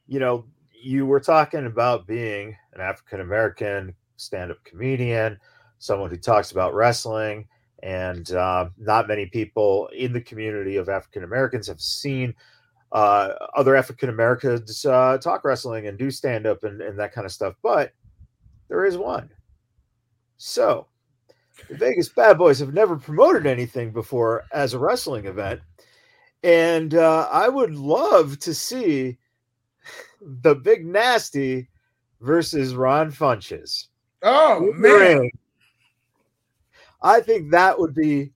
you 0.07 0.19
know, 0.19 0.47
you 0.83 1.05
were 1.05 1.21
talking 1.21 1.67
about 1.67 2.07
being 2.07 2.57
an 2.73 2.81
African 2.81 3.21
American 3.21 3.95
stand-up 4.17 4.63
comedian, 4.65 5.39
someone 5.79 6.09
who 6.09 6.17
talks 6.17 6.53
about 6.53 6.75
wrestling, 6.75 7.47
and 7.83 8.33
uh, 8.33 8.71
not 8.79 9.09
many 9.09 9.27
people 9.27 9.89
in 9.89 10.15
the 10.15 10.21
community 10.23 10.77
of 10.77 10.89
African 10.89 11.25
Americans 11.25 11.67
have 11.67 11.81
seen 11.83 12.35
uh, 12.93 13.35
other 13.55 13.77
African 13.77 14.09
Americans 14.09 14.87
uh, 14.87 15.19
talk 15.19 15.45
wrestling 15.45 15.87
and 15.87 15.99
do 15.99 16.11
stand-up 16.11 16.65
and, 16.65 16.81
and 16.81 16.99
that 16.99 17.13
kind 17.13 17.27
of 17.27 17.33
stuff. 17.33 17.55
But 17.63 17.93
there 18.69 18.87
is 18.87 18.97
one 18.97 19.29
so, 20.37 20.87
the 21.69 21.77
Vegas 21.77 22.09
Badboyz 22.09 22.61
have 22.61 22.75
never 22.75 22.97
promoted 22.97 23.47
anything 23.47 23.93
before 23.93 24.45
as 24.53 24.75
a 24.75 24.79
wrestling 24.79 25.27
event. 25.27 25.61
And 26.43 26.95
uh, 26.95 27.29
I 27.31 27.49
would 27.49 27.75
love 27.75 28.39
to 28.41 28.55
see 28.55 29.19
the 30.21 30.55
Big 30.55 30.85
Nasty 30.85 31.69
versus 32.21 32.75
Ron 32.75 33.11
Funches. 33.11 33.87
Oh, 34.23 34.73
man. 34.75 35.31
I 37.03 37.21
think 37.21 37.51
that 37.51 37.79
would 37.79 37.95
be 37.95 38.33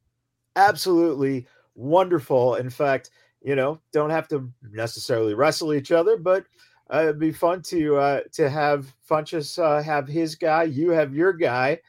absolutely 0.56 1.46
wonderful. 1.74 2.56
In 2.56 2.70
fact, 2.70 3.10
you 3.42 3.56
know, 3.56 3.80
don't 3.92 4.10
have 4.10 4.28
to 4.28 4.50
necessarily 4.70 5.34
wrestle 5.34 5.72
each 5.72 5.92
other, 5.92 6.16
but 6.16 6.44
uh, 6.92 7.02
it'd 7.02 7.18
be 7.18 7.32
fun 7.32 7.62
to 7.62 7.96
uh, 7.96 8.20
to 8.32 8.48
have 8.50 8.94
Funches 9.08 9.58
uh, 9.62 9.82
have 9.82 10.08
his 10.08 10.34
guy, 10.34 10.64
you 10.64 10.90
have 10.90 11.14
your 11.14 11.32
guy, 11.32 11.80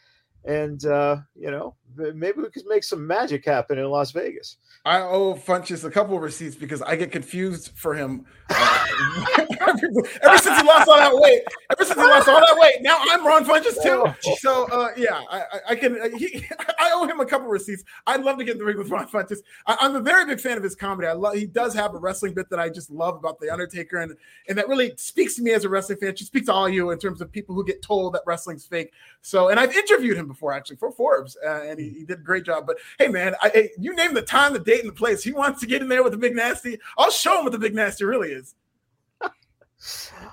and 0.46 0.86
uh, 0.86 1.18
you 1.36 1.52
know 1.52 1.76
maybe 1.96 2.42
we 2.42 2.50
could 2.50 2.66
make 2.68 2.84
some 2.84 3.06
magic 3.06 3.46
happen 3.46 3.78
in 3.78 3.86
Las 3.86 4.12
Vegas. 4.12 4.58
I 4.86 5.02
owe 5.02 5.36
Funches 5.36 5.84
a 5.84 5.92
couple 5.92 6.16
of 6.16 6.22
receipts 6.22 6.56
because 6.56 6.82
I 6.82 6.96
get 6.96 7.12
confused 7.12 7.72
for 7.76 7.94
him. 7.94 8.26
Uh, 8.50 8.88
ever 9.62 10.38
since 10.38 10.60
he 10.60 10.68
lost 10.68 10.88
all 10.88 10.98
that 10.98 11.12
weight, 11.14 11.42
ever 11.72 11.86
since 11.86 12.00
he 12.00 12.06
lost 12.06 12.28
all 12.28 12.40
that 12.40 12.58
weight, 12.60 12.82
now 12.82 12.98
I'm 13.00 13.26
Ron 13.26 13.46
Funches 13.46 13.82
too. 13.82 14.04
Oh. 14.06 14.36
So 14.40 14.68
uh, 14.72 14.90
yeah, 14.98 15.22
I, 15.30 15.44
I 15.70 15.76
can. 15.76 16.02
Uh, 16.02 16.18
he, 16.18 16.46
I 16.80 16.92
owe 16.94 17.08
him 17.08 17.20
a 17.20 17.26
couple 17.26 17.46
of 17.46 17.52
receipts. 17.52 17.84
I'd 18.08 18.24
love 18.24 18.38
to 18.40 18.44
get 18.44 18.54
in 18.54 18.58
the 18.58 18.66
ring 18.66 18.78
with 18.78 18.90
Ron 18.90 19.08
Funches. 19.08 19.38
I, 19.68 19.78
am 19.82 19.96
a 19.96 20.02
very 20.02 20.26
big 20.26 20.40
fan 20.40 20.58
of 20.58 20.64
his 20.64 20.76
comedy. 20.76 21.08
I 21.08 21.14
love. 21.14 21.36
He 21.36 21.46
does 21.46 21.74
have 21.74 21.94
a 21.94 21.98
wrestling 21.98 22.34
bit 22.34 22.50
that 22.50 22.60
I 22.60 22.70
just 22.70 22.90
love 22.90 23.16
about 23.16 23.40
the 23.40 23.52
Undertaker, 23.52 23.98
and 23.98 24.16
and 24.48 24.58
that 24.58 24.68
really 24.68 24.94
speaks 24.98 25.36
to 25.36 25.42
me 25.42 25.52
as 25.52 25.64
a 25.64 25.70
wrestling 25.70 26.00
fan. 26.00 26.16
She 26.16 26.26
speaks 26.26 26.48
to 26.48 26.54
all 26.54 26.70
you 26.70 26.92
in 26.92 27.00
terms 27.00 27.22
of 27.22 27.32
people 27.32 27.56
who 27.56 27.64
get 27.64 27.82
told 27.82 28.14
that 28.14 28.24
wrestling's 28.26 28.66
fake. 28.66 28.92
So, 29.22 29.50
and 29.50 29.60
I've 29.60 29.76
interviewed 29.76 30.18
him 30.18 30.28
before 30.28 30.54
actually 30.54 30.78
for 30.78 30.92
Forbes, 30.92 31.38
uh, 31.46 31.62
and 31.64 31.80
he, 31.82 32.00
he, 32.00 32.06
did 32.06 32.20
a 32.20 32.24
great 32.24 32.46
job. 32.46 32.66
But 32.68 32.78
hey, 33.00 33.08
man, 33.08 33.36
I, 33.42 33.70
you 33.78 33.96
name 33.96 34.14
the 34.14 34.22
time, 34.22 34.54
the 34.54 34.60
date, 34.60 34.82
and 34.82 34.90
the 34.90 34.94
place. 34.94 35.24
He 35.24 35.32
wants 35.32 35.60
to 35.62 35.68
get 35.68 35.82
in 35.82 35.90
there 35.90 36.04
with 36.04 36.12
the 36.12 36.18
big 36.18 36.36
nasty. 36.36 36.78
I'll 36.98 37.12
show 37.12 37.40
him 37.40 37.46
what 37.46 37.52
the 37.52 37.60
big 37.60 37.76
nasty 37.76 38.06
really 38.06 38.32
is. 38.32 38.56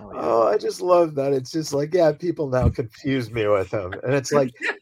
Oh, 0.01 0.47
I 0.47 0.59
just 0.59 0.83
love 0.83 1.15
that. 1.15 1.33
It's 1.33 1.51
just 1.51 1.73
like, 1.73 1.95
yeah, 1.95 2.13
people 2.13 2.51
now 2.51 2.69
confuse 2.69 3.31
me 3.31 3.47
with 3.47 3.73
him. 3.73 3.95
And 4.05 4.13
it's 4.13 4.31
like 4.31 4.53
yeah. 4.61 4.73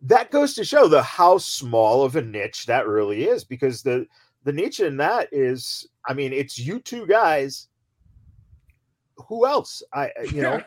that 0.00 0.30
goes 0.30 0.54
to 0.54 0.64
show 0.64 0.88
the 0.88 1.02
how 1.02 1.36
small 1.36 2.02
of 2.02 2.16
a 2.16 2.22
niche 2.22 2.64
that 2.66 2.86
really 2.86 3.24
is 3.24 3.44
because 3.44 3.82
the 3.82 4.06
the 4.44 4.52
niche 4.52 4.80
in 4.80 4.96
that 4.96 5.28
is, 5.30 5.86
I 6.06 6.14
mean, 6.14 6.32
it's 6.32 6.58
you 6.58 6.80
two 6.80 7.06
guys. 7.06 7.68
Who 9.28 9.46
else? 9.46 9.82
I 9.92 10.10
you 10.32 10.40
know, 10.40 10.62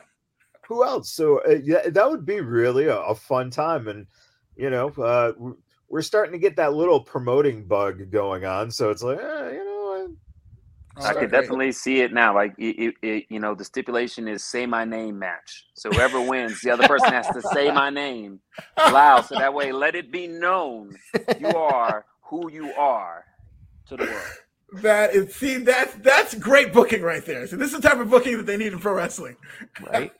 who 0.67 0.83
else? 0.83 1.11
So 1.11 1.41
uh, 1.47 1.59
yeah, 1.63 1.89
that 1.89 2.09
would 2.09 2.25
be 2.25 2.41
really 2.41 2.85
a, 2.85 2.97
a 2.97 3.15
fun 3.15 3.49
time. 3.49 3.87
And 3.87 4.05
you 4.55 4.69
know, 4.69 4.89
uh, 4.89 5.33
we're 5.89 6.01
starting 6.01 6.33
to 6.33 6.39
get 6.39 6.55
that 6.57 6.73
little 6.73 6.99
promoting 6.99 7.65
bug 7.65 8.11
going 8.11 8.45
on. 8.45 8.71
So 8.71 8.89
it's 8.89 9.03
like, 9.03 9.19
eh, 9.19 9.51
you 9.51 9.65
know, 9.65 10.15
I 10.97 11.13
can 11.13 11.29
definitely 11.29 11.71
see 11.73 12.01
it 12.01 12.13
now. 12.13 12.33
Like 12.33 12.53
it, 12.57 12.95
it, 13.01 13.25
you 13.29 13.39
know, 13.39 13.53
the 13.53 13.65
stipulation 13.65 14.27
is 14.27 14.43
say 14.43 14.65
my 14.65 14.85
name 14.85 15.19
match. 15.19 15.65
So 15.73 15.89
whoever 15.91 16.21
wins, 16.21 16.61
the 16.61 16.69
other 16.71 16.87
person 16.87 17.11
has 17.11 17.27
to 17.27 17.41
say 17.53 17.71
my 17.71 17.89
name 17.89 18.39
loud, 18.77 19.25
so 19.25 19.35
that 19.37 19.53
way 19.53 19.71
let 19.71 19.95
it 19.95 20.11
be 20.11 20.27
known 20.27 20.95
you 21.39 21.47
are 21.49 22.05
who 22.21 22.49
you 22.49 22.71
are 22.73 23.25
to 23.87 23.97
the 23.97 24.05
world. 24.05 24.44
That 24.81 25.13
is 25.13 25.33
see 25.35 25.57
that's 25.57 25.93
that's 25.95 26.35
great 26.35 26.73
booking 26.73 27.01
right 27.01 27.25
there. 27.25 27.47
So 27.47 27.55
this 27.55 27.73
is 27.73 27.79
the 27.81 27.87
type 27.87 27.99
of 27.99 28.09
booking 28.09 28.37
that 28.37 28.45
they 28.45 28.57
need 28.57 28.73
in 28.73 28.79
pro 28.79 28.93
wrestling. 28.93 29.35
Right. 29.85 30.11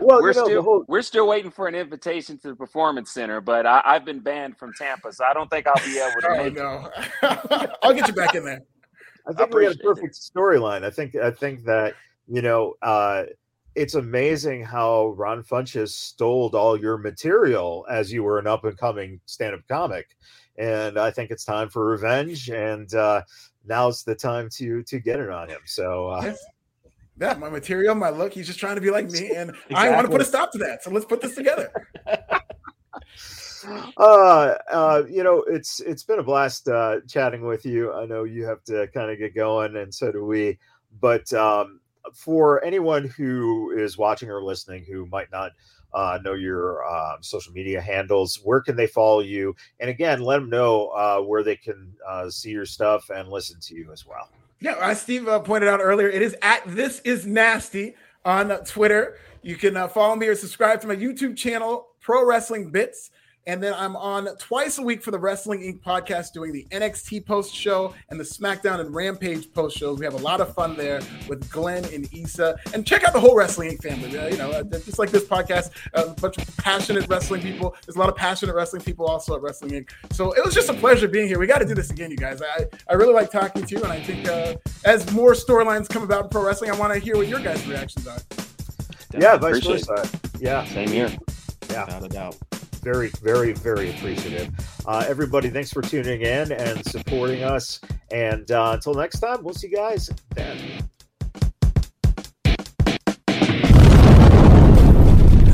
well, 0.00 0.20
we're 0.20 0.30
you 0.30 0.34
know, 0.34 0.44
still 0.44 0.62
whole... 0.62 0.84
we're 0.88 1.02
still 1.02 1.26
waiting 1.26 1.50
for 1.50 1.68
an 1.68 1.74
invitation 1.74 2.38
to 2.38 2.48
the 2.48 2.56
performance 2.56 3.10
center, 3.10 3.40
but 3.40 3.66
I, 3.66 3.82
have 3.84 4.04
been 4.04 4.20
banned 4.20 4.58
from 4.58 4.72
Tampa, 4.74 5.12
so 5.12 5.24
I 5.24 5.32
don't 5.32 5.50
think 5.50 5.66
I'll 5.66 5.84
be 5.84 5.98
able 5.98 6.20
to. 6.20 6.90
oh 7.22 7.58
no, 7.58 7.68
I'll 7.82 7.94
get 7.94 8.08
you 8.08 8.14
back 8.14 8.34
in 8.34 8.44
there. 8.44 8.62
I 9.28 9.32
think 9.32 9.54
we 9.54 9.64
had 9.64 9.74
a 9.74 9.78
perfect 9.78 10.14
storyline. 10.14 10.84
I 10.84 10.90
think 10.90 11.16
I 11.16 11.30
think 11.30 11.64
that 11.64 11.94
you 12.28 12.42
know 12.42 12.74
uh, 12.82 13.24
it's 13.76 13.94
amazing 13.94 14.64
how 14.64 15.08
Ron 15.08 15.42
Funches 15.42 15.90
stole 15.90 16.50
all 16.54 16.80
your 16.80 16.96
material 16.96 17.86
as 17.90 18.12
you 18.12 18.22
were 18.22 18.38
an 18.38 18.46
up 18.46 18.64
and 18.64 18.76
coming 18.76 19.20
stand 19.26 19.54
up 19.54 19.60
comic, 19.68 20.16
and 20.56 20.98
I 20.98 21.10
think 21.10 21.30
it's 21.30 21.44
time 21.44 21.68
for 21.68 21.84
revenge. 21.84 22.48
And 22.48 22.92
uh, 22.94 23.22
now's 23.66 24.02
the 24.04 24.14
time 24.14 24.48
to 24.54 24.82
to 24.82 24.98
get 25.00 25.20
it 25.20 25.30
on 25.30 25.48
him. 25.48 25.60
So. 25.64 26.08
Uh, 26.08 26.34
yeah, 27.18 27.32
my 27.34 27.48
material, 27.48 27.94
my 27.94 28.10
look. 28.10 28.34
He's 28.34 28.46
just 28.46 28.58
trying 28.58 28.74
to 28.74 28.82
be 28.82 28.90
like 28.90 29.10
me, 29.10 29.30
and 29.30 29.48
exactly. 29.50 29.74
I 29.74 29.90
want 29.90 30.04
to 30.06 30.10
put 30.10 30.20
a 30.20 30.24
stop 30.24 30.52
to 30.52 30.58
that. 30.58 30.84
So 30.84 30.90
let's 30.90 31.06
put 31.06 31.22
this 31.22 31.34
together. 31.34 31.72
uh, 33.96 34.54
uh, 34.70 35.02
you 35.08 35.22
know, 35.22 35.42
it's 35.48 35.80
it's 35.80 36.02
been 36.02 36.18
a 36.18 36.22
blast 36.22 36.68
uh, 36.68 37.00
chatting 37.08 37.46
with 37.46 37.64
you. 37.64 37.92
I 37.92 38.04
know 38.04 38.24
you 38.24 38.44
have 38.44 38.62
to 38.64 38.86
kind 38.88 39.10
of 39.10 39.18
get 39.18 39.34
going, 39.34 39.76
and 39.76 39.94
so 39.94 40.12
do 40.12 40.24
we. 40.24 40.58
But 41.00 41.32
um, 41.32 41.80
for 42.14 42.62
anyone 42.64 43.08
who 43.16 43.70
is 43.76 43.98
watching 43.98 44.30
or 44.30 44.42
listening 44.42 44.84
who 44.84 45.06
might 45.06 45.30
not 45.32 45.52
uh, 45.96 46.18
know 46.22 46.34
your 46.34 46.84
uh, 46.84 47.16
social 47.20 47.52
media 47.54 47.80
handles, 47.80 48.40
where 48.44 48.60
can 48.60 48.76
they 48.76 48.86
follow 48.86 49.20
you? 49.20 49.56
And 49.80 49.88
again, 49.88 50.20
let 50.20 50.40
them 50.40 50.50
know 50.50 50.88
uh, 50.88 51.20
where 51.22 51.42
they 51.42 51.56
can 51.56 51.90
uh, 52.06 52.28
see 52.28 52.50
your 52.50 52.66
stuff 52.66 53.08
and 53.08 53.28
listen 53.30 53.58
to 53.60 53.74
you 53.74 53.90
as 53.92 54.06
well. 54.06 54.28
Yeah, 54.60 54.76
as 54.80 55.00
Steve 55.00 55.26
uh, 55.26 55.40
pointed 55.40 55.68
out 55.68 55.80
earlier, 55.82 56.08
it 56.08 56.20
is 56.20 56.36
at 56.42 56.62
this 56.66 57.00
is 57.00 57.26
nasty 57.26 57.94
on 58.26 58.50
Twitter. 58.64 59.18
You 59.42 59.56
can 59.56 59.74
uh, 59.76 59.88
follow 59.88 60.16
me 60.16 60.26
or 60.26 60.34
subscribe 60.34 60.82
to 60.82 60.86
my 60.86 60.96
YouTube 60.96 61.34
channel, 61.34 61.88
Pro 62.00 62.26
Wrestling 62.26 62.70
Bits. 62.70 63.10
And 63.48 63.62
then 63.62 63.74
I'm 63.74 63.94
on 63.94 64.26
twice 64.38 64.78
a 64.78 64.82
week 64.82 65.04
for 65.04 65.12
the 65.12 65.20
Wrestling 65.20 65.60
Inc. 65.60 65.80
podcast 65.80 66.32
doing 66.32 66.50
the 66.50 66.66
NXT 66.72 67.24
post 67.26 67.54
show 67.54 67.94
and 68.10 68.18
the 68.18 68.24
SmackDown 68.24 68.80
and 68.80 68.92
Rampage 68.92 69.52
post 69.52 69.78
shows. 69.78 70.00
We 70.00 70.04
have 70.04 70.14
a 70.14 70.18
lot 70.18 70.40
of 70.40 70.52
fun 70.52 70.76
there 70.76 71.00
with 71.28 71.48
Glenn 71.48 71.84
and 71.94 72.12
Issa. 72.12 72.58
And 72.74 72.84
check 72.84 73.04
out 73.04 73.12
the 73.12 73.20
whole 73.20 73.36
Wrestling 73.36 73.70
Inc. 73.70 73.82
family. 73.84 74.18
Uh, 74.18 74.26
you 74.26 74.36
know, 74.36 74.50
uh, 74.50 74.64
just 74.64 74.98
like 74.98 75.12
this 75.12 75.22
podcast, 75.22 75.70
a 75.94 76.08
bunch 76.08 76.38
of 76.38 76.56
passionate 76.56 77.08
wrestling 77.08 77.40
people. 77.40 77.76
There's 77.86 77.94
a 77.94 78.00
lot 78.00 78.08
of 78.08 78.16
passionate 78.16 78.56
wrestling 78.56 78.82
people 78.82 79.06
also 79.06 79.36
at 79.36 79.42
Wrestling 79.42 79.70
Inc. 79.70 79.90
So 80.10 80.32
it 80.32 80.44
was 80.44 80.52
just 80.52 80.68
a 80.68 80.74
pleasure 80.74 81.06
being 81.06 81.28
here. 81.28 81.38
We 81.38 81.46
got 81.46 81.58
to 81.58 81.66
do 81.66 81.74
this 81.74 81.90
again, 81.90 82.10
you 82.10 82.16
guys. 82.16 82.42
I, 82.42 82.66
I 82.90 82.94
really 82.94 83.14
like 83.14 83.30
talking 83.30 83.64
to 83.64 83.74
you. 83.76 83.80
And 83.80 83.92
I 83.92 84.02
think 84.02 84.28
uh, 84.28 84.56
as 84.84 85.12
more 85.12 85.34
storylines 85.34 85.88
come 85.88 86.02
about 86.02 86.24
in 86.24 86.30
pro 86.30 86.44
wrestling, 86.44 86.72
I 86.72 86.76
want 86.76 86.94
to 86.94 86.98
hear 86.98 87.16
what 87.16 87.28
your 87.28 87.38
guys' 87.38 87.64
reactions 87.68 88.08
are. 88.08 88.18
Definitely 89.12 89.20
yeah, 89.20 89.36
vice 89.36 89.64
versa. 89.64 90.18
Yeah. 90.40 90.64
Same 90.64 90.88
here. 90.88 91.16
Yeah. 91.70 91.84
Without 91.84 92.04
a 92.04 92.08
doubt 92.08 92.36
very, 92.86 93.08
very, 93.20 93.52
very 93.52 93.90
appreciative. 93.90 94.48
Uh, 94.86 95.04
everybody, 95.08 95.50
thanks 95.50 95.72
for 95.72 95.82
tuning 95.82 96.20
in 96.20 96.52
and 96.52 96.86
supporting 96.86 97.42
us. 97.42 97.80
And 98.12 98.48
uh, 98.52 98.70
until 98.74 98.94
next 98.94 99.18
time, 99.18 99.42
we'll 99.42 99.54
see 99.54 99.66
you 99.66 99.76
guys 99.76 100.08
then. 100.36 100.56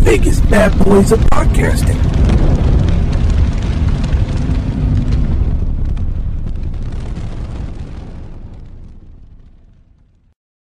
Vegas 0.05 0.41
Badboyz 0.41 1.13
of 1.13 1.21
Podcasting. 1.31 2.42